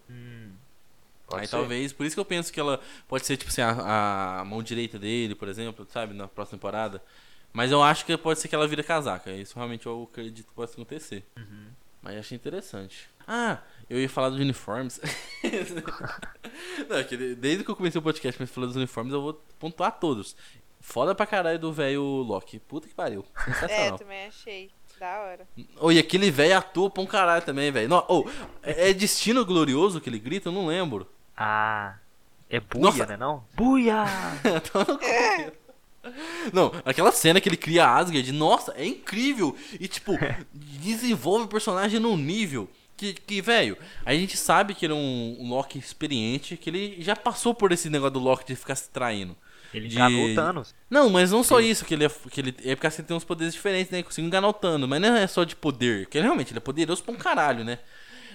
[1.28, 1.52] Pode Aí ser.
[1.58, 1.92] talvez.
[1.94, 4.98] Por isso que eu penso que ela pode ser, tipo assim, a, a mão direita
[4.98, 7.02] dele, por exemplo, sabe, na próxima temporada.
[7.54, 9.32] Mas eu acho que pode ser que ela vira casaca.
[9.32, 11.26] Isso realmente eu acredito que pode acontecer.
[12.02, 13.10] Mas achei interessante.
[13.28, 13.60] Ah,
[13.92, 15.02] eu ia falar dos uniformes.
[16.88, 19.34] Não, é que desde que eu comecei o podcast mas falando dos uniformes, eu vou
[19.60, 20.34] pontuar todos.
[20.80, 22.58] Foda pra caralho do velho Loki.
[22.58, 23.26] Puta que pariu.
[23.70, 24.72] É, eu também achei.
[24.98, 25.48] Da hora.
[25.78, 27.94] Ô, e aquele velho atua pra um caralho também, velho.
[28.08, 28.26] Ô,
[28.64, 30.48] é destino glorioso que ele grita?
[30.48, 31.06] Eu não lembro.
[31.36, 31.98] Ah.
[32.50, 33.06] É buia, Nossa.
[33.06, 33.44] né não?
[33.56, 34.06] Buia!
[34.72, 36.12] Cu.
[36.54, 39.56] Não, aquela cena que ele cria Asgard, nossa, é incrível.
[39.80, 40.14] E, tipo,
[40.54, 42.70] desenvolve o personagem num nível
[43.02, 46.98] que, que velho, a gente sabe que ele é um, um Loki experiente, que ele
[47.02, 49.36] já passou por esse negócio do Loki de ficar se traindo.
[49.74, 50.76] Ele De- enganou o Thanos.
[50.90, 53.24] Não, mas não só isso, que ele é, que ele é porque assim, tem uns
[53.24, 54.04] poderes diferentes, né?
[54.04, 56.62] Conseguiu enganar o Thanos, mas não é só de poder, que ele realmente ele é
[56.62, 57.80] poderoso pra um caralho, né?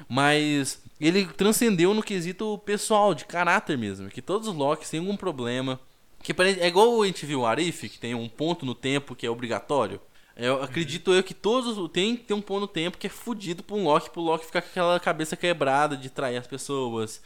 [0.09, 5.17] Mas ele transcendeu no quesito pessoal, de caráter mesmo, que todos os Locks têm algum
[5.17, 5.81] problema.
[6.23, 9.27] Que é igual a gente viu o Arif, que tem um ponto no tempo que
[9.27, 10.01] é obrigatório.
[10.37, 13.11] Eu acredito eu que todos os- tem que ter um ponto no tempo que é
[13.11, 17.23] fudido um Loki, pro Loki ficar com aquela cabeça quebrada de trair as pessoas,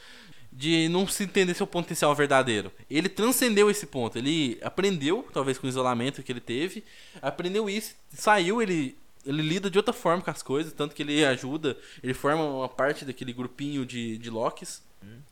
[0.53, 2.73] de não se entender seu potencial verdadeiro.
[2.89, 6.85] Ele transcendeu esse ponto, ele aprendeu, talvez com o isolamento que ele teve,
[7.21, 8.97] aprendeu isso, saiu, ele
[9.27, 12.69] ele lida de outra forma com as coisas, tanto que ele ajuda, ele forma uma
[12.71, 14.83] parte daquele grupinho de, de Locks,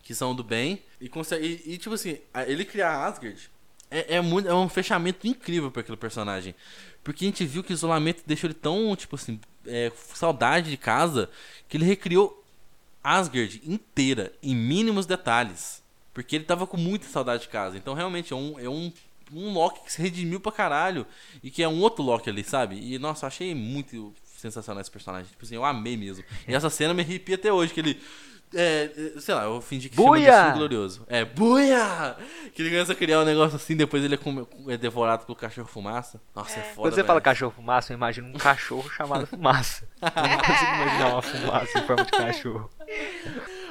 [0.03, 1.63] que são do bem, e consegue.
[1.65, 3.51] E, e, tipo assim, ele criar Asgard
[3.91, 6.55] é, é, muito, é um fechamento incrível para aquele personagem.
[7.09, 10.77] Porque a gente viu que o isolamento deixou ele tão, tipo assim, é, saudade de
[10.77, 11.31] casa,
[11.67, 12.45] que ele recriou
[13.03, 15.83] Asgard inteira, em mínimos detalhes.
[16.13, 17.79] Porque ele tava com muita saudade de casa.
[17.79, 18.93] Então realmente é um, é um,
[19.33, 21.07] um Loki que se redimiu pra caralho.
[21.43, 22.79] E que é um outro Loki ali, sabe?
[22.79, 25.31] E nossa, achei muito sensacional esse personagem.
[25.31, 26.23] Tipo assim, eu amei mesmo.
[26.47, 27.99] E essa cena me arrepia até hoje, que ele.
[28.55, 30.31] É, é, sei lá, eu fingi que chama Buia!
[30.33, 31.05] Destino Glorioso.
[31.09, 32.17] É, buia!
[32.55, 35.37] Que ele começa a criar um negócio assim, depois ele é, come- é devorado pelo
[35.37, 36.21] cachorro fumaça.
[36.35, 37.25] Nossa, é, foda, Quando você fala velho.
[37.25, 39.87] cachorro fumaça, eu imagino um cachorro chamado fumaça.
[40.01, 42.71] Eu não consigo imaginar uma fumaça em forma de cachorro.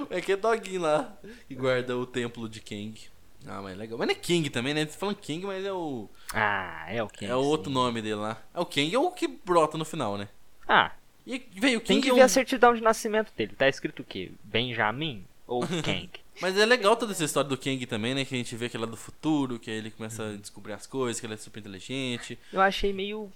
[0.10, 1.12] É que é doguinho lá
[1.48, 3.00] que guarda o templo de Kang.
[3.48, 3.98] Ah, mas é legal.
[3.98, 4.82] Mas não é King também, né?
[4.86, 6.10] Você tá falando King, mas é o.
[6.34, 7.32] Ah, é o King.
[7.32, 7.74] é o outro sim.
[7.74, 8.38] nome dele lá.
[8.54, 10.28] É o Kang, é o que brota no final, né?
[10.68, 10.92] Ah,
[11.28, 13.54] E veio o tem King que ver a certidão de nascimento dele.
[13.54, 14.32] Tá escrito o quê?
[14.46, 16.10] Benjamin ou Kang?
[16.42, 18.24] Mas é legal toda essa história do Kang também, né?
[18.24, 20.88] Que a gente vê que ele é do futuro, que ele começa a descobrir as
[20.88, 22.40] coisas, que ele é super inteligente.
[22.54, 23.30] Eu achei meio.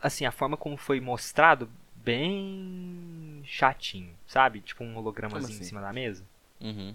[0.00, 4.60] Assim, a forma como foi mostrado, bem chatinho, sabe?
[4.60, 5.64] Tipo um hologramazinho assim?
[5.64, 6.22] em cima da mesa.
[6.60, 6.94] Uhum.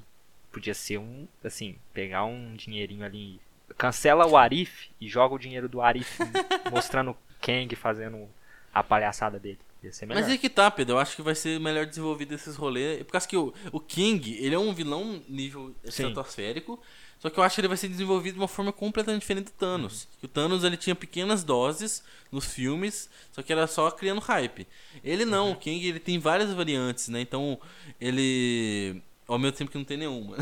[0.51, 3.41] Podia ser um, assim, pegar um dinheirinho ali.
[3.77, 6.19] Cancela o Arif e joga o dinheiro do Arif
[6.71, 8.29] mostrando o Kang fazendo
[8.73, 9.59] a palhaçada dele.
[9.83, 10.21] Ia ser melhor.
[10.21, 10.95] Mas é que tá, Pedro.
[10.95, 13.03] Eu acho que vai ser melhor desenvolvido esses rolês.
[13.03, 16.79] Por causa que o, o King, ele é um vilão nível estratosférico.
[17.19, 19.51] Só que eu acho que ele vai ser desenvolvido de uma forma completamente diferente do
[19.51, 20.07] Thanos.
[20.23, 22.01] O Thanos ele tinha pequenas doses
[22.31, 24.65] nos filmes, só que era só criando hype.
[25.03, 27.19] Ele não, o Kang ele tem várias variantes, né?
[27.19, 27.59] Então
[27.99, 30.37] ele ao mesmo tempo que não tem nenhuma.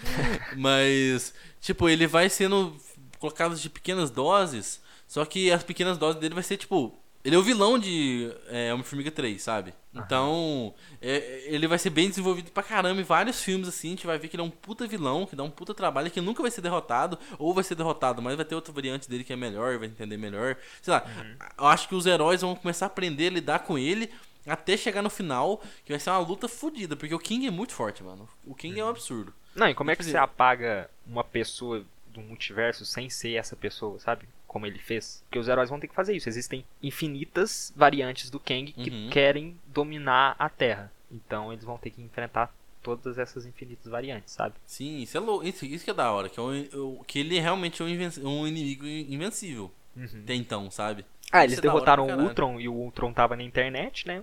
[0.56, 2.74] Mas tipo, ele vai sendo
[3.18, 7.38] colocado de pequenas doses, só que as pequenas doses dele vai ser tipo ele é
[7.38, 9.72] o vilão de é, Homem-Formiga 3, sabe?
[9.94, 13.88] Então, é, ele vai ser bem desenvolvido pra caramba em vários filmes, assim.
[13.88, 16.10] A gente vai ver que ele é um puta vilão, que dá um puta trabalho,
[16.10, 19.24] que nunca vai ser derrotado, ou vai ser derrotado, mas vai ter outra variante dele
[19.24, 20.56] que é melhor, vai entender melhor.
[20.82, 21.36] Sei lá, uhum.
[21.58, 24.10] eu acho que os heróis vão começar a aprender a lidar com ele
[24.46, 27.72] até chegar no final, que vai ser uma luta fodida, porque o King é muito
[27.72, 28.28] forte, mano.
[28.44, 29.32] O King é um absurdo.
[29.54, 33.98] Não, e como é que você apaga uma pessoa do multiverso sem ser essa pessoa,
[33.98, 34.28] sabe?
[34.54, 35.20] Como ele fez.
[35.24, 36.28] Porque os heróis vão ter que fazer isso.
[36.28, 39.10] Existem infinitas variantes do Kang que uhum.
[39.10, 40.92] querem dominar a Terra.
[41.10, 44.54] Então eles vão ter que enfrentar todas essas infinitas variantes, sabe?
[44.64, 45.44] Sim, isso é louco.
[45.44, 46.28] Isso, isso que é da hora.
[46.28, 49.72] Que, é um, que ele realmente é um, um inimigo invencível.
[49.96, 50.20] Uhum.
[50.22, 51.04] Até então, sabe?
[51.32, 54.22] Ah, eles é derrotaram o Ultron e o Ultron tava na internet, né?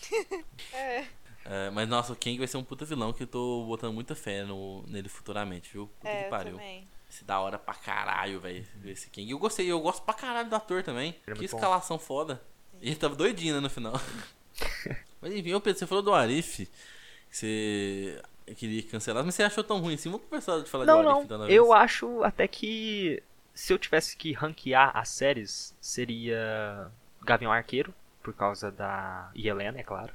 [0.72, 1.04] é.
[1.44, 1.70] é.
[1.74, 4.44] Mas nossa, o Kang vai ser um puta vilão que eu tô botando muita fé
[4.44, 5.88] no, nele futuramente, viu?
[6.00, 6.52] Puta é, que pariu.
[6.52, 6.88] Também.
[7.10, 8.66] Esse da hora pra caralho, velho.
[8.84, 9.30] Esse King.
[9.30, 11.16] Eu gostei, eu gosto pra caralho do ator também.
[11.26, 12.02] É que escalação bom.
[12.02, 12.42] foda.
[12.80, 13.94] E ele tava doidinho né, no final.
[15.20, 16.68] mas enfim, ô Pedro, você falou do Arif.
[17.30, 18.20] Você
[18.56, 20.10] queria cancelar, mas você achou tão ruim assim?
[20.10, 21.48] Vamos conversar de falar não, de Arif não.
[21.48, 23.22] Eu acho até que
[23.54, 26.90] se eu tivesse que ranquear as séries, seria
[27.24, 30.12] Gavião Arqueiro, por causa da Helena, é claro.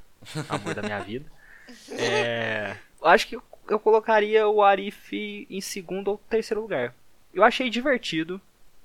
[0.48, 1.30] Amor da minha vida.
[1.92, 6.94] É, acho que eu colocaria o Arif em segundo ou terceiro lugar.
[7.32, 8.40] Eu achei divertido,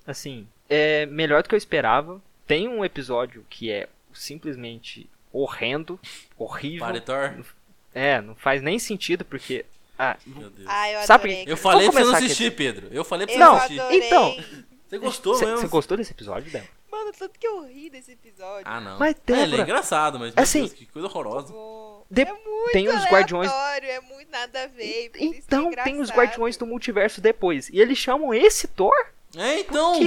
[0.06, 2.22] assim, é melhor do que eu esperava.
[2.48, 6.00] Tem um episódio que é simplesmente horrendo,
[6.38, 6.88] horrível.
[6.88, 7.46] Paletor?
[7.94, 9.66] É, não faz nem sentido porque
[10.00, 10.66] ah, Meu Deus.
[10.66, 12.88] Ah, eu Sabe, eu falei pra você não assistir, Pedro.
[12.90, 13.82] Eu falei pra você não, não assistir.
[13.92, 14.38] Então,
[14.88, 15.58] você gostou mesmo?
[15.58, 16.72] Você gostou desse episódio, Débora?
[16.90, 18.64] Mano, tanto que eu ri desse episódio.
[18.64, 18.98] Ah, não.
[18.98, 21.54] Mas, Débora, é, ele é engraçado, mas assim, Deus, que coisa horrorosa.
[22.10, 22.24] De...
[22.24, 23.52] É muito tem os guardiões.
[23.84, 25.12] É muito nada a ver.
[25.16, 27.70] Então é tem os guardiões do multiverso depois.
[27.70, 28.96] E eles chamam esse Thor?
[29.38, 30.00] É, então.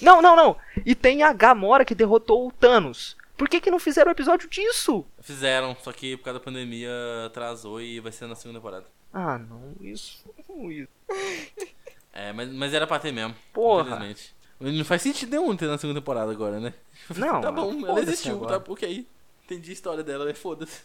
[0.00, 0.56] Não, não, não.
[0.86, 3.16] E tem a Gamora que derrotou o Thanos.
[3.36, 5.04] Por que, que não fizeram o episódio disso?
[5.20, 6.90] Fizeram, só que por causa da pandemia
[7.26, 8.86] atrasou e vai ser na segunda temporada.
[9.12, 10.22] Ah, não, isso.
[10.70, 10.88] isso.
[12.12, 13.34] é, mas, mas era pra ter mesmo.
[13.52, 13.96] Porra.
[13.96, 14.34] Infelizmente.
[14.60, 16.74] Não faz sentido nenhum ter na segunda temporada agora, né?
[17.16, 17.40] Não.
[17.40, 18.62] tá bom, ela existiu, tá?
[18.68, 19.06] Ok
[19.50, 20.34] entendi a história dela, né?
[20.34, 20.82] Foda-se.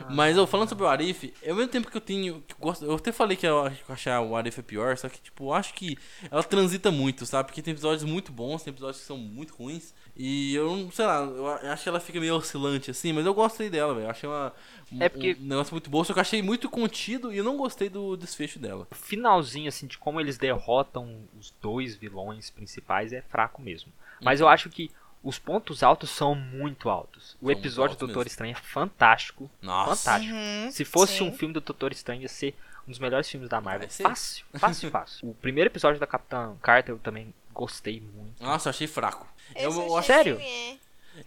[0.00, 2.42] Ah, Mas eu falando sobre o Arif, ao mesmo tempo que eu tenho.
[2.42, 5.08] Que gosto, eu até falei que eu, que eu achar o Arif é pior, só
[5.08, 5.96] que, tipo, eu acho que
[6.30, 7.48] ela transita muito, sabe?
[7.48, 9.94] Porque tem episódios muito bons, tem episódios que são muito ruins.
[10.16, 13.34] E eu não, sei lá, eu acho que ela fica meio oscilante assim, mas eu
[13.34, 14.08] gostei dela, velho.
[14.08, 14.52] Achei uma,
[14.98, 15.36] é porque...
[15.40, 18.16] um negócio muito bom, só que eu achei muito contido e eu não gostei do
[18.16, 18.86] desfecho dela.
[18.90, 23.92] O finalzinho, assim, de como eles derrotam os dois vilões principais é fraco mesmo.
[24.20, 24.46] Mas uhum.
[24.46, 24.90] eu acho que
[25.26, 27.36] os pontos altos são muito altos.
[27.42, 28.28] O são episódio do Doutor mesmo.
[28.28, 29.50] Estranho é fantástico.
[29.60, 29.96] Nossa.
[29.96, 30.34] Fantástico.
[30.36, 31.24] Uhum, Se fosse sim.
[31.24, 32.54] um filme do Doutor Estranho, ia ser
[32.86, 33.88] um dos melhores filmes da Marvel.
[33.90, 35.28] Fácil, fácil, fácil.
[35.28, 38.40] O primeiro episódio da Capitã Carter eu também gostei muito.
[38.40, 39.26] Nossa, eu achei fraco.
[39.56, 40.40] Eu, eu achei Sério?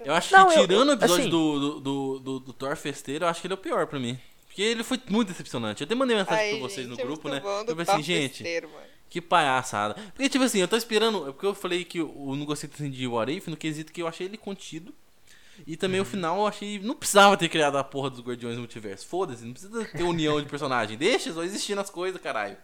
[0.06, 3.26] Eu acho Não, que tirando eu, o episódio assim, do, do, do, do, Thor Festeiro,
[3.26, 4.18] eu acho que ele é o pior pra mim.
[4.48, 5.82] Porque ele foi muito decepcionante.
[5.82, 7.42] Eu até mandei mensagem Ai, pra vocês gente, no grupo, né?
[7.68, 8.44] Eu falei assim, gente.
[8.44, 8.86] Festeiro, mano.
[9.10, 9.96] Que palhaçada.
[10.14, 11.30] Porque, tipo assim, eu tô esperando.
[11.30, 14.02] É porque eu falei que eu não gostei tanto de What If no quesito que
[14.02, 14.94] eu achei ele contido.
[15.66, 16.06] E também uhum.
[16.06, 16.80] o final eu achei.
[16.80, 19.08] Não precisava ter criado a porra dos Guardiões do Multiverso.
[19.08, 20.98] Foda-se, não precisa ter união de personagem.
[20.98, 22.58] Deixa só existir nas coisas, caralho.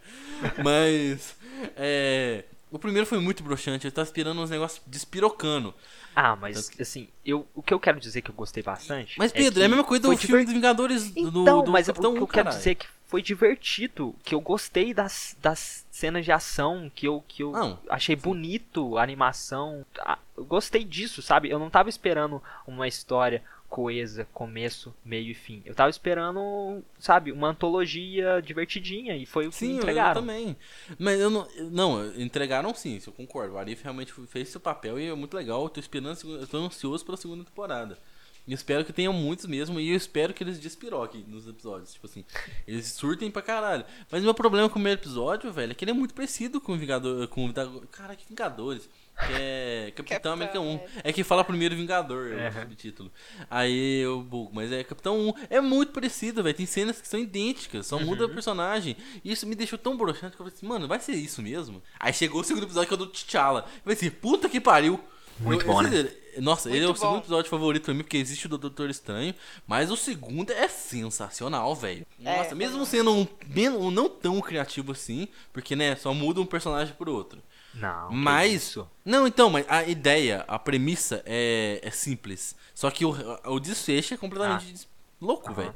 [0.62, 1.34] Mas.
[1.76, 2.44] É.
[2.68, 5.72] O primeiro foi muito broxante, eu tava esperando uns negócios despirocando.
[6.14, 9.14] Ah, mas assim, eu, o que eu quero dizer que eu gostei bastante.
[9.16, 11.70] Mas, é Pedro, é, é a mesma coisa do filme dos Vingadores então, do, do
[11.70, 15.86] mas o que eu quero dizer é que foi divertido, que eu gostei das, das
[15.90, 18.22] cenas de ação, que eu, que eu não, achei sim.
[18.22, 19.86] bonito a animação.
[20.36, 21.48] Eu gostei disso, sabe?
[21.48, 25.62] Eu não tava esperando uma história coesa, começo, meio e fim.
[25.64, 30.22] Eu tava esperando, sabe, uma antologia divertidinha e foi o que sim, entregaram.
[30.22, 30.56] Sim, eu também.
[30.98, 33.54] Mas eu não, não, entregaram sim, isso eu concordo.
[33.54, 35.62] O Arif realmente fez seu papel e é muito legal.
[35.62, 37.98] Eu tô esperando, eu tô ansioso pela segunda temporada.
[38.46, 39.80] E espero que tenham muitos mesmo.
[39.80, 41.92] E eu espero que eles despiroquem nos episódios.
[41.92, 42.24] Tipo assim,
[42.66, 43.84] eles surtem pra caralho.
[44.10, 46.60] Mas o meu problema com o primeiro episódio, velho, é que ele é muito parecido
[46.60, 47.26] com o Vingador.
[47.28, 47.52] Com o
[47.90, 48.88] Cara, que Vingadores.
[49.26, 50.80] Que é Capitão América 1.
[51.02, 53.10] É que fala primeiro Vingador, é o subtítulo.
[53.50, 55.32] Aí eu bugo, mas é Capitão 1.
[55.50, 56.56] É muito parecido, velho.
[56.56, 58.04] Tem cenas que são idênticas, só uhum.
[58.04, 58.96] muda o personagem.
[59.24, 61.82] E isso me deixou tão broxante que eu falei assim, mano, vai ser isso mesmo?
[61.98, 63.60] Aí chegou o segundo episódio que é do T'Challa.
[63.60, 65.00] Eu falei assim, puta que pariu.
[65.40, 65.90] Muito eu, bom, né?
[66.40, 67.06] Nossa, ele é o Muito bom.
[67.06, 69.34] segundo episódio favorito pra mim, porque existe o do Doutor Estranho,
[69.66, 72.06] mas o segundo é sensacional, velho.
[72.24, 72.86] É, Nossa, mesmo também.
[72.86, 77.08] sendo um, men- um não tão criativo assim, porque, né, só muda um personagem por
[77.08, 77.42] outro.
[77.74, 78.10] Não.
[78.10, 78.52] Mas.
[78.54, 78.88] isso?
[79.04, 82.56] Não, então, mas a ideia, a premissa é, é simples.
[82.74, 83.14] Só que o,
[83.44, 84.88] o desfecho é completamente des-
[85.20, 85.54] louco, Aham.
[85.62, 85.74] velho.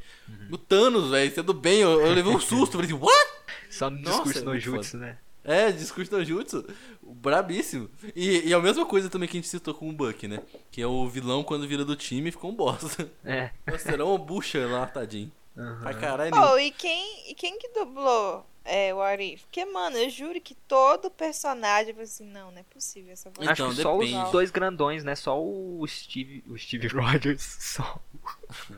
[0.50, 2.72] O Thanos, velho, sendo bem, eu, eu levei um susto.
[2.78, 3.30] Falei assim, what?
[3.70, 5.18] Só no Nossa, discurso é no muito jutsu, né?
[5.42, 6.66] É, discurso no Jutsu,
[7.14, 7.90] brabíssimo.
[8.14, 10.40] E, e a mesma coisa também que a gente citou com o Buck, né?
[10.70, 13.10] Que é o vilão quando vira do time ficou um bosta.
[13.24, 13.50] É.
[13.66, 15.30] Nossa, era uma bucha lá, tadinho.
[15.56, 15.80] Aham.
[15.80, 16.32] Pra caralho.
[16.34, 19.42] Oh, e quem, e quem que dublou é, o Arif?
[19.44, 23.48] Porque, mano, eu juro que todo personagem, falei assim, não, não é possível essa voz.
[23.48, 25.14] Então, Acho que só os dois grandões, né?
[25.14, 28.00] Só o Steve, o Steve Rogers, só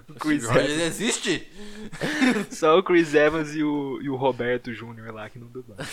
[0.08, 1.50] o Chris Evans, existe?
[2.50, 5.84] só o Chris Evans e o, e o Roberto Júnior lá que não dublaram.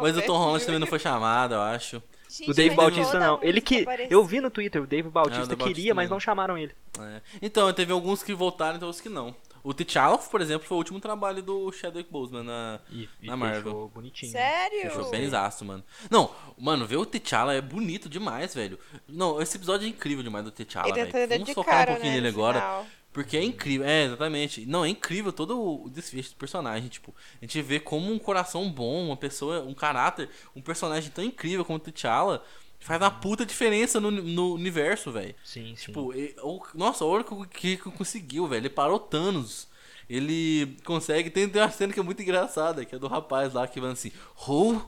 [0.00, 2.02] Mas o Tom Holland também não foi chamado, eu acho.
[2.38, 3.38] Gente, O Dave Bautista não.
[3.42, 4.12] Ele que aparece.
[4.12, 6.18] eu vi no Twitter, o Dave Bautista o Dave queria, Bautista mas não.
[6.20, 6.74] chamaram ele.
[6.98, 7.20] É.
[7.42, 9.34] Então, teve alguns que voltaram e outros que não.
[9.64, 12.80] O T'Challa, por exemplo, foi o último trabalho do Chadwick Boseman na...
[12.90, 13.62] E, e Na Marvel.
[13.62, 14.32] fechou bonitinho.
[14.32, 14.82] Sério?
[14.90, 15.84] Fechou bem zaço, mano.
[16.10, 18.76] Não, mano, ver o T'Challa é bonito demais, velho.
[19.08, 21.12] Não, esse episódio é incrível demais do T'Challa, velho.
[21.12, 22.60] tá Vamos focar um dedicaram, pouquinho né, nele agora.
[22.60, 22.86] final.
[23.12, 24.64] Porque é incrível, é, exatamente.
[24.64, 28.70] Não, é incrível todo o desfecho do personagem, tipo, a gente vê como um coração
[28.70, 32.42] bom, uma pessoa, um caráter, um personagem tão incrível como o T'Challa
[32.80, 35.34] faz uma puta diferença no, no universo, velho.
[35.44, 35.86] Sim, sim.
[35.86, 38.62] Tipo, e- o- nossa, o que que conseguiu, velho.
[38.62, 39.68] Ele parou Thanos.
[40.08, 41.30] Ele consegue.
[41.30, 43.90] Tem, tem uma cena que é muito engraçada, que é do rapaz lá que vai
[43.92, 44.10] assim,
[44.48, 44.84] Who?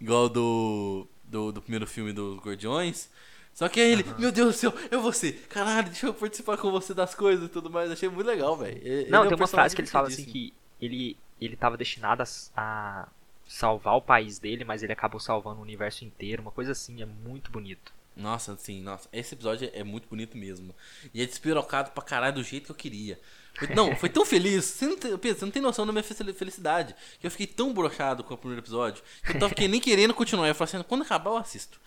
[0.00, 1.52] Igual do, do.
[1.52, 3.08] do primeiro filme dos Guardiões.
[3.54, 6.70] Só que aí ele, meu Deus do céu, eu ser, caralho, deixa eu participar com
[6.72, 7.90] você das coisas e tudo mais.
[7.90, 8.78] Achei muito legal, velho.
[8.84, 12.22] Ele Não, é tem uma frase que eles falam assim que ele, ele tava destinado
[12.22, 12.26] a,
[12.56, 13.08] a
[13.46, 16.42] salvar o país dele, mas ele acabou salvando o universo inteiro.
[16.42, 17.92] Uma coisa assim, é muito bonito.
[18.16, 19.08] Nossa, sim, nossa.
[19.12, 20.74] Esse episódio é muito bonito mesmo.
[21.12, 23.20] E é despirocado pra caralho do jeito que eu queria.
[23.56, 24.64] Foi- Não, foi tão feliz.
[24.64, 26.94] Você não, tem, Pedro, você não tem noção da minha fe- felicidade.
[27.20, 29.02] Que eu fiquei tão brochado com o primeiro episódio.
[29.24, 30.48] Que eu tava nem querendo continuar.
[30.48, 31.80] Eu falei assim, quando acabar eu assisto.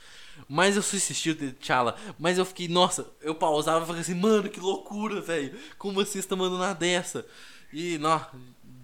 [0.48, 1.96] Mas eu assisti o T'Challa.
[2.20, 5.58] Mas eu fiquei, nossa, eu pausava e falei assim, mano, que loucura, velho.
[5.78, 7.26] Como vocês estão mandando uma dessa?
[7.74, 8.20] E, nó,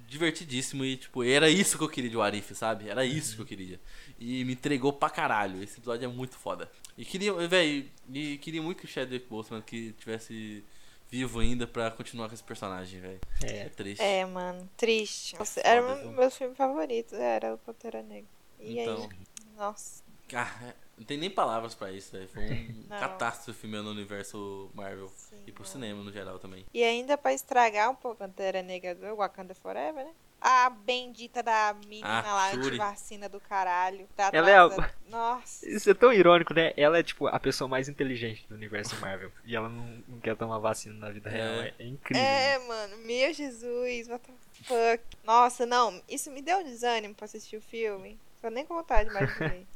[0.08, 0.84] divertidíssimo.
[0.86, 2.90] E, tipo, era isso que eu queria de Warif, sabe?
[2.90, 3.80] Era isso que eu queria.
[4.20, 5.62] E me entregou pra caralho.
[5.64, 6.70] Esse episódio é muito foda.
[6.98, 10.64] E queria, velho, e queria muito que o Chadwick Boseman que tivesse
[11.10, 13.20] vivo ainda pra continuar com esse personagem, velho.
[13.44, 13.70] É É.
[13.70, 14.02] triste.
[14.04, 15.36] É, mano, triste.
[15.38, 16.06] Nossa, foda, era o viu?
[16.06, 18.30] meu, meu filme favorito, era o Pantera Negra.
[18.60, 19.10] E Então, aí?
[19.58, 20.04] Nossa.
[20.36, 22.28] ah, não tem nem palavras pra isso, velho.
[22.30, 22.99] Foi um Não.
[22.99, 25.10] catástrofe mesmo no universo Marvel.
[25.15, 26.65] Sim, E pro cinema no geral também.
[26.74, 30.11] E ainda pra estragar um pouco a Pantera Negra do Wakanda Forever, né?
[30.45, 32.72] A bendita da menina Ah, lá Shuri.
[32.72, 34.06] de vacina do caralho.
[34.14, 34.91] Tá Ela é a-.
[35.07, 35.65] Nossa.
[35.70, 36.74] Isso é tão irônico, né?
[36.76, 39.32] Ela é, tipo, a pessoa mais inteligente do universo Marvel.
[39.45, 41.32] E ela não, não quer tomar vacina na vida É.
[41.34, 41.48] real.
[41.64, 42.22] É, é incrível.
[42.22, 44.34] É, mano, meu Jesus, what the
[44.65, 45.03] fuck.
[45.24, 48.20] Nossa, não, isso me deu um desânimo pra assistir o filme.
[48.41, 49.65] Tô nem com vontade mais de ver.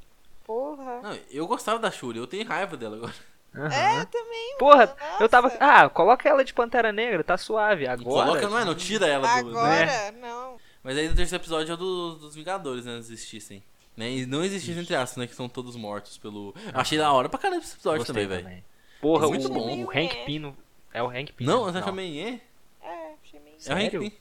[0.48, 1.02] Porra.
[1.02, 3.14] Não, eu gostava da Shuri, eu tenho raiva dela agora.
[3.54, 3.74] Aham.
[3.74, 5.48] É, também, Porra, mano, eu tava.
[5.60, 7.86] Ah, coloca ela de Pantera Negra, tá suave.
[7.88, 8.26] Agora.
[8.28, 8.64] Coloca, não é?
[8.66, 9.52] Não tira ela do.
[9.52, 9.60] né?
[9.60, 10.58] Agora, não.
[10.84, 12.98] Mas aí no terceiro episódio é o do- dos Vingadores, né?
[12.98, 13.62] Existissem.
[13.96, 14.12] Né?
[14.12, 15.28] E não existissem, entre aspas, né?
[15.28, 16.54] Que são todos mortos pelo.
[16.74, 18.64] Achei da hora pra caramba esse episódio Gostei também, velho.
[19.02, 19.84] Porra, Muito o, bom.
[19.86, 20.56] o Hank Pino.
[20.94, 21.52] É o Hank Pino.
[21.52, 21.90] Não, no você final.
[21.90, 22.42] também é?
[22.88, 23.56] É, achei meio...
[23.66, 24.12] É o Hank Sério?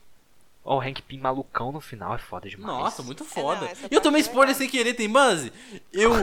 [0.69, 2.67] Ó, o Hank Pym malucão no final é foda demais.
[2.67, 3.61] Nossa, muito foda.
[3.61, 5.53] não, essa e eu tomei é spoiler sem querer, tem base?
[5.93, 6.13] Eu,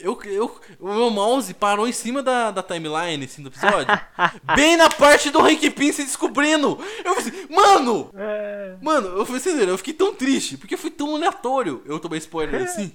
[0.00, 3.86] eu, eu, o meu mouse parou em cima da, da timeline, assim, do episódio.
[4.54, 6.78] bem na parte do Hank Pym se descobrindo.
[7.02, 8.10] Eu falei assim, mano!
[8.14, 8.76] É.
[8.82, 12.64] Mano, eu falei assim, eu fiquei tão triste, porque foi tão aleatório eu tomei spoiler
[12.68, 12.92] assim.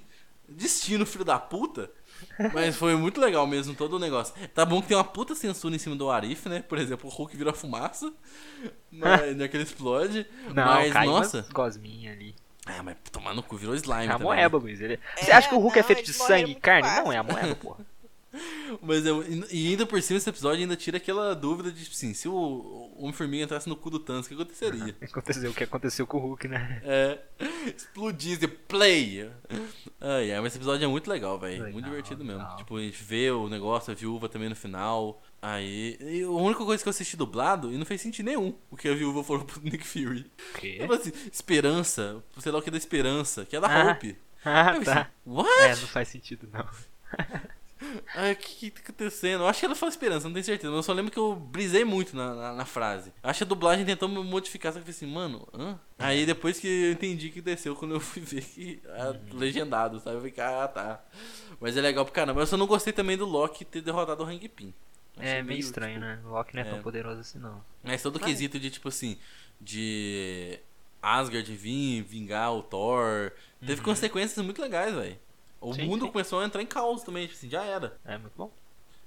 [0.48, 1.90] Destino, filho da puta.
[2.53, 4.34] Mas foi muito legal mesmo todo o negócio.
[4.53, 6.61] Tá bom que tem uma puta censura em cima do Arif, né?
[6.61, 8.11] Por exemplo, o Hulk vira fumaça.
[8.91, 10.26] Mas não é que ele explode.
[10.53, 11.38] Não, mas, cai nossa.
[11.38, 12.35] umas gosminhas ali.
[12.65, 14.07] Ah, mas tomar no cu, virou slime.
[14.07, 14.80] É a moeba, Luiz.
[14.80, 14.99] Ele...
[15.18, 16.88] É, Você acha que o Hulk é não, feito de sangue e carne?
[16.88, 17.06] fácil.
[17.06, 17.85] Não, é a moeba, porra.
[18.82, 22.14] Mas eu, e ainda por cima, esse episódio ainda tira aquela dúvida de, tipo assim,
[22.14, 24.95] se o Homem-Formiga entrasse no cu do Thanos, o que aconteceria?
[25.03, 26.82] Aconteceu o que aconteceu com o Hulk, né?
[26.86, 27.20] É.
[27.76, 29.30] Explodisse, play!
[29.99, 31.72] Ai, ai, mas esse episódio é muito legal, velho.
[31.74, 32.40] Muito divertido mesmo.
[32.41, 32.56] legal.
[32.58, 35.22] Tipo, a gente vê o negócio, a viúva também no final.
[35.41, 35.98] Aí.
[35.99, 38.88] E a única coisa que eu assisti dublado, e não fez sentido nenhum, o que
[38.88, 40.32] a viúva falou pro Nick Fury.
[40.56, 40.78] O quê?
[40.80, 43.91] Eu falei assim, esperança, sei lá o que é da esperança, que é da Ah.
[43.91, 44.16] Hope.
[44.45, 45.02] Ah, Eu tá.
[45.02, 45.62] assim, What?
[45.64, 46.66] É, não faz sentido, não.
[48.16, 49.41] Ai, o que, que tá acontecendo?
[49.41, 50.70] Eu acho que ela fala esperança, não tenho certeza.
[50.70, 53.12] Mas eu só lembro que eu brisei muito na, na, na frase.
[53.24, 55.80] Eu acho que a dublagem tentou me modificar, só que eu falei assim, mano, hã?
[55.98, 58.82] Aí depois que eu entendi que desceu, quando eu fui ver que.
[58.88, 60.18] ah, legendado, sabe?
[60.18, 61.03] Eu falei, ah, tá.
[61.60, 62.41] Mas é legal pra caramba.
[62.41, 64.74] Eu só não gostei também do Loki ter derrotado o Pym.
[65.18, 66.20] Achei É meio estranho, tipo, né?
[66.26, 66.70] O Loki não é, é.
[66.70, 67.64] tão poderoso assim, não.
[67.84, 69.18] Mas todo o quesito de, tipo assim,
[69.60, 70.60] de
[71.02, 73.32] Asgard vir, vingar o Thor.
[73.60, 73.86] Teve Uhum.
[73.86, 75.20] consequências muito legais, velho.
[75.62, 76.12] O Sim, mundo sim.
[76.12, 77.98] começou a entrar em caos também, tipo assim, já era.
[78.04, 78.52] É muito bom.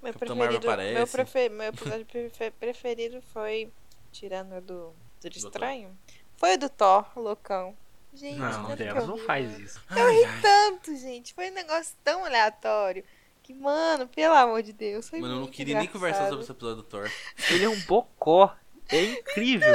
[0.02, 1.12] Meu Capitão preferido, meu, aparece.
[1.12, 3.72] prefe- meu episódio prefe- preferido foi,
[4.12, 5.98] tirando o do, do Estranho,
[6.36, 7.76] foi o do Thor, loucão.
[8.12, 9.82] Gente, Não, eu não ri, faz isso.
[9.90, 10.40] Ai, ai.
[10.40, 11.34] Tanto, gente.
[11.34, 13.02] Foi um negócio tão aleatório.
[13.42, 15.08] Que, mano, pelo amor de Deus.
[15.08, 16.42] Foi Mano, eu não queria nem conversar sobre engraçado.
[16.44, 17.10] esse episódio do Thor.
[17.50, 18.54] Ele é um bocó.
[18.88, 19.74] É incrível.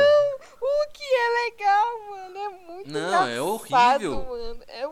[0.62, 2.38] O que é legal, mano.
[2.38, 3.30] É muito Não, engraçado.
[3.30, 4.26] é horrível.
[4.26, 4.64] Mano.
[4.68, 4.88] É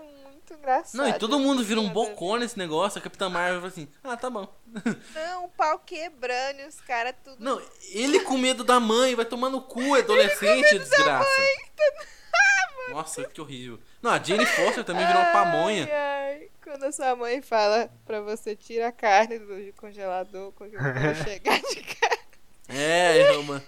[0.48, 1.02] muito engraçado.
[1.02, 3.00] Não, e todo mundo vira um bocó nesse negócio.
[3.00, 4.48] A Capitã Marvel fala assim: ah, tá bom.
[5.14, 7.44] Não, o pau quebrando e os caras tudo.
[7.44, 7.62] Não,
[7.92, 11.30] ele com medo da mãe, vai tomar no cu, adolescente, desgraça.
[12.90, 13.80] Nossa, que horrível.
[14.02, 15.84] Não, a Jane Foster também virou uma pamonha.
[15.84, 16.50] Ai, ai.
[16.64, 20.72] Quando a sua mãe fala pra você tirar a carne do congelador quando
[21.24, 22.18] chegar de casa.
[22.70, 23.64] É, uma.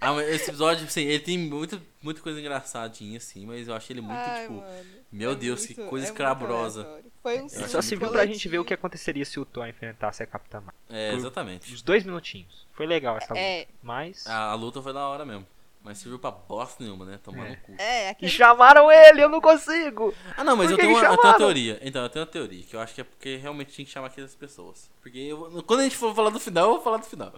[0.02, 3.92] Ah, mas esse episódio, assim, ele tem muita, muita coisa engraçadinha, assim, mas eu achei
[3.94, 4.54] ele muito, Ai, tipo.
[4.54, 4.86] mano.
[5.12, 7.04] Meu É Deus, que muito- coisa é aleatório.
[7.22, 10.26] Foi um Só serviu pra gente ver o que aconteceria se o Thor enfrentasse a
[10.26, 10.74] Capitã Marvel.
[10.88, 11.70] É, exatamente.
[11.74, 12.66] Uns dois minutinhos.
[12.72, 13.40] Foi legal essa luta.
[13.40, 14.26] É, Mas.
[14.26, 15.46] A, a luta foi da hora mesmo.
[15.82, 17.18] Mas serviu pra bosta nenhuma, né?
[17.22, 17.50] Tomar É.
[17.50, 17.74] no cu.
[17.78, 20.14] é, E aquele chamaram ele, eu não consigo!
[20.36, 21.78] Ah, não, mas eu tenho, uma, eu tenho uma teoria.
[21.82, 24.08] Então, eu tenho uma teoria, que eu acho que é porque realmente tinha que chamar
[24.08, 24.90] aquelas pessoas.
[25.00, 27.32] Porque eu- quando a gente for falar do final, eu vou falar do final.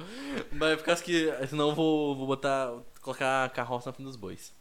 [0.51, 1.33] Mas por causa que.
[1.49, 2.73] Senão eu vou, vou botar.
[3.01, 4.53] colocar a carroça na frente dos bois.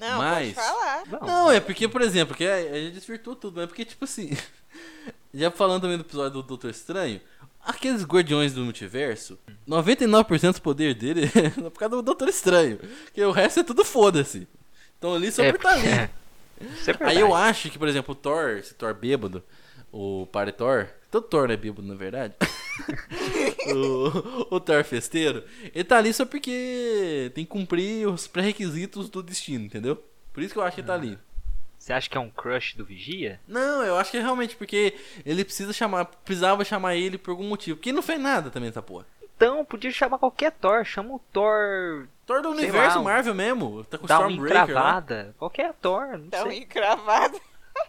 [0.00, 1.02] Não, Mas- pode falar.
[1.26, 4.04] Não, é porque, por exemplo, que a a gente desvirtuou tudo, mas é porque, tipo
[4.04, 4.30] assim.
[5.34, 7.20] já falando também do episódio do Doutor Estranho,
[7.64, 9.38] aqueles guardiões do multiverso,
[9.68, 12.78] 99% do poder dele é por causa do Doutor Estranho.
[13.04, 14.46] Porque o resto é tudo foda-se.
[14.98, 15.86] Então ali só É, tá ali.
[15.88, 16.10] é.
[16.60, 19.42] É Aí eu acho que, por exemplo, o Thor, esse Thor bêbado,
[19.92, 22.34] o Pare Thor, todo Thor é bêbado, na verdade.
[24.50, 25.42] o, o Thor festeiro,
[25.74, 30.02] ele tá ali só porque tem que cumprir os pré-requisitos do destino, entendeu?
[30.32, 31.18] Por isso que eu acho que ele tá ali.
[31.84, 33.38] Você acha que é um crush do Vigia?
[33.46, 37.46] Não, eu acho que é realmente porque ele precisa chamar, precisava chamar ele por algum
[37.46, 37.76] motivo.
[37.76, 39.04] Porque ele não fez nada também essa porra.
[39.36, 40.82] Então, podia chamar qualquer Thor.
[40.86, 42.08] Chama o Thor.
[42.24, 44.62] Thor do Sei universo lá, um- Marvel mesmo, tá com o Dá uma Stormbreaker lá.
[44.64, 45.34] encravada.
[45.38, 46.16] Qualquer Thor.
[46.16, 46.60] Não Tão sei.
[46.60, 47.38] encravado.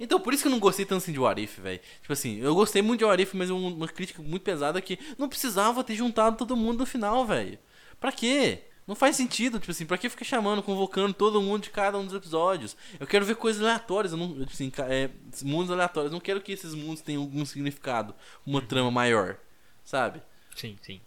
[0.00, 1.80] Então, por isso que eu não gostei tanto assim de What If, velho.
[2.00, 4.82] Tipo assim, eu gostei muito de What If, mas um- uma crítica muito pesada é
[4.82, 7.58] que não precisava ter juntado todo mundo no final, velho.
[8.00, 8.62] Pra quê?
[8.88, 12.04] Não faz sentido, tipo assim, pra que ficar chamando, convocando todo mundo de cada um
[12.06, 12.74] dos episódios?
[12.98, 15.10] Eu quero ver coisas aleatórias, eu não, tipo assim, é,
[15.42, 16.10] mundos aleatórios.
[16.10, 18.14] Eu não quero que esses mundos tenham algum significado,
[18.46, 19.36] uma trama maior,
[19.84, 20.22] sabe?
[20.56, 21.00] Sim, sim.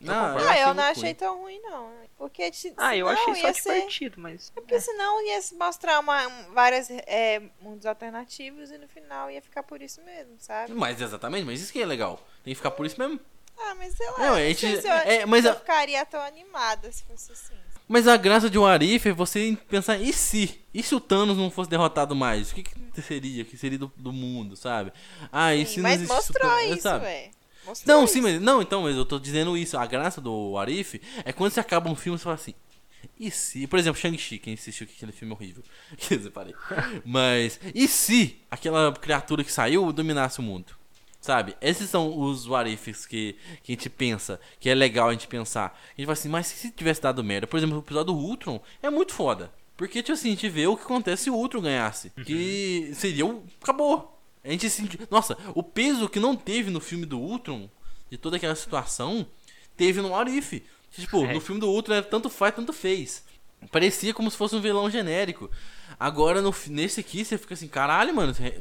[0.00, 1.90] Não, Ah, eu não achei tão ruim, não.
[2.18, 4.52] Porque se- Ah, eu achei só ia ser- divertido, mas.
[4.54, 9.30] É porque senão ia se mostrar uma, um- várias é, mundos alternativos e no final
[9.30, 10.72] ia ficar por isso mesmo, sabe?
[10.74, 12.16] Mas exatamente, mas isso que é legal.
[12.44, 13.18] Tem que ficar por isso mesmo.
[13.58, 14.18] Ah, mas sei lá.
[14.18, 16.20] Não, eu a não gente- sei se eu, é, mas se eu a- ficaria tão
[16.20, 17.54] animada se fosse assim.
[17.88, 20.60] Mas a graça de um Arif é você pensar, e se?
[20.74, 22.50] E se o Thanos não fosse derrotado mais?
[22.50, 23.42] O que, que seria?
[23.44, 24.92] O que seria do, do mundo, sabe?
[25.30, 27.04] Ah, e Sim, se não mas existisse o mostrou Thanos, isso, sabe?
[27.04, 27.30] ué.
[27.64, 28.12] Mostrou Não, isso.
[28.12, 28.40] sim, mas.
[28.40, 29.78] Não, então, mas eu tô dizendo isso.
[29.78, 32.54] A graça do Arif é quando você acaba um filme e você fala assim.
[33.20, 33.66] E se.
[33.68, 35.62] Por exemplo, Shang-Chi, quem assistiu aquele filme horrível.
[35.96, 36.54] Quer dizer, parei.
[37.04, 37.58] Mas.
[37.74, 40.75] E se aquela criatura que saiu dominasse o mundo?
[41.26, 41.56] Sabe?
[41.60, 43.34] Esses são os what ifs que,
[43.64, 45.76] que a gente pensa, que é legal a gente pensar.
[45.88, 47.48] A gente fala assim, mas se tivesse dado merda?
[47.48, 49.50] Por exemplo, o episódio do Ultron é muito foda.
[49.76, 52.10] Porque, tipo assim, a gente vê o que acontece se o Ultron ganhasse.
[52.24, 53.42] Que seria o.
[53.60, 54.16] Acabou.
[54.44, 55.00] A gente sente.
[55.10, 57.68] Nossa, o peso que não teve no filme do Ultron,
[58.08, 59.26] de toda aquela situação,
[59.76, 60.62] teve no Arif.
[60.92, 61.34] Tipo, É.
[61.34, 63.24] no filme do Ultron era tanto faz, tanto fez.
[63.72, 65.50] Parecia como se fosse um vilão genérico.
[65.98, 68.32] Agora, no, nesse aqui, você fica assim, caralho, mano.
[68.40, 68.60] é-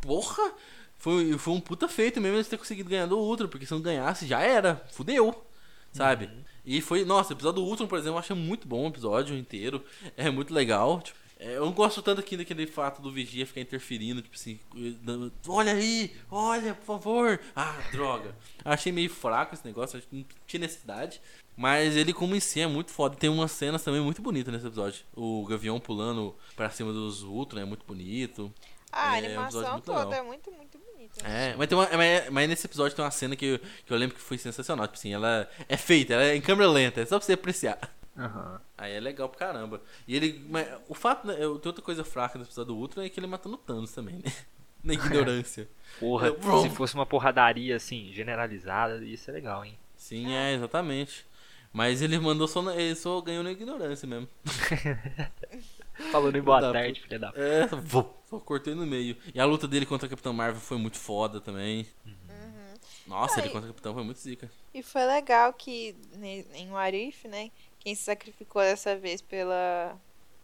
[0.00, 0.52] Porra!
[0.98, 3.80] Foi, foi um puta feito mesmo eles ter conseguido ganhar do Ultron, porque se não
[3.80, 4.84] ganhasse, já era.
[4.92, 5.44] Fudeu.
[5.92, 6.28] Sabe?
[6.64, 9.36] E foi, nossa, o episódio do Ultron, por exemplo, eu achei muito bom o episódio
[9.36, 9.82] inteiro.
[10.16, 11.00] É muito legal.
[11.00, 14.58] Tipo, é, eu não gosto tanto aqui daquele fato do Vigia ficar interferindo, tipo assim,
[15.02, 17.40] dando, olha aí, olha, por favor.
[17.54, 18.34] Ah, droga.
[18.64, 21.20] Achei meio fraco esse negócio, acho que não tinha necessidade.
[21.56, 23.16] Mas ele, como em si, é muito foda.
[23.16, 25.04] Tem umas cenas também muito bonitas nesse episódio.
[25.14, 28.52] O Gavião pulando pra cima dos Ultron é muito bonito.
[28.92, 30.12] Ah, a É, animação muito toda legal.
[30.14, 30.85] é muito, muito bonita.
[31.24, 33.96] É, mas, tem uma, mas, mas nesse episódio tem uma cena que eu, que eu
[33.96, 34.86] lembro que foi sensacional.
[34.86, 37.78] Tipo assim, ela é feita, ela é em câmera lenta, é só pra você apreciar.
[38.18, 38.60] Aham.
[38.78, 39.80] Aí é legal pra caramba.
[40.08, 40.44] E ele.
[40.48, 43.20] Mas, o fato, né, eu- tem outra coisa fraca nesse episódio do Ultron é que
[43.20, 44.32] ele matando Thanos também, né?
[44.82, 45.68] Na ignorância.
[45.98, 49.76] Porra, Eu- se fosse uma porradaria assim, generalizada, ia ser legal, hein?
[49.96, 51.26] Sim, é, exatamente.
[51.72, 52.70] Mas ele mandou só.
[52.72, 54.28] Ele só ganhou na ignorância mesmo.
[56.12, 57.40] Falando em boa tarde, filha da p.
[57.40, 59.16] É, vou, só cortei no meio.
[59.34, 61.86] E a luta dele contra a Capitã Marvel foi muito foda também.
[62.04, 62.74] Uhum.
[63.06, 63.52] Nossa, ele Ai.
[63.52, 64.50] contra o capitão foi muito zica.
[64.74, 67.50] E foi legal que ne- em Warif, né?
[67.78, 69.96] Quem se sacrificou dessa vez pela,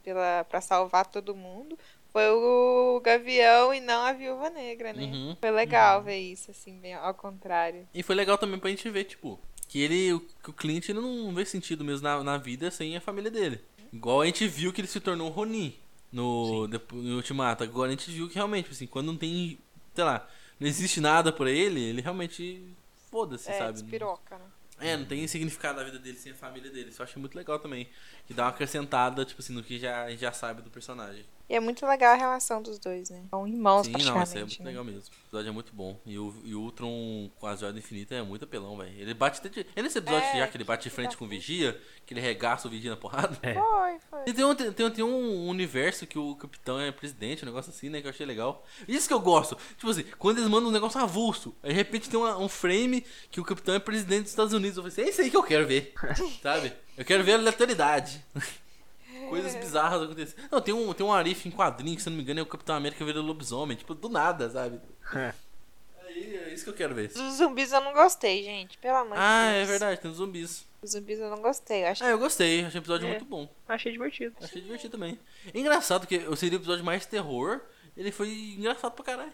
[0.04, 1.76] pela, pra salvar todo mundo
[2.12, 5.02] foi o Gavião e não a Viúva Negra, né?
[5.04, 5.36] Uhum.
[5.40, 7.88] Foi legal ver isso, assim, bem ao contrário.
[7.92, 11.00] E foi legal também pra gente ver, tipo, que ele, o- que o Clint ele
[11.00, 13.60] não vê sentido mesmo na, na vida sem a família dele.
[13.92, 15.74] Igual a gente viu que ele se tornou um Ronin
[16.12, 17.64] no, depo- no Ultimato.
[17.64, 19.59] Agora a gente viu que realmente, assim, quando não tem,
[19.94, 20.28] sei lá,
[20.60, 22.62] não existe nada por ele, ele realmente
[23.10, 23.72] foda-se, é, sabe?
[23.72, 24.44] despiroca, né?
[24.80, 26.90] É, não tem significado na vida dele sem a família dele.
[26.90, 27.89] Isso eu acho muito legal também.
[28.26, 31.24] Que dá uma acrescentada, tipo assim, no que já, a gente já sabe do personagem.
[31.53, 33.24] E é muito legal a relação dos dois, né?
[33.29, 34.70] São irmãos, Sim, não, praticamente, isso é muito né?
[34.70, 35.01] legal mesmo.
[35.03, 36.01] O episódio é muito bom.
[36.07, 38.91] E o, e o Ultron com a joia infinita é muito apelão, velho.
[38.99, 39.66] Ele bate até de...
[39.77, 42.23] É nesse episódio É, já que ele bate de frente com o Vigia, que ele
[42.23, 43.39] regaça o Vigia na porrada.
[43.43, 43.53] É.
[43.53, 44.20] Foi, foi.
[44.29, 47.70] E tem um, tem, tem- tem um universo que o capitão é presidente, um negócio
[47.70, 48.01] assim, né?
[48.01, 48.65] Que eu achei legal.
[48.89, 49.55] Isso que eu gosto.
[49.77, 53.05] Tipo assim, quando eles mandam um negócio avulso, aí de repente tem uma- um frame
[53.31, 54.79] que o capitão é presidente dos Estados Unidos.
[54.79, 55.93] Eu falei assim, é isso aí que eu quero ver.
[56.43, 56.73] Sabe?
[56.97, 58.24] Eu quero ver a aleatoriedade.
[59.40, 60.48] Coisas bizarras acontecendo.
[60.50, 62.46] Não, tem um, tem um Arif em quadrinho, que se não me engano é o
[62.46, 63.76] Capitão América vira lobisomem.
[63.76, 64.80] Tipo, do nada, sabe?
[65.14, 67.09] Aí, é isso que eu quero ver.
[67.09, 68.76] Dos zumbis eu não gostei, gente.
[68.78, 69.68] Pelo amor Ah, de é Deus.
[69.68, 70.66] verdade, tem os zumbis.
[70.82, 71.84] Os zumbis eu não gostei.
[71.84, 73.10] Eu acho Ah, eu gostei, achei o episódio É.
[73.10, 73.48] muito bom.
[73.68, 74.34] Achei divertido.
[74.42, 75.18] Achei divertido também.
[75.54, 77.60] Engraçado que eu seria o episódio mais terror,
[77.96, 78.28] ele foi
[78.59, 79.30] engraçado pra caralho.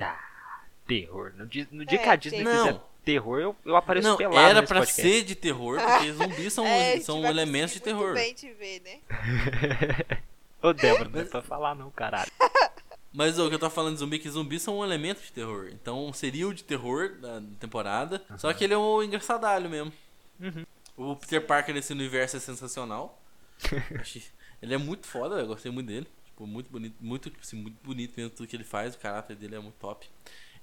[0.86, 1.32] Terror.
[1.36, 2.82] No dia, no dia É, que a Disney Não.
[3.08, 5.00] Terror, eu, eu apareço Não, pelado era nesse pra podcast.
[5.00, 8.12] ser de terror, porque zumbis são, É, são elementos de terror.
[8.12, 9.00] Bem te ver, né?
[10.60, 12.30] Ô, Débora, não é pra falar não, caralho.
[13.10, 15.32] Mas o que eu tô falando de zumbi, é que zumbis são um elemento de
[15.32, 15.70] terror.
[15.72, 18.22] Então seria o de terror da temporada.
[18.36, 19.90] Só que ele é um engraçadalho mesmo.
[20.38, 20.66] Uhum.
[20.94, 23.18] O Peter Parker nesse universo é sensacional.
[24.60, 26.06] Ele é muito foda, eu gostei muito dele.
[26.26, 29.56] Tipo, muito bonito, muito, assim, muito bonito mesmo tudo que ele faz, o caráter dele
[29.56, 30.08] é muito top.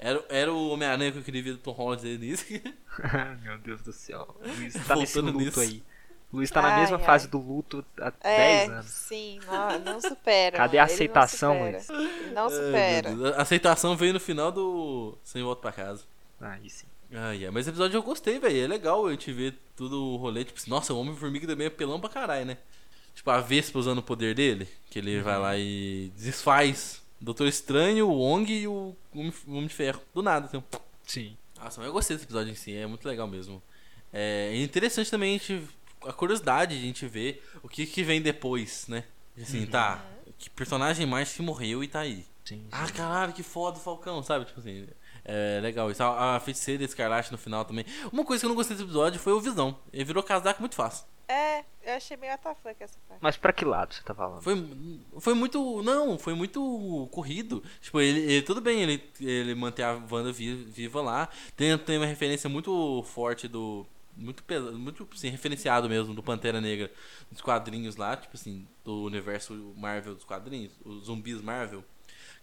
[0.05, 2.61] Era, era o Homem-Aranha que eu queria ver do Tom Holland desde início.
[3.41, 4.35] Meu Deus do céu.
[4.39, 5.59] O Luiz tá nesse luto nisso.
[5.59, 5.83] aí.
[6.31, 7.03] O Luiz tá na Ai, mesma ai.
[7.03, 8.85] fase do luto há É, 10 anos.
[8.87, 10.57] sim, não, não supera.
[10.57, 11.83] Cadê a Ele não aceitação, supera.
[11.89, 12.33] Luiz?
[12.33, 13.37] Não supera.
[13.37, 16.03] A aceitação veio no final do Sem Volta pra Casa.
[16.41, 16.85] Aí sim.
[17.13, 18.63] Ai, ai, mas o episódio eu gostei, velho.
[18.63, 20.43] É legal a gente ver tudo o rolê.
[20.43, 22.57] Tipo assim, nossa, o Homem-Formiga também é pelão pra caralho, né?
[23.13, 28.07] Tipo, a Vespa usando o poder dele, que ele vai lá e desfaz Doutor Estranho,
[28.07, 28.95] o Wong e o
[29.47, 30.01] Homem de Ferro.
[30.13, 30.57] Do nada, assim.
[30.57, 30.63] um-
[31.05, 31.37] Sim.
[31.57, 33.61] Nossa, mas eu gostei desse episódio em si, é muito legal mesmo.
[34.13, 35.67] É interessante também a gente.
[36.05, 39.03] A curiosidade de a gente ver o que, que vem depois, né?
[39.41, 40.05] Assim, tá.
[40.37, 42.25] Que personagem mais que morreu e tá aí.
[42.43, 42.67] Sim, sim.
[42.71, 44.45] Ah, caralho, que foda o Falcão, sabe?
[44.45, 44.87] Tipo assim,
[45.23, 45.89] é legal.
[45.89, 47.85] Isso, a, a feiticeira escarlate no final também.
[48.11, 49.77] Uma coisa que eu não gostei desse episódio foi o Visão.
[49.91, 51.05] Ele virou casaco muito fácil.
[51.27, 53.19] É, eu achei meio atafuca essa parte.
[53.21, 54.41] Mas pra que lado você tá falando?
[54.41, 54.55] Foi,
[55.19, 55.81] foi muito.
[55.81, 57.63] Não, foi muito corrido.
[57.81, 61.27] Tipo, ele, ele- tudo bem ele, ele manter a Wanda vi- viva lá.
[61.55, 63.85] Tem, tem uma referência muito forte do.
[64.17, 66.89] Muito, pesa- muito assim, referenciado mesmo do Pantera Negra
[67.29, 71.83] dos quadrinhos lá, tipo assim, do universo Marvel dos quadrinhos, os zumbis Marvel.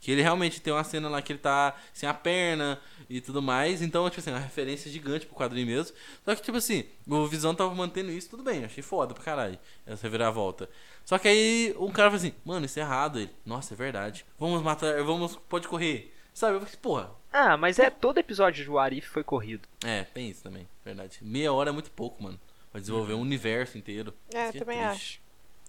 [0.03, 2.77] Que ele realmente tem uma cena lá que ele tá sem a perna
[3.09, 3.81] e tudo mais.
[3.81, 5.97] Então, tipo assim, uma referência gigante pro quadrinho mesmo.
[6.25, 8.65] Só que, tipo assim, o Visão tava mantendo isso, tudo bem.
[8.65, 9.57] Achei foda pra caralho.
[9.87, 10.69] Essa reviravolta.
[11.05, 13.21] Só que aí um cara falou assim, mano, isso é errado.
[13.21, 14.27] Ele, nossa, é verdade.
[14.37, 16.13] Vamos matar, vamos, pode correr.
[16.35, 16.57] Sabe?
[16.57, 17.11] Eu falei, porra.
[17.33, 19.69] Ah, mas é todo episódio de Warif foi corrido.
[19.85, 21.19] É, tem isso também, verdade.
[21.23, 22.41] Meia hora é muito pouco, mano.
[22.73, 24.13] Pra desenvolver um universo inteiro.
[24.35, 24.91] É, eu também triste.
[24.91, 25.22] acho.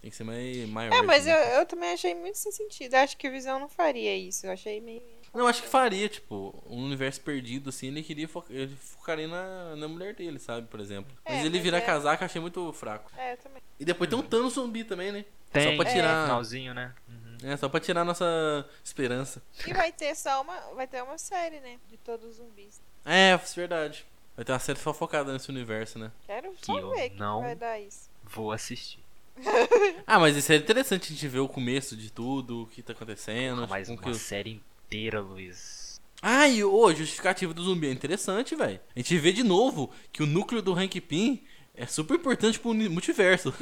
[0.04, 0.94] Tem que ser mais, maior.
[0.94, 1.32] É, mas assim.
[1.32, 2.94] eu, eu também achei muito sem sentido.
[2.94, 4.46] Eu acho que o Visão não faria isso.
[4.46, 5.02] Eu achei meio.
[5.34, 9.78] Não, acho que faria, tipo, um universo perdido, assim, ele queria fo ele focaria na,
[9.78, 11.16] na mulher dele, sabe, por exemplo.
[11.24, 13.10] Mas É, ele mas virar é- casaco eu achei muito fraco.
[13.18, 13.64] É, eu também.
[13.80, 15.24] E depois tem um Thanos zumbi também, né?
[15.54, 16.24] Tem, Só pra é, tirar.
[16.26, 16.94] finalzinho, né?
[17.08, 17.38] Uhum.
[17.50, 19.42] É, só pra tirar a nossa esperança.
[19.66, 20.60] E vai ter só uma.
[20.76, 21.80] Vai ter uma série, né?
[21.90, 22.82] De todos os zumbis.
[23.06, 24.06] É, é verdade.
[24.36, 26.12] Vai ter uma série só focada nesse universo, né?
[26.28, 28.10] Quero só eu ver que não- vai dar isso.
[28.24, 29.03] Vou assistir.
[30.06, 32.94] Ah, mas isso é interessante a gente ver o começo de tudo, o que tá
[32.94, 33.64] acontecendo.
[33.64, 36.00] Ah, mais tipo, uma que- série inteira, Luiz.
[36.22, 38.80] Ah, e o justificativo do zumbi é interessante, velho.
[38.96, 41.44] A gente vê de novo que o núcleo do Hank Pym
[41.76, 43.54] é super importante pro multiverso.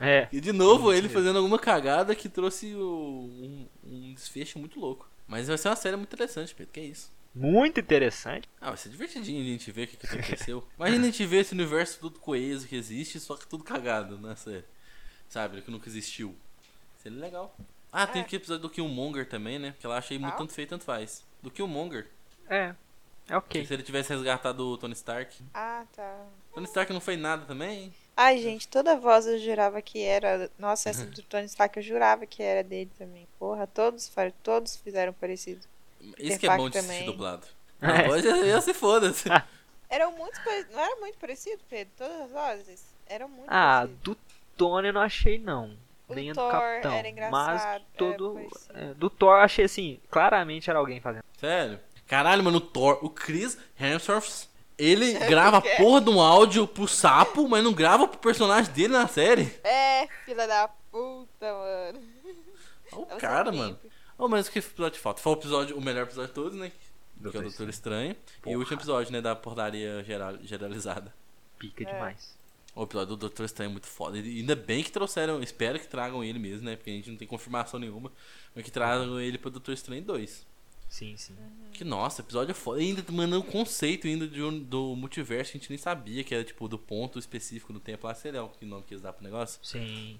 [0.00, 0.28] É.
[0.32, 5.06] E de novo ele fazendo alguma cagada que trouxe o- um, um desfecho muito louco.
[5.26, 7.12] Mas vai ser uma série muito interessante, Pedro, que é isso.
[7.34, 8.48] Muito interessante.
[8.60, 10.66] Ah, vai ser divertidinho a gente ver o que, que aconteceu.
[10.78, 14.34] Imagina a gente ver esse universo tudo coeso que existe, só que tudo cagado na
[14.34, 14.64] série.
[15.30, 16.36] Sabe, que nunca existiu.
[17.02, 17.54] Seria legal.
[17.90, 18.24] Ah, tem É.
[18.24, 19.74] aquele episódio do Killmonger também, né?
[19.80, 20.38] Que eu achei muito Qual?
[20.40, 21.24] tanto feito, tanto faz.
[21.42, 22.08] Do Killmonger.
[22.48, 22.74] É.
[23.28, 23.60] É ok.
[23.62, 25.42] Que se ele tivesse resgatado o Tony Stark.
[25.54, 26.26] Ah, tá.
[26.52, 27.94] Tony Stark não fez nada também.
[28.16, 30.50] Ai, gente, toda voz eu jurava que era.
[30.58, 33.26] Nossa, essa do Tony Stark eu jurava que era dele também.
[33.38, 34.10] Porra, todos,
[34.42, 35.60] todos fizeram parecido.
[36.18, 37.06] Isso que é bom de também.
[37.06, 37.46] dublado.
[37.82, 37.86] É.
[37.86, 39.26] Não, pode ia se foda-se.
[39.88, 40.38] Eram muito
[40.70, 41.90] Não era muito parecido, Pedro?
[41.96, 42.84] Todas as vozes?
[43.06, 44.02] Eram muito Ah, parecidas.
[44.02, 44.14] do
[44.66, 45.76] Tony eu não achei não.
[46.08, 46.92] O Nem do Thor Capitão.
[46.92, 48.34] era engraçado, mas era todo.
[48.34, 48.78] parecido.
[48.78, 51.22] é, do Thor eu achei assim, claramente era alguém fazendo.
[51.38, 51.78] Sério?
[52.06, 55.74] Caralho, mano, o Thor, o Chris Hemsworth, ele grava a quê?
[55.76, 59.44] porra de um áudio pro sapo, mas não grava pro personagem dele na série.
[59.62, 62.00] É, filha da puta, mano.
[62.92, 63.78] Olha o Tava cara, mano.
[64.18, 65.20] Oh, mas que episódio falta?
[65.22, 66.70] Foi o episódio, o melhor episódio de todos, né?
[66.70, 68.16] que é o Doutor Doutor Estranho.
[68.46, 71.14] E o último episódio, né, da portaria geral, generalizada.
[71.58, 71.86] Pica É.
[71.86, 72.36] demais.
[72.80, 74.18] O episódio do Doutor Estranho é muito foda.
[74.18, 76.76] E ainda bem que trouxeram, espero que tragam ele mesmo, né?
[76.76, 78.10] Porque a gente não tem confirmação nenhuma.
[78.54, 80.46] Mas que tragam ele pro Doutor Estranho 2.
[80.88, 81.36] Sim, sim.
[81.72, 82.82] Que nossa, episódio é foda.
[82.82, 86.24] E ainda mandando um conceito ainda de um- do multiverso que a gente nem sabia,
[86.24, 89.02] que era tipo do ponto específico do tempo lá, sei lá que nome que eles
[89.02, 89.60] dão pro negócio.
[89.62, 90.18] Sim.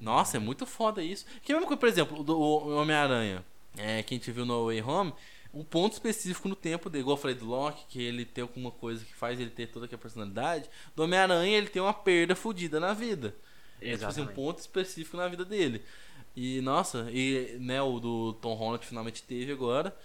[0.00, 1.26] Nossa, é muito foda isso.
[1.42, 3.44] Que é mesma coisa, por exemplo, o do o Homem-Aranha,
[3.76, 5.12] é, que a gente viu no Way Home,
[5.52, 8.70] um ponto específico no tempo dele, igual eu falei do Loki, que ele tem alguma
[8.70, 10.68] coisa que faz ele ter toda aquela personalidade.
[10.94, 13.34] Do Homem-Aranha, ele tem uma perda fodida na vida.
[13.80, 14.34] É tipo assim, um Exatamente.
[14.34, 15.82] ponto específico na vida dele.
[16.34, 19.96] E nossa, e né, o do Tom Holland finalmente teve agora.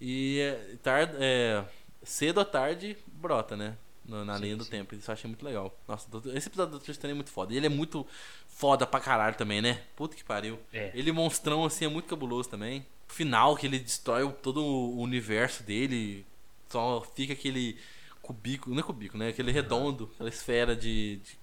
[0.00, 1.64] E é, tar- é,
[2.02, 3.76] cedo à tarde brota, né?
[4.04, 4.70] Na, Sim, linha do sim.
[4.70, 4.94] tempo.
[4.94, 5.78] Isso eu achei muito legal.
[5.86, 7.52] Nossa, esse episódio do Estranho é muito foda.
[7.52, 8.04] E ele é muito
[8.48, 9.82] foda pra caralho também, né?
[9.94, 10.58] Puta que pariu.
[10.72, 10.90] É.
[10.94, 12.84] Ele monstrão assim é muito cabuloso também.
[13.10, 16.24] Final que ele destrói todo o universo dele.
[16.68, 17.76] Só fica aquele
[18.22, 19.30] cubículo, não é cubículo, né?
[19.30, 21.38] Aquele redondo, aquela esfera de, de,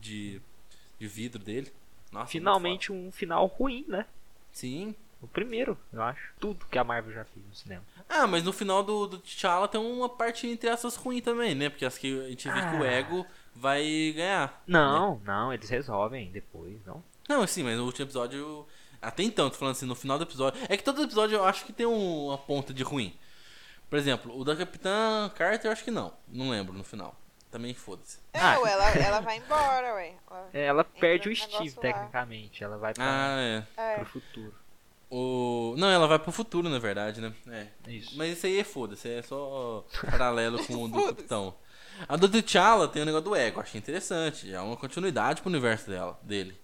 [0.00, 0.42] de,
[0.98, 1.72] de vidro dele.
[2.12, 4.06] Nossa, Finalmente um final ruim, né?
[4.52, 4.94] Sim.
[5.20, 6.32] O primeiro, eu acho.
[6.38, 7.82] Tudo que a Marvel já fez no cinema.
[8.08, 11.68] Ah, mas no final do, do T'Challa tem uma parte entre essas ruim também, né?
[11.68, 12.86] Porque acho que a gente vê que o Ah.
[12.86, 14.62] ego vai ganhar.
[14.66, 15.20] Não, né?
[15.26, 17.02] não, eles resolvem depois, não.
[17.28, 18.66] Não, assim, mas no último episódio.
[19.02, 20.60] Até então, tô falando assim, no final do episódio.
[20.68, 23.16] É que todo episódio eu acho que tem um- uma ponta de ruim.
[23.88, 26.12] Por exemplo, o da Capitã Carter eu acho que não.
[26.28, 27.14] Não lembro no final.
[27.50, 28.18] Também foda-se.
[28.32, 28.60] É, Ah.
[28.60, 30.14] ué, ela, ela vai embora, ué.
[30.30, 31.82] Ela- É, Ela perde o Steve, lá.
[31.82, 32.62] tecnicamente.
[32.62, 33.64] Ela vai pra, Ah, é.
[33.76, 33.94] É.
[33.96, 34.54] pro futuro.
[35.10, 35.74] O...
[35.76, 37.32] Não, ela vai pro futuro, na verdade, né?
[37.48, 37.66] É.
[37.90, 38.16] Isso.
[38.16, 41.06] Mas isso aí é foda-se, é só paralelo com o do.
[41.06, 41.54] Capitão.
[42.08, 44.52] A do T'Challa tem o negócio do ego, achei interessante.
[44.54, 46.56] É uma continuidade pro universo dela, dele.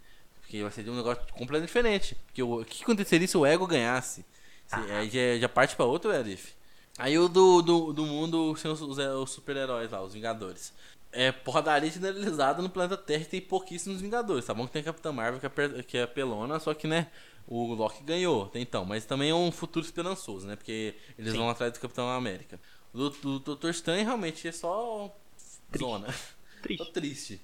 [0.46, 2.16] Porque vai ser um negócio completamente diferente.
[2.26, 4.24] Porque o, o que aconteceria se o ego ganhasse?
[4.68, 6.54] Se, aí já, já parte pra outro Elif.
[6.96, 10.72] Aí o do, do, do mundo sem os, os, os super-heróis lá, os Vingadores.
[11.10, 14.44] É porradaria generalizada no planeta Terra e tem pouquíssimos Vingadores.
[14.44, 17.08] Tá bom que tem a Capitã Marvel que é, que é pelona, só que, né,
[17.46, 18.84] o Loki ganhou até então.
[18.84, 20.54] Mas também é um futuro esperançoso, né?
[20.54, 21.38] Porque eles Sim.
[21.38, 22.60] vão atrás do Capitão América.
[22.94, 25.12] O do, do Doutor Estranho realmente é só
[25.70, 25.84] Triste.
[25.84, 26.06] zona.
[26.06, 26.12] Tô
[26.62, 26.92] Triste.
[26.92, 27.40] triste.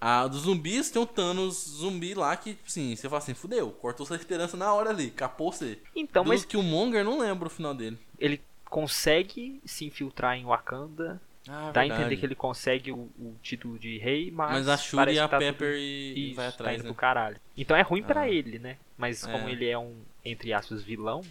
[0.00, 4.04] A dos zumbis tem um Thanos zumbi lá que, assim, você fala assim, fudeu, cortou
[4.04, 5.78] sua esperança na hora ali, capou você.
[5.96, 7.98] Então, do mas Killmonger, não lembro o final dele.
[8.18, 11.20] ele consegue se infiltrar em Wakanda.
[11.48, 14.50] Ah, Dá a entender que ele consegue o, o título de rei, mas.
[14.52, 16.82] Mas a Shuri e a que tá Pepper tudo- e, Isso, vai tá atrás, indo
[16.84, 16.88] né?
[16.90, 17.36] pro caralho.
[17.56, 18.28] Então é ruim pra Ah.
[18.28, 18.76] ele, né?
[18.98, 19.52] Mas como É.
[19.52, 21.22] ele é um, entre aspas, vilão,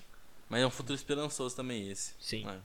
[0.50, 2.14] Mas é um futuro esperançoso também esse.
[2.20, 2.48] sim.
[2.50, 2.58] É.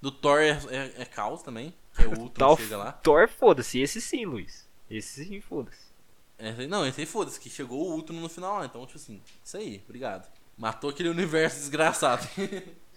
[0.00, 2.92] Do Thor é, é, é caos também, que é o Ultron Tal- chega lá.
[2.92, 3.80] Thor, foda-se.
[3.80, 4.63] Esse sim, Luiz.
[4.90, 5.92] Esse sim, foda-se.
[6.38, 9.20] Esse não, esse aí foda-se, que chegou o Ultron no final lá, então, tipo assim,
[9.44, 10.30] isso aí, obrigado.
[10.56, 12.26] Matou aquele universo desgraçado.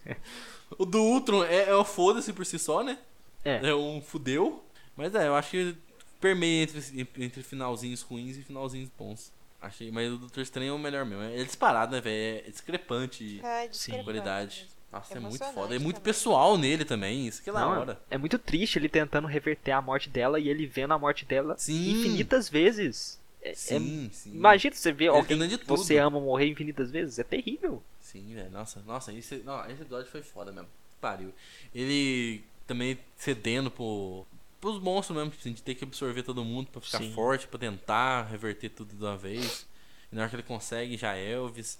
[0.77, 2.97] o do Ultron é, é o foda-se por si só, né?
[3.43, 3.69] É.
[3.69, 4.63] É um fudeu.
[4.95, 5.77] Mas é, eu acho que
[6.19, 9.31] permeia entre, entre finalzinhos ruins e finalzinhos bons.
[9.61, 11.23] Achei, mas o Doutor Estranho é o melhor mesmo.
[11.23, 12.47] É disparado, né, velho?
[12.47, 13.69] É discrepante É, Sim.
[13.69, 14.69] discrepante qualidade.
[14.91, 15.75] Nossa, é muito foda.
[15.75, 16.03] É muito também.
[16.13, 17.27] pessoal nele também.
[17.27, 18.01] Isso que é da hora.
[18.09, 21.55] é muito triste ele tentando reverter a morte dela e ele vendo a morte dela
[21.57, 21.91] Sim.
[21.91, 23.19] infinitas vezes.
[23.41, 24.31] É- é- Sim, sim.
[24.31, 27.19] imagina você ver alguém que você ama morrer infinitas vezes.
[27.19, 27.83] É terrível.
[28.01, 28.49] Sim, velho.
[28.49, 30.69] Nossa, nossa, esse, não, esse episódio foi foda mesmo.
[31.01, 31.33] Pariu.
[31.75, 34.25] Ele também cedendo pro,
[34.59, 37.13] pros monstros mesmo, assim, de ter que absorver todo mundo pra ficar Sim.
[37.13, 39.67] forte, pra tentar reverter tudo de uma vez.
[40.11, 41.77] E na hora que ele consegue, já é Elvis.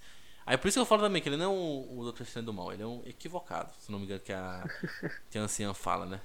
[0.48, 2.22] Aí por isso que eu falo também que ele não é um, o Dr.
[2.24, 4.64] Estranho do mal, ele é um equivocado, se não me engano, que a,
[5.30, 6.22] que a anciã fala, né?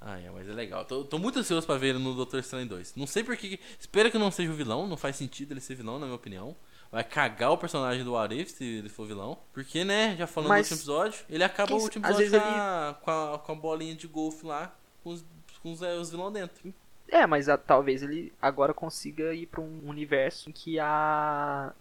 [0.00, 0.84] Ah, é, mas é legal.
[0.84, 2.96] Tô, tô muito ansioso pra ver ele no Doutor Estranho 2.
[2.96, 3.58] Não sei porque.
[3.78, 6.56] Espero que não seja o vilão, não faz sentido ele ser vilão, na minha opinião.
[6.90, 9.38] Vai cagar o personagem do Arif se ele for vilão.
[9.52, 12.36] Porque, né, já falando Mas- do último episódio, ele acaba Quem o último episódio com,
[12.36, 14.74] a, com, a, com a bolinha de golfe lá,
[15.04, 15.24] com os,
[15.62, 16.74] com os, é, os vilões dentro.
[17.08, 21.72] É, mas a- talvez ele agora consiga ir pra um universo em que a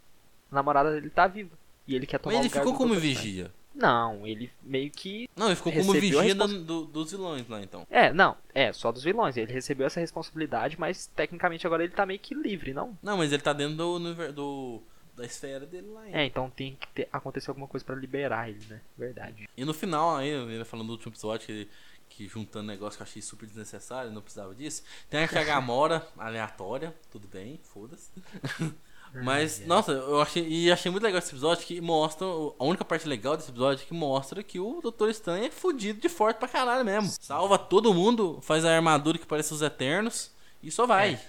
[0.52, 1.58] namorada dele tá viva.
[1.88, 3.52] E ele quer tomar Mas ele ficou como vigia.
[3.74, 5.30] Não, ele meio que.
[5.36, 7.88] Não, ele ficou como vigia do- do- dos vilões lá, então.
[7.90, 9.38] É, não, é, só dos vilões.
[9.38, 12.98] Ele recebeu essa responsabilidade, mas tecnicamente agora ele tá meio que livre, não?
[13.02, 14.82] Não, mas ele tá dentro do, do
[15.16, 16.18] da esfera dele lá ainda.
[16.18, 18.82] É, então tem que ter, acontecer alguma coisa pra liberar ele, né?
[18.98, 19.50] Verdade.
[19.56, 21.70] E no final, aí, ele falando do último episódio, que ele
[22.10, 24.84] que juntando negócio que eu achei super desnecessário, não precisava disso.
[25.10, 28.10] Tem a Kagamora aleatória, tudo bem, foda-se.
[29.14, 32.26] Mas, nossa, eu achei, e achei muito legal esse episódio que mostra.
[32.26, 36.00] A única parte legal desse episódio é que mostra que o Doutor Estranho é fudido
[36.00, 37.12] de forte pra caralho mesmo.
[37.20, 40.32] Salva todo mundo, faz a armadura que parece os Eternos
[40.64, 41.20] e só vai.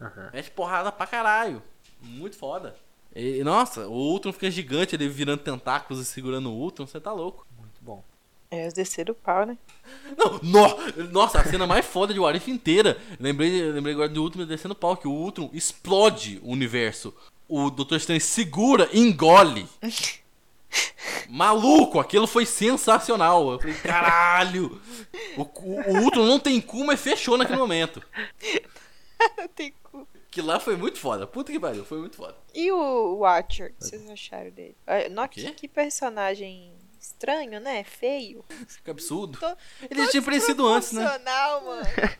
[0.00, 0.30] Aham.
[0.32, 1.62] Mete porrada pra caralho.
[2.00, 2.76] Muito foda.
[3.14, 7.12] E, nossa, o Ultron fica gigante, ele virando tentáculos e segurando o Ultron, você tá
[7.12, 7.44] louco.
[8.50, 9.56] É, os desceram o pau, né?
[10.16, 12.98] Não, no- nossa, a cena mais foda de Warif inteira.
[13.20, 17.14] Lembrei, lembrei agora do Ultron descendo o pau, que o Ultron explode o universo.
[17.48, 17.96] O Dr.
[17.96, 19.68] Strange segura e engole.
[21.28, 23.52] Maluco, aquilo foi sensacional.
[23.52, 24.80] Eu falei, caralho.
[25.36, 28.02] O, o, o Ultron não tem cu, mas fechou naquele momento.
[29.38, 30.06] Não tem cu.
[30.30, 31.26] Que lá foi muito foda.
[31.26, 32.36] Puta que pariu, foi muito foda.
[32.54, 34.76] E o Watcher, o que vocês acharam dele?
[34.86, 36.72] Ah, Nossa, que personagem
[37.20, 37.84] estranho, né?
[37.84, 38.44] Feio.
[38.82, 39.38] Que absurdo.
[39.38, 39.56] Tô-
[39.90, 41.04] Ele já tinha aparecido antes, né?
[41.04, 41.82] Mano.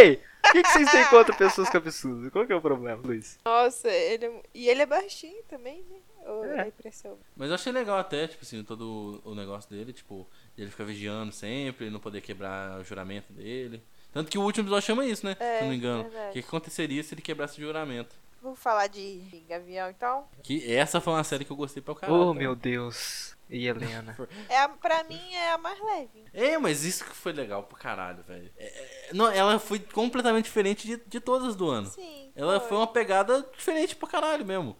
[0.00, 0.22] Ei!
[0.48, 2.30] O que, que vocês têm contra pessoas cabeçudas?
[2.30, 3.38] Qual que é o problema, Luiz?
[3.44, 4.42] Nossa, ele é...
[4.52, 5.96] E ele é baixinho também, né?
[6.26, 6.62] Ou É.
[6.64, 7.18] é impressão?
[7.36, 10.26] Mas eu achei legal até, tipo assim, todo o negócio dele, tipo,
[10.56, 13.82] ele ficar vigiando sempre, não poder quebrar o juramento dele.
[14.12, 15.34] Tanto que o último episódio chama isso, né?
[15.40, 16.02] É, se eu não me engano.
[16.04, 16.30] verdade.
[16.30, 18.14] O que, que aconteceria se ele quebrasse o juramento?
[18.42, 20.26] Vamos falar de Gavião, então?
[20.42, 22.20] Que essa foi uma série que eu gostei pra caralho.
[22.20, 23.33] Oh, meu Deus.
[23.48, 24.16] E Helena?
[24.48, 26.24] É pra mim, é a mais leve.
[26.32, 28.50] É, mas isso que foi legal pra caralho, velho.
[28.56, 31.88] É, é, não, ela foi completamente diferente de, de todas do ano.
[31.88, 32.32] Sim.
[32.34, 34.76] Ela foi uma pegada diferente pra caralho mesmo.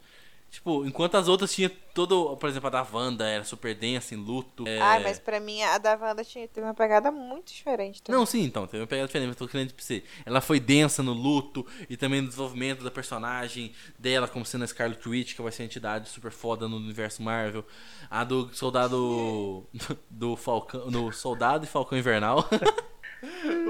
[0.55, 2.37] Tipo, enquanto as outras tinham todo.
[2.37, 4.65] Por exemplo, a da Wanda era super densa, em luto.
[4.69, 4.81] É...
[4.81, 8.17] Ai, mas pra mim, a da Wanda tinha, teve uma pegada muito diferente também.
[8.17, 10.05] Não, sim, então, teve uma pegada diferente, mas tô querendo dizer pra você.
[10.25, 14.67] Ela foi densa no luto e também no desenvolvimento da personagem dela, como sendo a
[14.69, 17.67] Scarlet Witch, que vai ser uma entidade super foda no universo Marvel.
[18.09, 19.67] A do soldado.
[20.09, 20.89] do Falcão.
[20.89, 22.49] No Soldado e Falcão Invernal.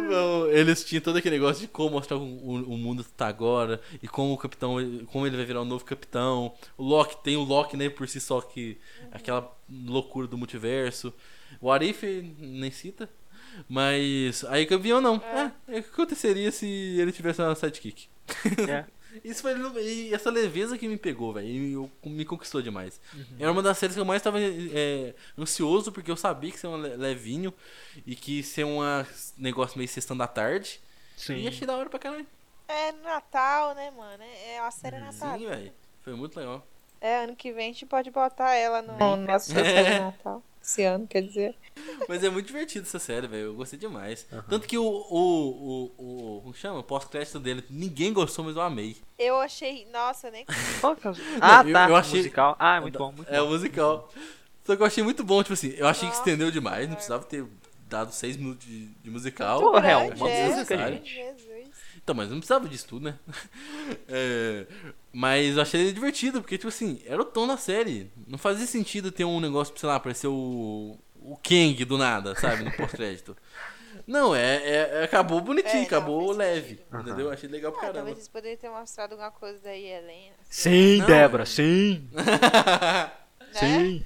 [0.09, 3.81] Não, eles tinham todo aquele negócio de como mostrar o, o- o mundo tá agora
[4.03, 4.77] e como o capitão,
[5.07, 6.55] como ele vai virar um novo capitão.
[6.77, 8.79] O Loki tem o Loki, né, por si só que
[9.13, 9.55] aquela
[9.87, 11.13] loucura do multiverso.
[11.61, 12.03] O Arif
[12.39, 13.09] nem cita,
[13.69, 15.17] mas aí Gavião não.
[15.17, 15.79] É.
[15.79, 18.09] o que aconteceria se ele tivesse uma sidekick?
[18.69, 18.85] É.
[19.23, 21.47] Isso foi e essa leveza que me pegou, velho,
[22.03, 23.01] e me conquistou demais.
[23.39, 24.39] Era uma das séries que eu mais estava
[25.39, 27.53] ansioso porque eu sabia que ser um le- levinho
[28.07, 28.79] e que ser um
[29.37, 30.81] negócio meio sextão da tarde.
[31.17, 31.37] Sim.
[31.37, 32.27] E achei da hora pra caralho.
[32.67, 34.23] É Natal, né, mano?
[34.23, 35.39] É uma série Natal.
[35.39, 35.73] Sim, velho.
[36.03, 36.67] Foi muito legal.
[37.01, 39.61] É, ano que vem a gente pode botar ela no no nosso de
[40.01, 40.43] Natal.
[40.65, 41.55] Esse ano, quer dizer.
[42.09, 43.43] Mas é muito divertido essa série, velho.
[43.47, 44.27] Eu gostei demais.
[44.49, 44.83] Tanto que o.
[44.83, 46.79] o, o, o como chama?
[46.79, 48.97] O pós-crédito dele, ninguém gostou, mas eu amei.
[49.19, 49.87] Eu achei.
[49.93, 50.45] Nossa, nem.
[50.47, 51.89] Que é Ah, eu- tá.
[51.91, 52.57] eu achei- Musical.
[52.59, 53.51] Ah, é muito bom, muito É o bom.
[53.51, 54.11] musical.
[54.65, 56.87] Só que eu achei muito bom, tipo assim, eu achei que Nossa, estendeu demais, não
[56.87, 56.95] cara.
[56.97, 57.45] precisava ter
[57.87, 59.61] dado seis minutos de, de musical.
[59.61, 60.47] Porra, é Grande, monte de é,
[62.05, 63.19] Então, mas não precisava disso tudo, né?
[64.09, 64.67] É,
[65.13, 68.11] mas eu achei ele divertido, porque, tipo assim, era o tom da série.
[68.29, 70.99] Não fazia sentido ter um negócio, sei lá, aparecer o.
[71.17, 72.63] o Kang do nada, sabe?
[72.65, 73.37] No pós-crédito.
[74.07, 76.81] Não, é, é- é- acabou bonitinho, É, acabou leve.
[76.93, 77.31] Entendeu?
[77.31, 77.99] Achei legal pra Ah, caramba.
[78.01, 80.35] talvez eles poderiam ter mostrado alguma coisa da Helena.
[80.51, 82.09] sei Sim, Não, Débora, sim.
[82.13, 83.11] né?
[83.53, 84.05] Sim.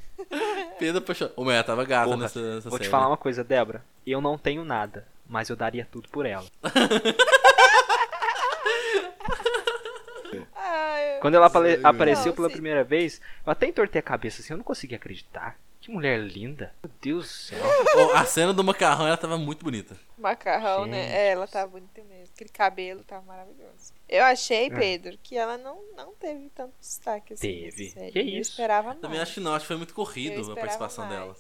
[0.79, 1.33] Pedro apaixonado.
[1.37, 2.91] Ô, mas ela tava gata Porra, nessa, nessa Vou te série.
[2.91, 3.83] falar uma coisa, Débora.
[4.07, 6.45] Eu não tenho nada, mas eu daria tudo por ela.
[10.69, 12.53] Ai, Quando ela Sei, apareceu não, pela sim.
[12.55, 15.59] primeira vez, eu até entortei a cabeça assim, eu não conseguia acreditar.
[15.81, 16.75] Que mulher linda.
[16.83, 18.17] Meu Deus do céu.
[18.17, 19.97] A cena do macarrão, ela tava muito bonita.
[20.19, 20.91] Macarrão, Gente.
[20.91, 21.17] né?
[21.17, 22.33] É, ela tava bonita mesmo.
[22.35, 23.95] Aquele cabelo tava maravilhoso.
[24.09, 24.71] Eu achei, É.
[24.71, 27.71] Pedro, que ela não, não teve tanto destaque assim.
[27.71, 28.11] Teve.
[28.11, 28.51] Que Eu isso?
[28.51, 29.01] esperava mais.
[29.01, 31.19] Também acho que não, acho que foi muito Eu corrido a participação mais.
[31.19, 31.37] dela.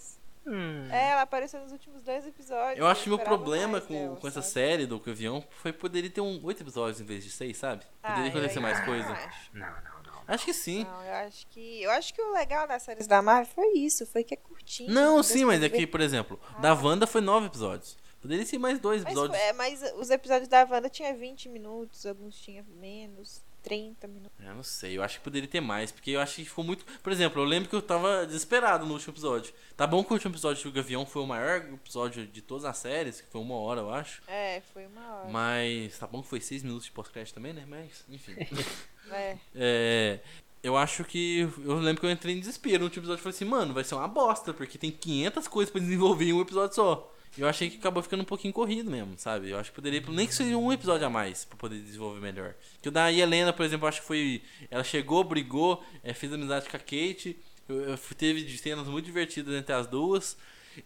[0.50, 0.88] Hum.
[0.90, 2.78] É, ela apareceu nos últimos dois episódios.
[2.78, 4.52] Eu acho que meu problema com, dela, com essa sabe?
[4.52, 7.84] série do Gavião foi poderia ter um oito episódios em vez de seis, sabe?
[8.02, 9.12] Poderia Ah, acontecer mais não coisa.
[9.12, 9.50] acho.
[9.52, 10.22] Não, não, não.
[10.26, 10.84] Acho que sim.
[10.84, 11.82] Não, eu acho que.
[11.82, 14.92] Eu acho que o legal das séries da Marvel foi isso, foi que é curtinho.
[14.92, 17.96] Não, sim, mas vê- é que, por exemplo, da Wanda foi nove episódios.
[18.20, 19.40] Poderia ser mais dois Mas, episódios.
[19.40, 24.32] é, mas os episódios da Wanda tinha 20 minutos, alguns tinham menos, 30 minutos.
[24.39, 26.85] Eu não sei, eu acho que poderia ter mais, porque eu acho que ficou muito.
[27.03, 29.53] Por exemplo, eu lembro que eu tava desesperado no último episódio.
[29.77, 32.78] Tá bom que o último episódio do Gavião foi o maior episódio de todas as
[32.78, 34.23] séries, que foi uma hora, eu acho.
[34.27, 35.28] É, foi uma hora.
[35.31, 37.65] Mas tá bom que foi seis minutos de pós-crédito também, né?
[37.66, 38.35] Mas, enfim.
[39.11, 39.39] É.
[39.55, 40.20] É,
[40.62, 41.49] eu acho que.
[41.65, 43.85] Eu lembro que eu entrei em desespero no último episódio e falei assim, mano, vai
[43.85, 47.15] ser uma bosta, porque tem 500 coisas pra desenvolver em um episódio só.
[47.36, 49.50] Eu achei que acabou ficando um pouquinho corrido mesmo, sabe?
[49.50, 52.55] Eu acho que poderia, nem que seja um episódio a mais, pra poder desenvolver melhor.
[52.82, 54.42] Que o da Helena, por exemplo, acho que foi.
[54.70, 57.38] Ela chegou, brigou, é, fez amizade com a Kate.
[57.68, 60.36] eu- eu- teve cenas muito divertidas entre as duas.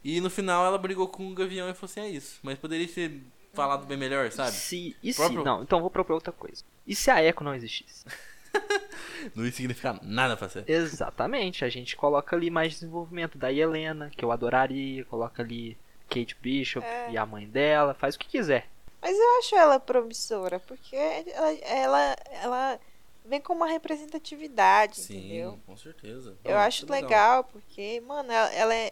[0.02, 2.40] E no final ela brigou com o Gavião e falou assim: é isso.
[2.42, 3.20] Mas poderia ter
[3.54, 4.50] falado bem melhor, sabe?
[4.52, 6.64] Se, e se, Próprio- não, então vou propor outra coisa.
[6.86, 8.04] E se a Echo não existisse?
[9.34, 10.68] Não ia significar nada pra ser.
[10.68, 15.76] Exatamente, a gente coloca ali mais desenvolvimento da Helena, que eu adoraria, coloca ali
[16.20, 17.10] Kate Bishop É.
[17.10, 18.66] e a mãe dela, faz o que quiser.
[19.00, 22.80] Mas eu acho ela promissora, porque ela, ela, ela
[23.24, 25.58] vem com uma representatividade, Sim, entendeu?
[25.66, 26.36] com certeza.
[26.44, 28.90] Eu Não, acho é legal, porque, mano, ela, ela é.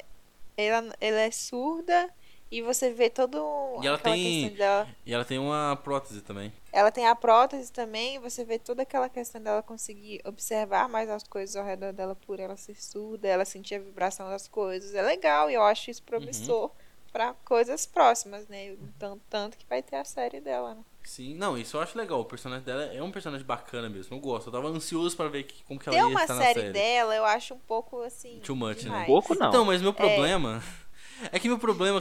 [0.56, 2.10] Ela, ela é surda
[2.50, 3.38] e você vê todo
[3.82, 4.88] E ela aquela tem- questão dela.
[5.06, 6.52] E ela tem uma prótese também.
[6.70, 11.22] Ela tem a prótese também, você vê toda aquela questão dela conseguir observar mais as
[11.22, 14.94] coisas ao redor dela por ela ser surda, ela sentir a vibração das coisas.
[14.94, 16.70] É legal e eu acho isso promissor Uhum.
[17.10, 18.76] Pra coisas próximas, né?
[18.98, 20.80] Tanto, tanto que vai ter a série dela, né?
[21.02, 22.20] Sim, não, isso eu acho legal.
[22.20, 24.14] O personagem dela é um personagem bacana mesmo.
[24.16, 24.48] Eu gosto.
[24.48, 26.60] Eu tava ansioso pra ver que- como que ela Ter ia uma estar na série,
[26.60, 26.72] série.
[26.72, 28.38] dela, eu acho um pouco assim.
[28.44, 28.82] Too much, né?
[28.84, 29.06] demais.
[29.06, 29.48] Pouco não.
[29.48, 30.62] Então, mas meu problema.
[31.32, 32.00] É que meu problema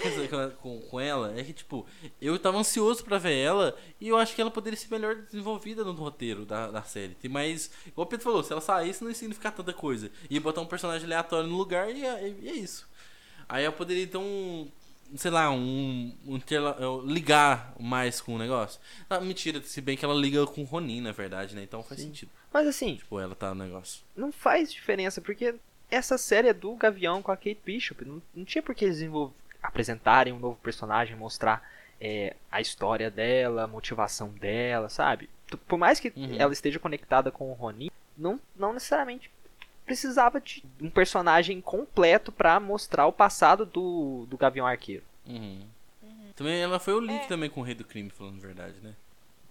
[0.61, 1.85] com, com, ela é que, tipo,
[2.21, 5.83] eu tava ansioso pra ver ela e eu acho que ela poderia ser melhor desenvolvida
[5.83, 7.15] no roteiro da, da série.
[7.15, 7.69] Tem mais.
[7.85, 10.09] Igual o Pedro falou, se ela saísse não ia significar tanta coisa.
[10.29, 12.87] Ia botar um personagem aleatório no lugar e é, e é isso.
[13.49, 14.71] Aí eu poderia então.
[15.15, 16.13] Sei lá, um.
[16.27, 16.39] um
[16.79, 18.79] eu ligar mais com o negócio.
[19.09, 21.63] Ah, mentira, se bem que ela liga com o Ronin, na verdade, né?
[21.63, 22.07] Então faz Sim.
[22.07, 22.31] sentido.
[22.53, 24.01] Mas assim, Tipo, ela tá no negócio.
[24.15, 25.55] não faz diferença, porque
[25.89, 28.05] essa série é do Gavião com a Kate Bishop.
[28.05, 29.01] Não, não tinha por que eles
[29.61, 31.67] apresentarem um novo personagem, mostrar
[31.99, 35.29] é, a história dela, a motivação dela, sabe?
[35.67, 36.35] Por mais que Uhum.
[36.37, 39.29] ela esteja conectada com o Ronin, não, não necessariamente
[39.89, 45.03] precisava de um personagem completo pra mostrar o passado do, do Gavião Arqueiro.
[45.25, 45.65] Uhum.
[46.35, 47.27] Também ela foi o link É.
[47.27, 48.93] também com o Rei do Crime, falando a verdade, né?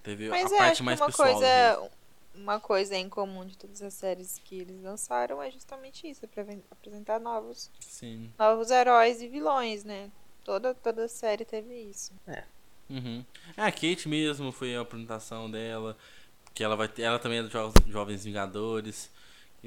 [0.03, 1.29] Teve Mas a eu parte acho que mais uma pessoal.
[1.33, 1.91] coisa,
[2.37, 6.59] uma coisa em comum de todas as séries que eles lançaram é justamente isso, é
[6.71, 8.33] apresentar novos, Sim.
[8.39, 10.09] novos heróis e vilões, né?
[10.45, 12.13] Toda, toda série teve isso.
[12.89, 13.25] Uhum.
[13.57, 15.97] É, a Kate mesmo foi a apresentação dela.
[16.55, 17.03] Que ela vai ter.
[17.03, 19.11] Ela também é dos Jo- Jovens Vingadores.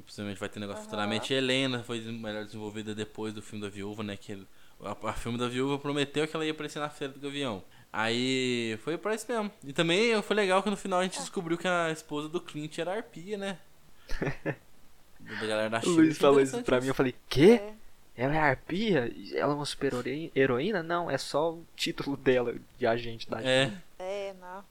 [0.01, 0.89] E possivelmente vai ter negócio Aham.
[0.89, 1.31] futuramente.
[1.31, 4.17] Helena foi melhor desenvolvida depois do filme da viúva, né?
[4.17, 4.47] Que ele-
[4.83, 7.63] a, a filme da viúva prometeu que ela ia aparecer na série do Gavião.
[7.93, 9.51] Aí foi pra isso mesmo.
[9.63, 12.79] E também foi legal que no final a gente descobriu que a esposa do Clint
[12.79, 13.59] era a arpia, né?
[15.19, 15.97] da galera da O Shield.
[16.01, 17.61] Luiz falou isso pra mim, eu falei, quê?
[17.61, 17.73] É.
[18.23, 19.11] Ela é arpia?
[19.35, 19.93] Ela é uma super
[20.35, 20.83] heroína?
[20.83, 23.71] Não, é só o título dela de agente da É.
[23.99, 24.63] É, não.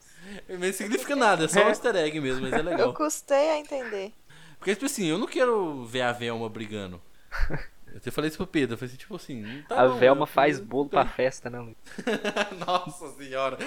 [0.58, 1.68] Não significa nada, é só um É.
[1.70, 2.94] easter egg mesmo, mas é Eu legal.
[2.94, 4.12] custei a entender.
[4.60, 7.02] Porque, tipo assim, eu não quero ver a Velma brigando.
[7.92, 9.96] Eu até falei isso pro Pedro, eu falei assim, tipo assim, não tá a bom,
[9.98, 11.76] Velma eu- faz bolo pra festa, né, Luiz?
[12.64, 13.58] Nossa senhora.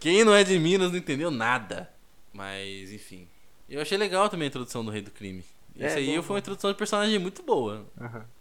[0.00, 1.86] Quem não é de Minas não entendeu nada.
[2.32, 3.28] Mas, enfim.
[3.68, 5.44] Eu achei legal também a introdução do Rei do Crime.
[5.78, 7.84] É, Isso aí bom, foi uma introdução de personagem muito boa.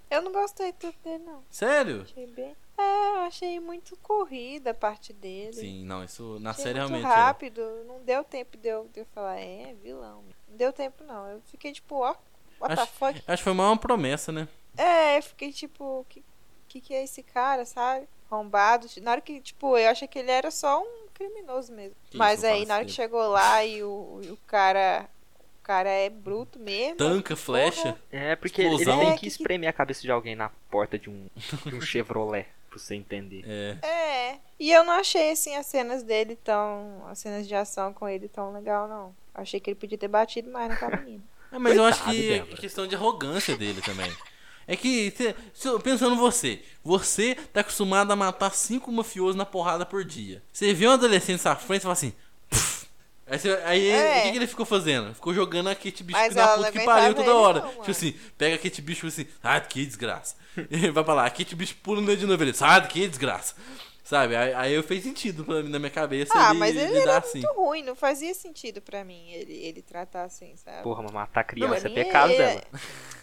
[0.09, 1.43] Eu não gostei tanto dele, não.
[1.49, 2.03] Sério?
[2.03, 2.55] Achei bem.
[2.77, 5.51] É, eu achei muito corrida a parte dele.
[5.51, 7.11] Sim, não, isso na Achei série muito realmente.
[7.11, 7.15] é.
[7.21, 10.23] rápido, não deu tempo de eu, de eu falar, é, vilão.
[10.47, 11.27] Deu tempo, não.
[11.27, 12.15] Eu fiquei tipo, ó,
[12.59, 13.21] what the Acho- fuck?
[13.27, 14.47] Acho que foi mais uma promessa, né?
[14.77, 16.23] É, eu fiquei tipo, que,
[16.67, 18.07] que que é esse cara, sabe?
[18.29, 18.87] Arrombado.
[19.01, 21.95] Na hora que, tipo, eu achei que ele era só um criminoso mesmo.
[22.09, 25.09] Que Mas aí, na hora que chegou lá e o, e o cara.
[25.59, 26.95] O cara é bruto mesmo.
[26.95, 27.81] Tanca, flecha.
[27.81, 27.97] Porra.
[28.09, 28.99] É, porque ele Explosão.
[28.99, 31.27] tem É, que- espremer a cabeça de alguém na porta de um,
[31.65, 33.43] de um Chevrolet, pra você entender.
[33.45, 33.77] É.
[33.85, 34.39] É.
[34.57, 37.05] E eu não achei, assim, as cenas dele tão.
[37.09, 39.13] As cenas de ação com ele tão legal, não.
[39.37, 41.23] Achei que ele podia ter batido mais naquela menina.
[41.49, 42.57] É, mas eu acho Coitado, que é Débora.
[42.57, 44.11] questão de arrogância dele também.
[44.67, 49.85] É que, cê- se- pensando você, você tá acostumado a matar cinco mafiosos na porrada
[49.85, 50.43] por dia.
[50.51, 52.11] Você vê um adolescente à frente e fala assim.
[53.25, 54.19] Aí, cê- aí É.
[54.19, 55.13] o que, que ele ficou fazendo?
[55.13, 57.61] Ficou jogando a Kate Bicho Mas na puta que pariu toda hora.
[57.61, 60.35] não, tipo assim, pega a Kate Bicho e fala assim, ah, que desgraça.
[60.69, 63.07] E vai pra lá, a Kate Bicho pula no meio de novo, ele, sai que
[63.07, 63.53] desgraça.
[64.07, 64.37] Sabe?
[64.37, 67.01] Aí, aí eu fez sentido pra mim, na minha cabeça Ah, ele, mas ele lidar
[67.01, 67.39] era assim.
[67.41, 70.81] muito ruim, não fazia sentido pra mim ele, ele tratar assim, sabe?
[70.81, 72.63] Porra, mas matar criança Não, é pecado é- dela.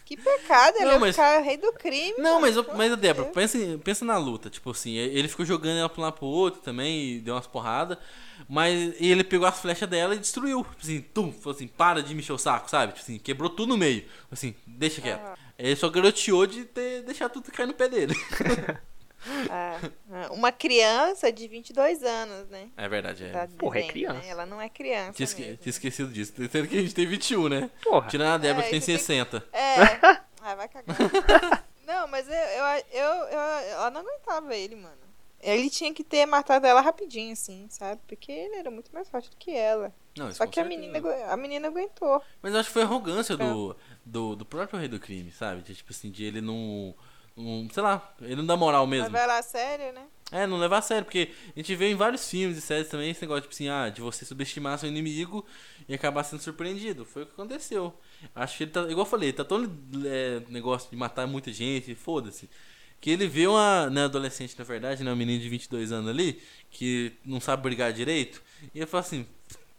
[0.04, 2.14] Que pecado, ele Não, é mas- o cara rei do crime.
[2.18, 4.50] Não, mas, eu- mas de Débora, pensa, pensa na luta.
[4.50, 7.46] Tipo assim, ele ficou jogando ela pra um lado pro outro também e deu umas
[7.46, 7.96] porradas.
[8.46, 10.62] Mas e ele pegou as flechas dela e destruiu.
[10.64, 12.92] Tipo assim, tum, falou assim, para de mexer o saco, sabe?
[12.92, 14.04] Tipo assim, quebrou tudo no meio.
[14.30, 15.22] Assim, deixa quieto.
[15.24, 15.34] Ah.
[15.58, 18.14] Ele só garoteou de ter, deixar tudo cair no pé dele.
[19.50, 19.80] Ah,
[20.12, 22.68] ah, uma criança de 22 anos, né?
[22.76, 23.46] É verdade, Tá é.
[23.58, 24.18] Porra, é dizendo, criança.
[24.20, 24.28] né?
[24.28, 25.12] Ela não é criança.
[25.12, 25.56] Tinha, esque- mesmo.
[25.58, 26.32] tinha esquecido disso.
[26.50, 27.70] Sendo que a gente tem 21, né?
[27.82, 28.08] Porra.
[28.08, 29.44] Tirando a Débora É, que tem isso tem- 60.
[29.52, 29.74] É.
[30.46, 31.64] Ah, vai cagar.
[31.86, 34.98] não, mas eu, eu, eu, eu- ela não aguentava ele, mano.
[35.40, 38.00] Ele tinha que ter matado ela rapidinho, assim, sabe?
[38.06, 39.90] Porque ele era muito mais forte do que ela.
[40.16, 40.98] Não, isso Só que a menina,
[41.30, 42.22] a menina aguentou.
[42.42, 43.74] Mas eu acho que foi arrogância do,
[44.04, 45.62] do, do próprio rei do crime, sabe?
[45.62, 46.94] De, tipo assim, de ele não,
[47.36, 49.06] um, sei lá, ele não dá moral mesmo.
[49.06, 50.02] Novela séria, né?
[50.30, 53.10] É, não levar a sério, porque a gente vê em vários filmes e séries também
[53.10, 55.44] esse negócio, tipo assim, ah, de você subestimar seu inimigo
[55.88, 57.04] e acabar sendo surpreendido.
[57.04, 57.94] Foi o que aconteceu.
[58.34, 59.64] Acho que ele tá, igual eu falei, ele tá tão
[60.04, 62.48] é, negócio de matar muita gente, foda-se.
[63.00, 66.42] Que ele vê uma né, adolescente, na verdade, né, um menino de 22 anos ali,
[66.70, 68.42] que não sabe brigar direito,
[68.74, 69.26] e ele fala assim: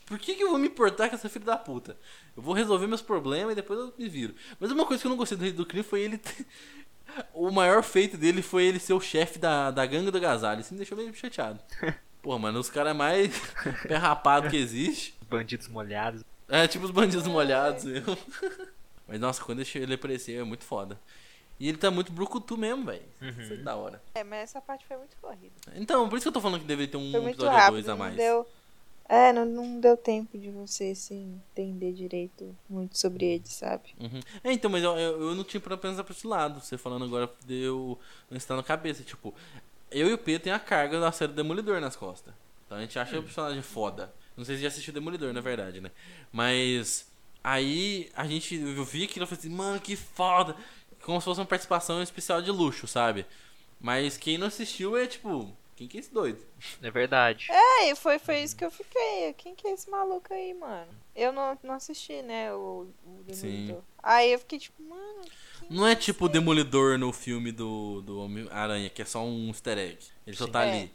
[0.06, 1.98] por que, que eu vou me importar com essa filha da puta?
[2.38, 4.36] Eu vou resolver meus problemas e depois eu me viro.
[4.60, 6.22] Mas uma coisa que eu não gostei do Rei do Crime foi ele.
[7.34, 10.62] O maior feito dele foi ele ser o chefe da, da gangue do agasalho.
[10.62, 11.60] Isso me deixou meio chateado.
[12.22, 13.32] Pô, mano, os caras mais
[13.88, 15.16] pé rapado que existe.
[15.30, 16.24] Bandidos molhados.
[16.48, 18.18] É, tipo os bandidos molhados mesmo.
[19.08, 21.00] Mas nossa, quando ele apareceu é muito foda.
[21.60, 23.06] E ele tá muito brucutu mesmo, velho.
[23.22, 24.02] Isso é da hora.
[24.14, 25.54] É, mas essa parte foi muito corrida.
[25.76, 27.74] Então, por isso que eu tô falando que deveria ter um episódio rápido.
[27.76, 28.16] 2 a Não mais.
[28.16, 28.46] deu...
[29.08, 33.96] É, não, não deu tempo de você assim, entender direito muito sobre ele, sabe?
[34.00, 34.20] Uhum.
[34.44, 36.60] É, então, mas eu, eu, eu não tinha pra pensar pra esse lado.
[36.60, 38.00] Você falando agora deu
[38.32, 39.04] um está na cabeça.
[39.04, 39.34] Tipo,
[39.92, 42.34] eu e o Pedro tem a carga da série Demolidor nas costas.
[42.66, 44.12] Então a gente acha o personagem foda.
[44.36, 45.92] Não sei se já assistiu Demolidor, na verdade, né?
[46.32, 47.08] Mas
[47.44, 50.56] aí a gente eu vi aquilo e falei assim, mano, que foda.
[51.04, 53.28] Como se fosse uma participação especial de luxo, sabe?
[53.80, 56.40] Mas quem não assistiu é tipo, quem que é esse doido?
[56.82, 57.48] É verdade.
[57.50, 59.34] É, e foi, foi isso que eu fiquei.
[59.38, 60.88] Quem que é esse maluco aí, mano?
[61.16, 63.82] Eu não, não assisti, né, o, o Demolidor.
[64.02, 65.26] Aí eu fiquei tipo, mano.
[65.70, 66.30] Não é é tipo o?
[66.30, 69.98] Demolidor no filme do, do Homem-Aranha, que é só um easter egg.
[70.26, 70.52] Ele só Sim.
[70.52, 70.70] tá É.
[70.70, 70.92] ali.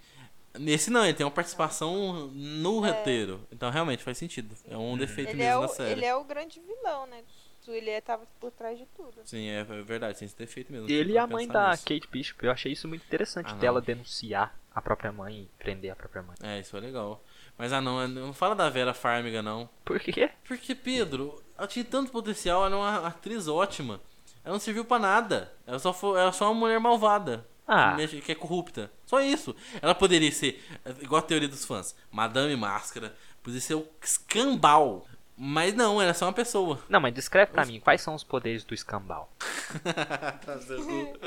[0.59, 3.47] Nesse não, ele tem uma participação no roteiro.
[3.53, 4.55] Então realmente faz sentido.
[4.69, 5.93] É um defeito Ele mesmo é, da o, série.
[5.93, 7.23] ele é o grande vilão, né?
[7.69, 9.15] Ele é, tava por trás de tudo.
[9.25, 10.91] Sim, é verdade, tem esse defeito mesmo.
[10.91, 11.85] Ele e a mãe da nisso.
[11.85, 13.59] Kate Bishop, eu achei isso muito interessante Ah, não.
[13.61, 16.37] dela denunciar a própria mãe e prender a própria mãe.
[16.43, 17.23] É, isso é legal.
[17.59, 19.69] Mas ah não, não fala da Vera Farmiga não.
[19.85, 20.31] Por quê?
[20.45, 24.01] Porque, Pedro, ela tinha tanto potencial, ela é uma atriz ótima.
[24.45, 25.53] Ela não serviu pra nada.
[25.67, 27.47] Ela só foi, ela é só uma mulher malvada.
[27.67, 27.97] Ah.
[28.25, 28.91] Que, é corrupta.
[29.07, 29.55] Só isso.
[29.81, 30.65] Ela poderia ser,
[31.01, 33.15] igual a teoria dos fãs, Madame Máscara.
[33.43, 35.07] Poderia ser o escambau.
[35.43, 36.79] Mas não, ela é só uma pessoa.
[36.87, 39.33] Não, mas descreve pra mim, quais são os poderes do escambau?
[40.45, 41.19] Tá certo.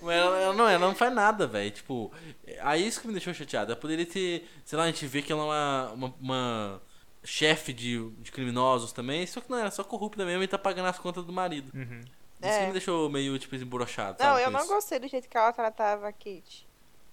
[0.00, 1.70] Mas ela, ela não, ela não faz nada, velho.
[1.72, 2.12] Tipo,
[2.60, 3.72] aí isso que me deixou chateado.
[3.72, 6.82] Ela poderia ter, sei lá, a gente vê que ela é uma, uma, uma
[7.24, 9.26] chefe de, de criminosos também.
[9.26, 11.72] Só que não, ela é só corrupta mesmo e tá pagando as contas do marido.
[11.74, 12.00] Uhum.
[12.40, 12.60] Isso É.
[12.60, 14.18] que me deixou meio, tipo, emborochado.
[14.20, 14.68] Não, sabe, eu não isso.
[14.68, 16.68] gostei do jeito que ela tratava a Kate.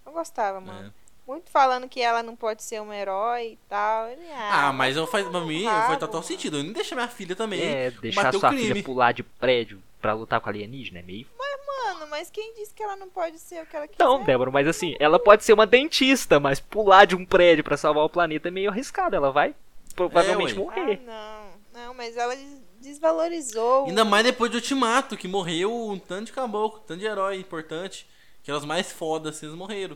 [0.05, 0.89] Não gostava, mano.
[0.89, 1.00] É.
[1.27, 4.07] Muito falando que ela não pode ser uma herói e tal.
[4.09, 6.57] Ele, Ah, mas eu faz, pra mim foi total sentido.
[6.57, 8.67] Eu nem deixar minha filha também É, deixar sua crime.
[8.67, 11.27] filha pular de prédio pra lutar com alienígena é meio.
[11.83, 14.03] Mano, mas quem disse que ela não pode ser o que ela quiser?
[14.03, 17.75] Não, Débora, mas assim, ela pode ser uma dentista, mas pular de um prédio pra
[17.77, 19.15] salvar o planeta é meio arriscado.
[19.15, 19.55] Ela vai
[19.95, 20.59] provavelmente ué.
[20.59, 21.01] morrer.
[21.07, 21.43] Ah,
[21.73, 21.81] não.
[21.87, 23.85] Não, mas ela des- desvalorizou.
[23.85, 27.37] Ainda mais depois de Ultimato, que morreu um tanto de caboclo, um tanto de herói
[27.37, 28.07] importante.
[28.43, 29.95] Que eram os mais fodas, vocês morreram.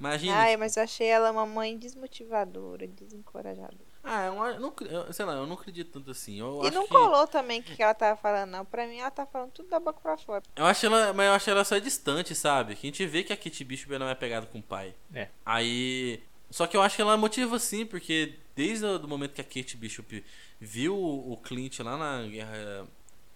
[0.00, 0.34] Imagina.
[0.34, 3.90] Ai, mas eu achei ela uma mãe desmotivadora, desencorajadora.
[4.02, 6.40] Ah, eu, não- eu sei lá, eu não acredito tanto assim.
[6.40, 8.64] Eu E acho não que, colou também o que ela tava falando, não.
[8.64, 10.42] Pra mim, ela tá falando tudo da boca pra fora.
[10.56, 12.74] Eu acho ela, mas eu acho ela só distante, sabe?
[12.74, 14.94] Que a gente vê que a Kate Bishop não é pegada com o pai.
[15.14, 15.28] É.
[15.44, 19.40] Aí, só que eu acho que ela motiva sim, porque desde o do momento que
[19.42, 20.24] a Kate Bishop
[20.58, 22.86] viu o Clint lá na guerra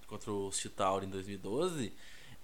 [0.07, 1.93] contra os Chitauri em 2012,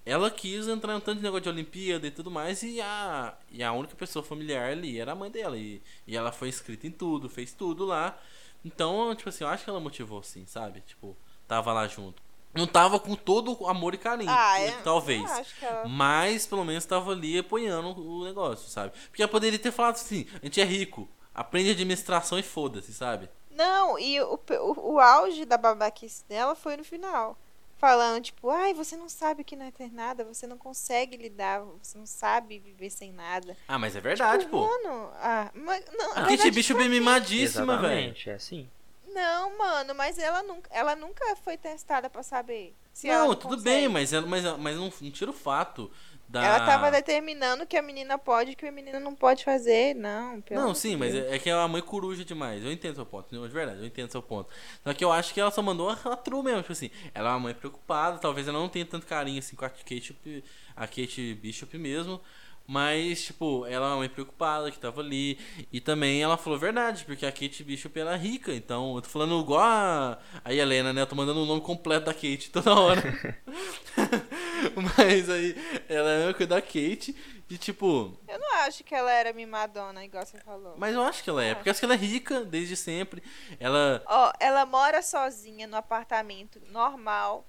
[0.05, 3.33] ela quis entrar em um tanto de negócio de Olimpíada e tudo mais, e a,
[3.51, 5.57] e a única pessoa familiar ali era a mãe dela.
[5.57, 8.17] E, e ela foi inscrita em tudo, fez tudo lá.
[8.63, 10.81] Então, tipo assim, eu acho que ela motivou sim, sabe?
[10.81, 11.15] Tipo,
[11.47, 12.21] tava lá junto.
[12.53, 14.71] Não tava com todo o amor e carinho, Ah, é?
[14.83, 15.23] talvez.
[15.61, 15.87] Ela...
[15.87, 18.91] Mas pelo menos tava ali apoiando o negócio, sabe?
[19.07, 23.29] Porque ela poderia ter falado assim: a gente é rico, aprende administração e foda-se, sabe?
[23.51, 27.37] Não, e o, o, o auge da babaquice dela foi no final.
[27.81, 31.17] Falando, tipo, ai, você não sabe o que não é ter nada, você não consegue
[31.17, 33.57] lidar, você não sabe viver sem nada.
[33.67, 34.67] Ah, mas é verdade, Tipo, pô.
[34.67, 36.89] Mano, ah, mas, não, A verdade é pra quê?
[36.89, 37.87] mimadíssima, velho.
[37.87, 38.69] Exatamente, é assim.
[39.07, 42.75] Não, mano, mas ela nunca, ela nunca foi testada pra saber.
[42.93, 43.63] Se ela Não, tudo consegue.
[43.63, 45.89] bem, mas, ela, mas, mas não, não tira o fato
[46.31, 46.43] da.
[46.43, 49.93] Ela tava determinando que a menina pode e que a menina não pode fazer.
[49.93, 51.25] Não, pelo Não, sim, de mas Deus.
[51.27, 52.63] é, é que é uma mãe coruja demais.
[52.63, 54.49] Eu entendo seu ponto, de verdade, eu entendo seu ponto.
[54.83, 56.89] Só que eu acho que ela só mandou a, a true mesmo, tipo assim.
[57.13, 60.43] Ela é uma mãe preocupada, talvez ela não tenha tanto carinho assim com a Kate,
[60.75, 62.21] a Kate Bishop mesmo.
[62.67, 65.37] Mas, tipo, ela é uma mãe preocupada que tava ali.
[65.73, 68.53] E também ela falou a verdade, porque a Kate Bishop ela é rica.
[68.53, 71.01] Então, eu tô falando igual a, a Helena, né?
[71.01, 73.01] Eu tô mandando o nome completo da Kate toda hora.
[74.97, 75.55] Mas aí,
[75.89, 77.15] ela é a mesma coisa da Kate.
[77.49, 80.75] E, tipo, Eu não acho que ela era mimadona, igual você falou.
[80.77, 83.21] mas eu acho que ela é, porque eu acho que ela é rica desde sempre.
[83.59, 84.01] Ela.
[84.07, 87.45] Ó, ela mora sozinha no apartamento normal,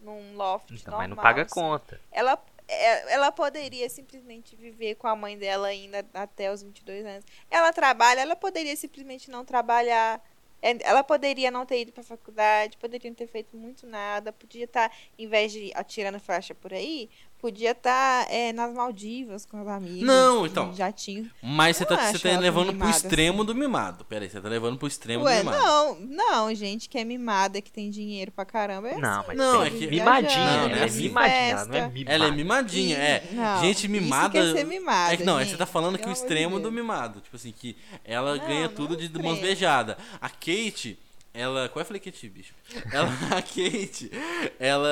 [0.00, 0.98] num loft Então, normal.
[1.00, 1.54] mas não paga assim.
[1.54, 1.98] conta.
[2.12, 7.24] Ela, é, ela poderia simplesmente viver com a mãe dela ainda até os 22 anos.
[7.50, 10.22] Ela trabalha, ela poderia simplesmente não trabalhar.
[10.62, 14.64] É, Ela poderia não ter ido pra faculdade, poderia não ter feito muito nada, podia
[14.64, 17.08] estar, em vez de atirando faixa por aí,
[17.40, 20.02] podia estar é, nas Maldivas com os amigos.
[20.02, 20.74] Não, então.
[20.74, 21.24] Já tinha.
[21.42, 24.04] Mas você tá, você tá levando pro mimada, extremo do mimado.
[24.04, 25.62] Pera aí, você tá levando pro extremo Ué, do mimado.
[25.62, 28.88] não, não, gente que é mimada, que tem dinheiro pra caramba.
[28.88, 31.02] É Não, assim, mas Não, tem é que- mimadinha, Não, ela não é é assim.
[31.02, 32.12] mimadinha, ela não é mimada.
[32.14, 33.28] Ela é mimadinha, é.
[33.32, 34.30] Não, gente isso mimada.
[34.30, 35.52] que é ser mimada, É que não, é que gente.
[35.52, 37.20] você tá falando que o amor de extremo do mimado.
[37.20, 39.28] Tipo assim, que ela Não, ganha não tudo é de extremo.
[39.28, 39.96] mãos beijadas.
[40.20, 40.98] A Kate,
[41.40, 41.68] ela.
[41.68, 42.54] Qual é a Kate, bicho?
[42.92, 44.10] Ela, a Kate,
[44.58, 44.88] ela,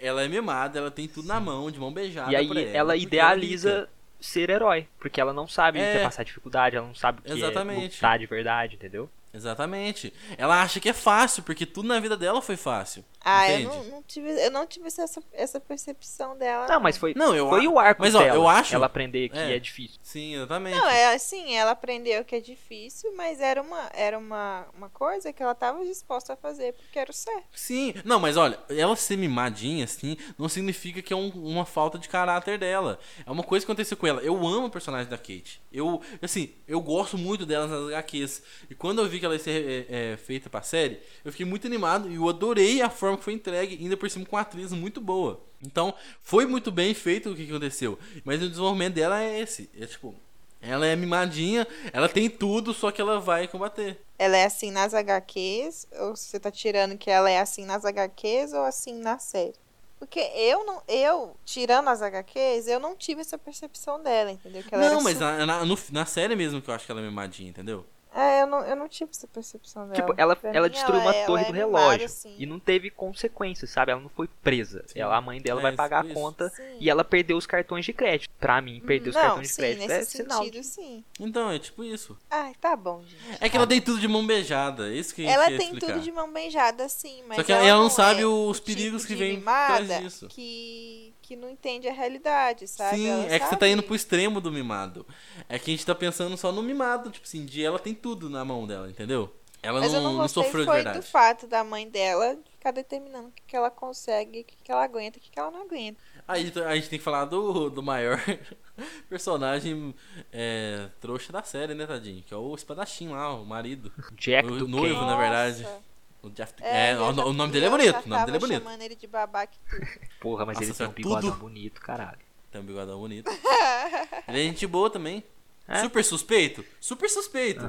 [0.00, 2.32] ela é mimada, ela tem tudo na mão, de mão beijada.
[2.32, 3.88] E aí pra ela, ela, porque idealiza ela é
[4.20, 5.92] ser herói, porque ela não sabe É.
[5.92, 7.80] que é passar dificuldade, ela não sabe o que Exatamente.
[7.80, 9.08] é lutar de verdade, entendeu?
[9.32, 10.12] Exatamente.
[10.38, 13.04] Ela acha que é fácil, porque tudo na vida dela foi fácil.
[13.28, 16.66] Ah, eu não, não tive, eu não tive essa, essa percepção dela.
[16.68, 18.34] Não, mas foi, Não, eu foi a- o arco mas, ó, dela.
[18.36, 19.56] eu acho- Ela aprender que É.
[19.56, 19.98] é, difícil.
[20.02, 20.76] Sim, exatamente.
[20.76, 25.32] Não, é assim, ela aprendeu que é difícil, mas era uma, era uma, uma coisa
[25.32, 27.44] que ela estava disposta a fazer porque era o certo.
[27.54, 31.98] Sim, não, mas olha, ela ser mimadinha, assim, não significa que é um- uma falta
[31.98, 32.98] de caráter dela.
[33.26, 34.20] É uma coisa que aconteceu com ela.
[34.22, 35.60] Eu amo o personagem da Kate.
[35.72, 38.42] Eu, assim, eu gosto muito dela nas HQs.
[38.70, 41.44] E quando eu vi que ela ia ser é, é, feita pra série, eu fiquei
[41.44, 44.42] muito animado e eu adorei a forma que foi entregue, ainda por cima com uma
[44.42, 45.40] atriz muito boa.
[45.62, 47.98] Então, foi muito bem feito o que aconteceu.
[48.24, 49.70] Mas o desenvolvimento dela é esse.
[49.78, 50.14] É tipo,
[50.60, 53.98] ela é mimadinha, ela tem tudo, só que ela vai combater.
[54.18, 58.52] Ela é assim nas HQs, ou você tá tirando que ela é assim nas HQs
[58.52, 59.54] ou assim na série?
[59.98, 64.62] Porque eu não, eu, tirando as HQs, eu não tive essa percepção dela, entendeu?
[64.62, 66.92] Que ela não, era mas na, na, no- na série mesmo que eu acho que
[66.92, 67.86] ela é mimadinha, entendeu?
[68.18, 69.94] É, eu não, eu não tive essa percepção dela.
[69.94, 72.06] Tipo, ela, Pra ela mim, destruiu ela uma é- torre ela do é relógio.
[72.06, 72.34] assim.
[72.38, 73.92] E não teve consequências, sabe?
[73.92, 74.82] Ela não foi presa.
[74.86, 75.00] Sim.
[75.00, 76.12] Ela, a mãe dela É, vai pagar isso.
[76.12, 76.62] a conta Sim.
[76.80, 78.30] e ela perdeu os cartões de crédito.
[78.40, 80.38] Pra mim, perder os não, cartões de sim, crédito é nesse sinal.
[80.38, 81.04] sentido, de- sim.
[81.20, 82.16] Então, é tipo isso.
[82.30, 83.36] Ai, tá bom, gente.
[83.38, 85.56] É que ela tem tudo de mão beijada, é isso que a gente Ela tem
[85.58, 85.86] explicar.
[85.92, 89.02] tudo de mão beijada, sim, mas Só que ela não sabe é os o perigos
[89.02, 90.26] tipo que de vem disso.
[90.28, 92.98] Que, que não entende a realidade, sabe?
[92.98, 95.04] Sim, Ela é que você tá indo pro extremo do mimado.
[95.48, 98.30] É que a gente tá pensando só no mimado, tipo assim, de ela tem tudo
[98.30, 99.34] na mão dela, entendeu?
[99.60, 101.00] Ela Mas não, eu não não sofreu de foi verdade.
[101.00, 104.70] do fato da mãe dela ficar determinando o que, que ela consegue, o que, que
[104.70, 105.98] ela aguenta, o que, que ela não aguenta.
[106.28, 108.20] Aí a gente tem que falar do, do maior
[109.10, 109.92] personagem
[110.32, 112.22] é, trouxa da série, né, tadinho?
[112.22, 113.92] Que é o espadachim lá, o marido.
[114.12, 115.06] Jack O do noivo, Ken.
[115.06, 115.62] na verdade.
[115.64, 115.95] Nossa.
[116.26, 116.52] O Jeff.
[116.60, 118.04] É, É, o, já- o nome dele é bonito.
[118.04, 118.62] O nome dele é bonito.
[118.62, 119.86] chamando ele de babaca e tudo.
[120.20, 121.40] Porra, mas Nossa ele tem um senhora, bigodão tudo.
[121.40, 122.18] bonito, caralho.
[122.50, 123.30] Tem um bigodão bonito.
[124.28, 125.22] Ele é gente boa também.
[125.68, 125.80] É?
[125.80, 126.64] Super suspeito?
[126.80, 127.60] Super suspeito.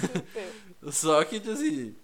[0.00, 0.52] Super.
[0.92, 1.94] Só que, tipo assim,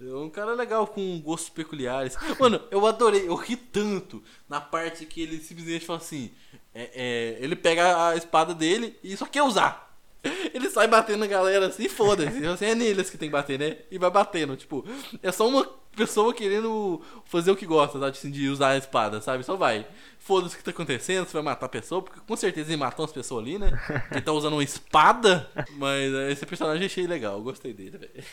[0.00, 2.16] é um cara legal com gostos peculiares.
[2.38, 6.32] Mano, eu adorei, eu ri tanto na parte que ele simplesmente fala assim:
[6.74, 9.89] é, é, ele pega a espada dele e só quer usar.
[10.54, 12.44] Ele sai batendo na galera assim, foda-se.
[12.46, 13.78] Assim, é neles que tem que bater, né?
[13.90, 14.56] E vai batendo.
[14.56, 14.84] Tipo,
[15.22, 15.64] é só uma
[15.96, 18.12] pessoa querendo fazer o que gosta, sabe?
[18.12, 19.44] Assim, de usar a espada, sabe?
[19.44, 19.86] Só vai.
[20.18, 23.04] Foda-se o que tá acontecendo, você vai matar a pessoa, porque com certeza ele matou
[23.04, 23.72] umas pessoas ali, né?
[24.10, 25.50] Ele tá usando uma espada.
[25.76, 28.24] Mas esse personagem achei legal, gostei dele, velho.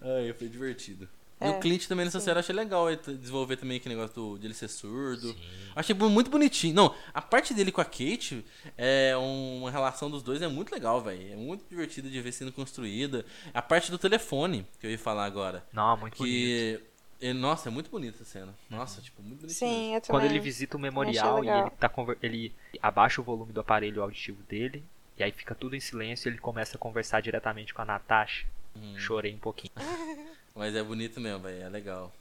[0.00, 1.08] Ai, foi divertido.
[1.42, 2.26] E É, o Clint também nessa sim.
[2.26, 5.34] série eu achei legal ele desenvolver também aquele negócio do, de ele ser surdo.
[5.74, 6.74] Achei bu- muito bonitinho.
[6.74, 8.44] Não, a parte dele com a Kate,
[8.76, 11.32] é uma relação dos dois é muito legal, velho.
[11.32, 13.24] É muito divertido de ver sendo construída.
[13.52, 15.64] A parte do telefone, que eu ia falar agora.
[15.72, 16.32] Não, muito bonito.
[16.34, 16.80] Que.
[17.20, 18.54] é, nossa, é muito bonita essa cena.
[18.68, 19.70] Nossa, tipo, muito bonitinho.
[19.70, 19.82] mesmo.
[19.84, 20.36] Sim, eu Quando também.
[20.36, 22.52] ele visita o memorial e ele, tá conver- ele
[22.82, 24.82] abaixa o volume do aparelho auditivo dele,
[25.18, 28.46] e aí fica tudo em silêncio e ele começa a conversar diretamente com a Natasha.
[28.74, 28.94] Hum.
[28.98, 29.72] Chorei um pouquinho.
[30.54, 31.62] Mas é bonito mesmo, velho.
[31.62, 32.12] É legal.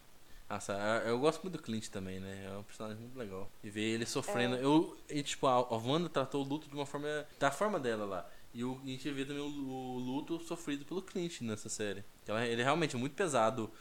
[0.49, 0.73] Nossa,
[1.05, 2.45] eu- gosto muito do Clint também, né?
[2.53, 3.49] É um personagem muito legal.
[3.63, 4.55] E ver ele sofrendo.
[4.57, 4.63] É.
[4.63, 7.07] Eu, e, tipo, a, a Wanda tratou o luto de uma forma.
[7.39, 8.29] da forma dela lá.
[8.53, 12.03] E o, a gente vê também o, o luto sofrido pelo Clint nessa série.
[12.27, 13.71] Ela- ele realmente é muito pesado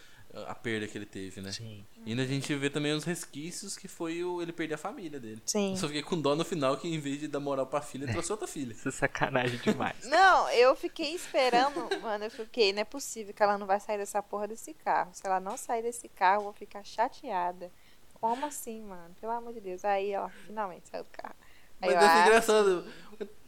[0.46, 1.50] a, perda que ele teve, né?
[1.52, 1.84] Sim.
[2.04, 5.18] E ainda a gente vê também os resquícios que foi o, ele perder a família
[5.18, 5.42] dele.
[5.46, 5.72] Sim.
[5.72, 8.04] Eu só fiquei com dó no final que em vez de dar moral pra filha,
[8.04, 8.72] ele trouxe outra filha.
[8.72, 9.96] Isso é sacanagem demais.
[10.06, 13.98] Não, eu fiquei esperando, mano, eu fiquei, não é possível que ela não vai sair
[13.98, 15.10] dessa porra desse carro.
[15.12, 17.70] Se ela não sair desse carro, eu vou ficar chateada.
[18.14, 19.14] Como assim, mano?
[19.20, 19.84] Pelo amor de Deus.
[19.84, 21.34] Aí ela finalmente saiu do carro.
[21.80, 22.84] Aí Mas eu, ah, engraçado.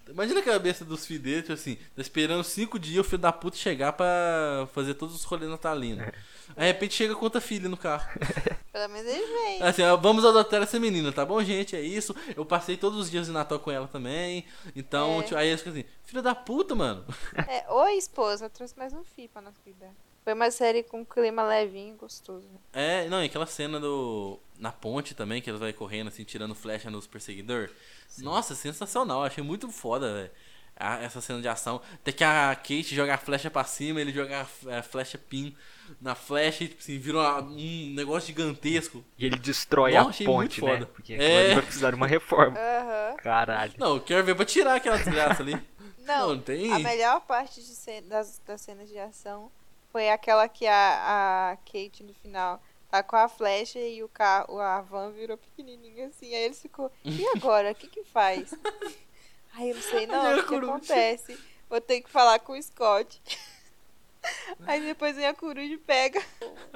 [0.09, 3.33] Imagina a cabeça dos filhos dele, tipo assim, tá esperando cinco dias o filho da
[3.33, 6.05] puta chegar pra fazer todos os rolês natalinos.
[6.57, 8.07] Aí de repente chega com outra filha no carro.
[8.73, 9.63] Pelo menos eles vêm.
[9.63, 11.77] Assim, ó, vamos adotar essa menina, tá bom, gente?
[11.77, 12.15] É isso.
[12.37, 14.45] Eu passei todos os dias de Natal com ela também.
[14.75, 15.23] Então, É.
[15.25, 17.05] tipo, aí eles ficam assim, filho da puta, mano.
[17.49, 19.91] É, oi, esposa, eu trouxe mais um filho pra nós cuidar.
[20.25, 22.49] Foi uma série com clima levinho e gostoso.
[22.73, 24.39] É, não, e aquela cena do.
[24.57, 27.73] na ponte também, que eles vai correndo assim, tirando flecha nos perseguidores.
[28.19, 30.31] Nossa, sensacional, achei muito foda, velho.
[30.77, 31.81] Essa cena de ação.
[32.05, 34.47] Tem que a Kate joga a flecha pra cima, ele joga
[34.79, 35.55] a flecha pin
[36.01, 39.05] na flecha e tipo assim, vira uma, um negócio gigantesco.
[39.19, 40.73] E ele destrói a ponte, né?
[40.73, 40.87] Foda.
[40.87, 41.55] Porque é...
[41.55, 42.57] vai precisar de uma reforma.
[42.59, 43.17] Uhum.
[43.17, 43.73] Caralho.
[43.79, 45.61] Não, eu quero ver pra tirar aquela desgraça ali.
[46.05, 46.73] Não, não tem...
[46.73, 49.53] a melhor parte de das, das cenas de ação
[49.93, 52.61] foi aquela que a, a Kate no final
[52.91, 56.35] tá com a flecha e o carro, a van virou pequenininho assim.
[56.35, 57.71] Aí ele ficou, e agora?
[57.71, 58.53] O que que faz?
[59.55, 61.39] Aí eu não sei não, o que acontece?
[61.69, 63.21] Vou ter que falar com o Scott.
[64.67, 66.23] Aí depois vem a coruja e pega.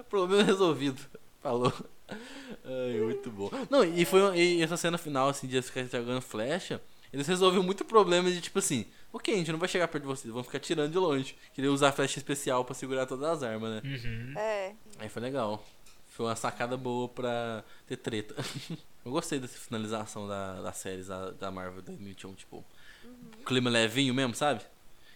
[0.09, 1.01] Problema resolvido.
[1.41, 1.73] Falou.
[2.09, 3.51] Ai, muito bom.
[3.71, 6.81] Não, e foi e essa cena final, assim, de ficar jogando flecha,
[7.13, 10.09] eles resolveram muito problema de tipo assim, ok, a gente não vai chegar perto de
[10.09, 11.37] vocês, vamos ficar tirando de longe.
[11.55, 13.83] Queria usar flecha especial para segurar todas as armas, né?
[13.85, 14.39] Uhum.
[14.39, 14.75] É.
[14.99, 15.65] Aí foi legal.
[16.09, 18.35] Foi uma sacada boa pra ter treta.
[19.05, 22.65] Eu gostei dessa finalização da, das séries da, da Marvel 2021, tipo,
[23.05, 23.31] uhum.
[23.45, 24.61] clima levinho mesmo, sabe?
[24.61, 24.67] Sim.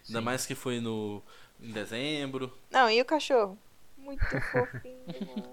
[0.09, 1.23] Ainda mais que foi no
[1.62, 2.53] em dezembro.
[2.70, 3.59] Não, e o cachorro?
[3.97, 5.53] Muito fofinho, mano.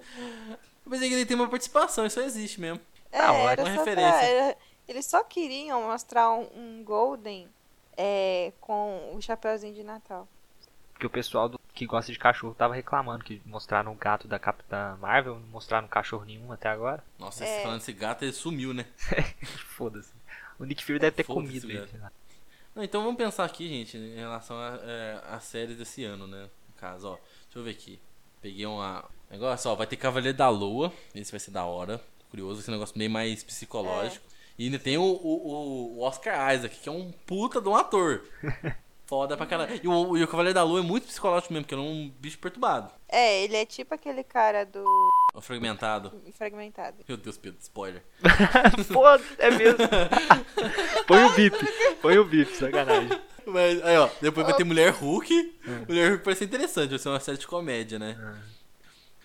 [0.85, 2.79] Mas ele tem uma participação, isso existe mesmo.
[3.11, 4.11] É, ah, era uma referência.
[4.11, 4.57] Pra, era,
[4.87, 7.47] eles só queriam mostrar um, um Golden
[7.95, 10.27] é, com o chapéuzinho de Natal.
[10.93, 14.39] Porque o pessoal do, que gosta de cachorro tava reclamando que mostraram o gato da
[14.39, 17.03] Capitã Marvel, não mostraram cachorro nenhum até agora.
[17.19, 17.61] Nossa, é.
[17.61, 18.85] falando desse gato, ele sumiu, né?
[19.75, 20.11] Foda-se.
[20.57, 21.87] O Nick Fury deve ter comido ele.
[22.77, 26.43] Não, então vamos pensar aqui, gente, em relação às é, séries desse ano, né?
[26.43, 27.15] No caso, ó.
[27.15, 27.99] Deixa eu ver aqui.
[28.39, 29.03] Peguei uma.
[29.31, 30.93] Negócio, ó, vai ter Cavaleiro da Lua.
[31.15, 31.99] Esse vai ser da hora.
[32.29, 34.23] Curioso, esse negócio meio mais psicológico.
[34.29, 34.35] É.
[34.59, 38.23] E ainda tem o, o, o, Oscar Isaac, que é um puta de um ator.
[39.07, 39.79] Foda pra caralho.
[39.81, 42.09] E o, e o Cavaleiro da Lua é muito psicológico mesmo, porque ele é um
[42.19, 42.91] bicho perturbado.
[43.07, 44.85] É, ele é tipo aquele cara do.
[45.33, 46.11] O fragmentado.
[46.33, 46.97] Fragmentado.
[47.07, 48.03] Meu Deus, Pedro, spoiler.
[48.91, 49.77] Foda, é mesmo.
[51.07, 51.57] Põe o bip.
[52.01, 53.09] Põe o bip, sacanagem.
[53.45, 55.55] Mas, aí, ó, depois vai ter Mulher Hulk.
[55.65, 55.85] É.
[55.87, 58.17] Mulher Hulk parece interessante, vai ser uma série de comédia, né?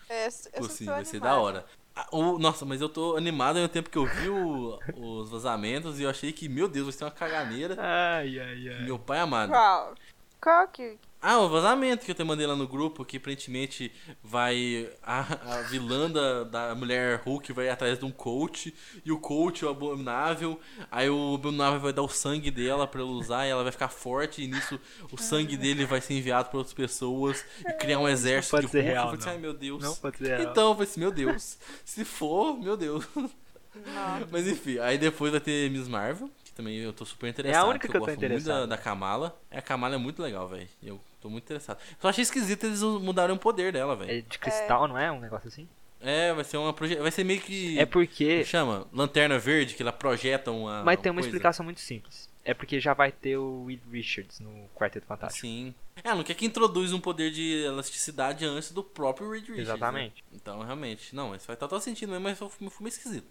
[0.08, 1.66] É, eu sim, vai ser da hora.
[1.94, 6.00] Ah, o, nossa, mas eu tô animado ao tempo que eu vi o, os vazamentos
[6.00, 7.76] e eu achei que, meu Deus, vai ser uma caganeira.
[7.78, 8.84] Ai, ai, ai.
[8.84, 9.50] Meu pai amado.
[9.50, 9.94] Qual?
[10.40, 13.92] Qual que, ah, o vazamento que eu te mandei lá no grupo, que aparentemente
[14.22, 14.90] vai.
[15.02, 15.20] A,
[15.58, 18.74] a vilã da, da mulher Hulk vai atrás de um coach,
[19.04, 20.60] e o coach é o abominável.
[20.90, 23.88] Aí o abominável vai dar o sangue dela pra ela usar, e ela vai ficar
[23.88, 24.80] forte, e nisso
[25.10, 28.80] o sangue dele vai ser enviado pra outras pessoas e criar um exército de Hulk.
[28.80, 29.82] Real, eu falei ai meu Deus.
[29.82, 30.50] Não pode ser real.
[30.50, 31.56] Então eu falei assim, meu Deus.
[31.84, 33.06] Se for, meu Deus.
[33.14, 34.28] Não.
[34.30, 37.60] Mas enfim, aí depois vai ter Miss Marvel, que também eu tô super interessado.
[37.60, 38.58] É a única que eu, eu tô interessado.
[38.58, 39.36] Muito da, da Kamala.
[39.50, 40.68] É, a Kamala é muito legal, velho.
[40.82, 41.78] Eu Tô muito interessado.
[42.00, 44.10] Só achei esquisito eles mudaram o poder dela, velho.
[44.10, 44.88] É de cristal, é.
[44.88, 45.12] não é?
[45.12, 45.68] Um negócio assim?
[46.00, 46.96] É, vai ser uma proje...
[46.96, 51.12] vai ser meio que É porque chama lanterna verde que ela projeta uma Mas tem
[51.12, 51.28] uma coisa.
[51.28, 52.28] explicação muito simples.
[52.44, 55.46] É porque já vai ter o Reed Richards no Quarteto Fantástico.
[55.46, 55.72] Sim.
[56.02, 59.68] É, não quer que introduz um poder de elasticidade antes do próprio Reed Richards.
[59.68, 59.74] Né?
[59.74, 60.24] Exatamente.
[60.28, 60.38] Né?
[60.42, 63.28] Então, realmente, não, isso vai estar todo sentido mesmo, mas foi meio esquisito.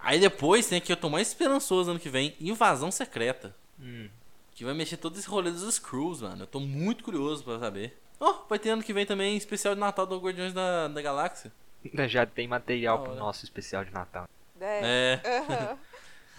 [0.00, 3.54] Aí depois tem aqui, eu tô mais esperançoso ano que vem, Invasão Secreta.
[3.80, 4.08] Hum.
[4.54, 6.42] Que vai mexer todo esse rolê dos Screws, mano.
[6.42, 7.98] Eu tô muito curioso pra saber.
[8.20, 11.52] Oh, vai ter ano que vem também especial de Natal do Guardiões da, da Galáxia.
[12.08, 14.28] Já tem material pro nosso especial de Natal.
[14.60, 15.20] É.
[15.24, 15.40] é.
[15.40, 15.78] Uhum.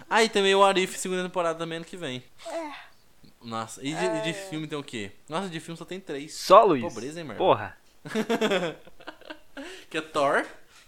[0.10, 2.24] ah, e também o Arif, segunda temporada também ano que vem.
[2.48, 2.72] É.
[3.42, 4.22] Nossa, e de, é.
[4.22, 5.12] de, filme tem o quê?
[5.30, 6.34] Nossa, de filme só tem três.
[6.34, 6.82] Só, Luiz?
[6.82, 7.38] Pobreza, hein, mano?
[7.38, 7.78] Porra.
[9.90, 10.46] que é Thor,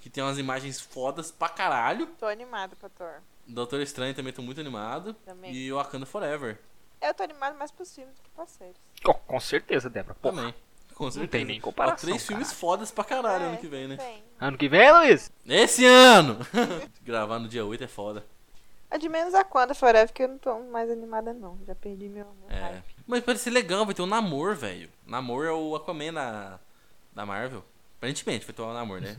[0.07, 2.07] que tem umas imagens fodas pra caralho.
[2.17, 3.21] Tô animado pra Thor.
[3.45, 5.13] Doutor Estranho também tô muito animado.
[5.25, 5.53] Também.
[5.53, 6.57] E o Wakanda Forever.
[7.01, 8.77] Eu tô animado mais pros filmes do que pras séries.
[9.05, 10.15] Oh, com certeza, Débora.
[10.15, 10.35] Porra.
[10.35, 10.55] Também.
[10.95, 11.19] Com certeza.
[11.19, 11.97] Não tem nem comparação.
[11.97, 13.97] Ó, três filmes fodas pra caralho é, ano que vem, né?
[13.97, 14.23] Tem.
[14.39, 15.29] Ano que vem, Luiz?
[15.45, 16.37] Esse ano!
[17.03, 18.25] Gravar no dia 8 é foda.
[18.89, 21.59] É de menos a quando, Forever, que eu não tô mais animada, não.
[21.67, 22.25] Já perdi meu.
[22.47, 22.81] meu é.
[23.05, 24.89] Mas parece ser legal, vai ter um namor, velho.
[25.05, 26.59] Namor é o Aquaman da,
[27.13, 27.63] da Marvel.
[27.97, 29.17] Aparentemente vai ter um namor, né?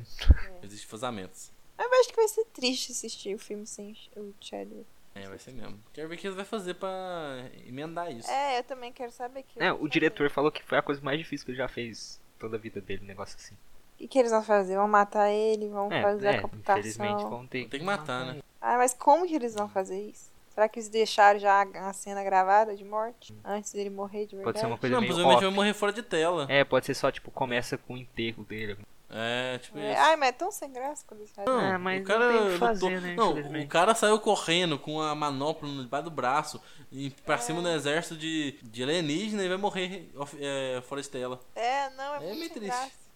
[0.63, 0.65] É.
[0.67, 1.51] Existem vazamentos.
[1.79, 4.87] Eu acho que vai ser triste assistir o filme sem o Chadwick.
[5.15, 5.81] É, vai ser mesmo.
[5.93, 8.31] Quero ver o que eles vão fazer pra emendar isso.
[8.31, 9.61] É, eu também quero saber que.
[9.61, 12.57] É, o diretor falou que foi a coisa mais difícil que ele já fez toda
[12.57, 13.55] a vida dele, um negócio assim.
[13.55, 14.77] O que, que eles vão fazer?
[14.77, 15.69] Vão matar ele?
[15.69, 16.79] Vão é, fazer é, a computação?
[16.79, 18.43] Infelizmente vão ter, que, que matar, né?
[18.61, 20.31] Ah, mas como que eles vão fazer isso?
[20.59, 23.33] Será que eles deixaram já a cena gravada de morte?
[23.45, 24.45] Antes dele morrer de verdade?
[24.45, 26.47] Pode ser uma coisa Não, meio provavelmente vai morrer fora de tela.
[26.51, 28.77] É, pode ser só, tipo, começa com o enterro dele.
[29.09, 29.93] É, tipo é.
[29.93, 30.03] isso.
[30.03, 31.55] Ai, mas é tão sem graça quando eles fazem.
[31.55, 33.35] Não, é, mas o cara não tem que fazer, lutou...
[33.37, 33.49] né?
[33.53, 36.61] Não, o cara saiu correndo com a manopla debaixo do braço
[36.91, 37.39] e pra é.
[37.39, 40.11] cima do exército de, de alienígena e vai morrer
[40.41, 41.39] é, fora de tela.
[41.55, 42.67] É, não, é, é muito meio triste.
[42.67, 43.08] Graça.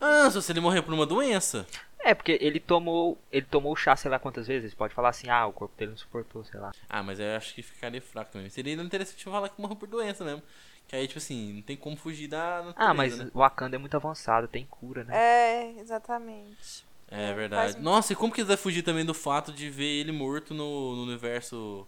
[0.00, 1.66] Ah, se ele morrer por uma doença.
[2.00, 3.18] É, porque ele tomou.
[3.32, 4.70] Ele tomou o chá, sei lá quantas vezes.
[4.70, 6.72] Você pode falar assim, ah, o corpo dele não suportou, sei lá.
[6.88, 8.48] Ah, mas eu acho que ficaria fraco também.
[8.50, 10.42] Seria interessante falar que morreu por doença mesmo.
[10.86, 13.30] Que aí, tipo assim, não tem como fugir da natureza, Ah, mas né?
[13.32, 15.16] o Wakanda é muito avançado, tem cura, né?
[15.16, 16.84] É, exatamente.
[17.08, 17.80] É verdade.
[17.80, 20.96] Nossa, e como que ele vai fugir também do fato de ver ele morto no,
[20.96, 21.86] no universo.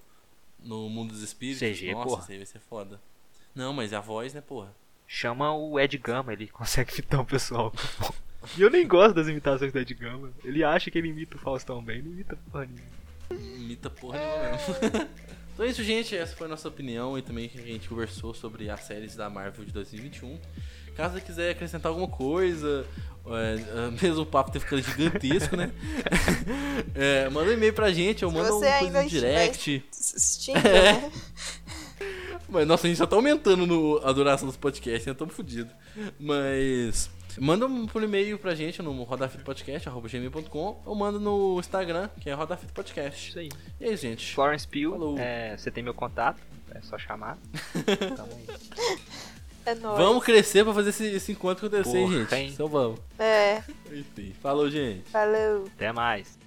[0.58, 1.60] No mundo dos espíritos?
[1.60, 2.22] CG, Nossa, porra.
[2.22, 3.00] isso aí vai ser foda.
[3.54, 4.74] Não, mas a voz, né, porra?
[5.06, 7.72] Chama o Ed Gama, ele consegue imitar o pessoal.
[8.56, 10.30] e eu nem gosto das imitações do Ed Gama.
[10.44, 13.56] Ele acha que ele imita o Faustão bem, não imita porra nenhuma.
[13.56, 15.08] Imita porra nenhuma mesmo.
[15.54, 16.16] então é isso, gente.
[16.16, 19.30] Essa foi a nossa opinião e também que a gente conversou sobre as séries da
[19.30, 20.38] Marvel de 2021.
[20.96, 22.86] Caso você quiser acrescentar alguma coisa,
[23.26, 25.70] é, mesmo o papo ter ficado gigantesco, né?
[26.94, 29.84] É, manda um e-mail pra gente ou manda um no direct.
[29.90, 30.92] Assistindo, É.
[30.92, 31.12] né?
[32.48, 35.14] Mas, nossa, a gente já tá aumentando no, a duração dos podcasts, né?
[35.14, 35.70] Tamo fudido.
[36.18, 37.10] Mas.
[37.38, 42.72] Manda um por e-mail pra gente no rodafitpodcast.gmail.com ou manda no Instagram, que é Rodafita
[42.72, 43.28] Podcast.
[43.28, 43.48] Isso aí.
[43.80, 44.34] E aí, gente?
[44.34, 45.18] Florence Pugh, Falou.
[45.18, 46.40] é, você tem meu contato,
[46.74, 47.36] é só chamar.
[48.16, 48.56] Tamo aí.
[49.66, 49.98] É nóis.
[49.98, 52.34] Vamos crescer pra fazer esse, esse encontro acontecer, hein, Porra, gente.
[52.34, 52.50] hein?
[52.54, 53.00] Então vamos.
[53.18, 53.62] É,
[53.92, 54.32] Enfim.
[54.40, 55.02] Falou, gente.
[55.10, 55.64] falou.
[55.74, 56.38] Até mais.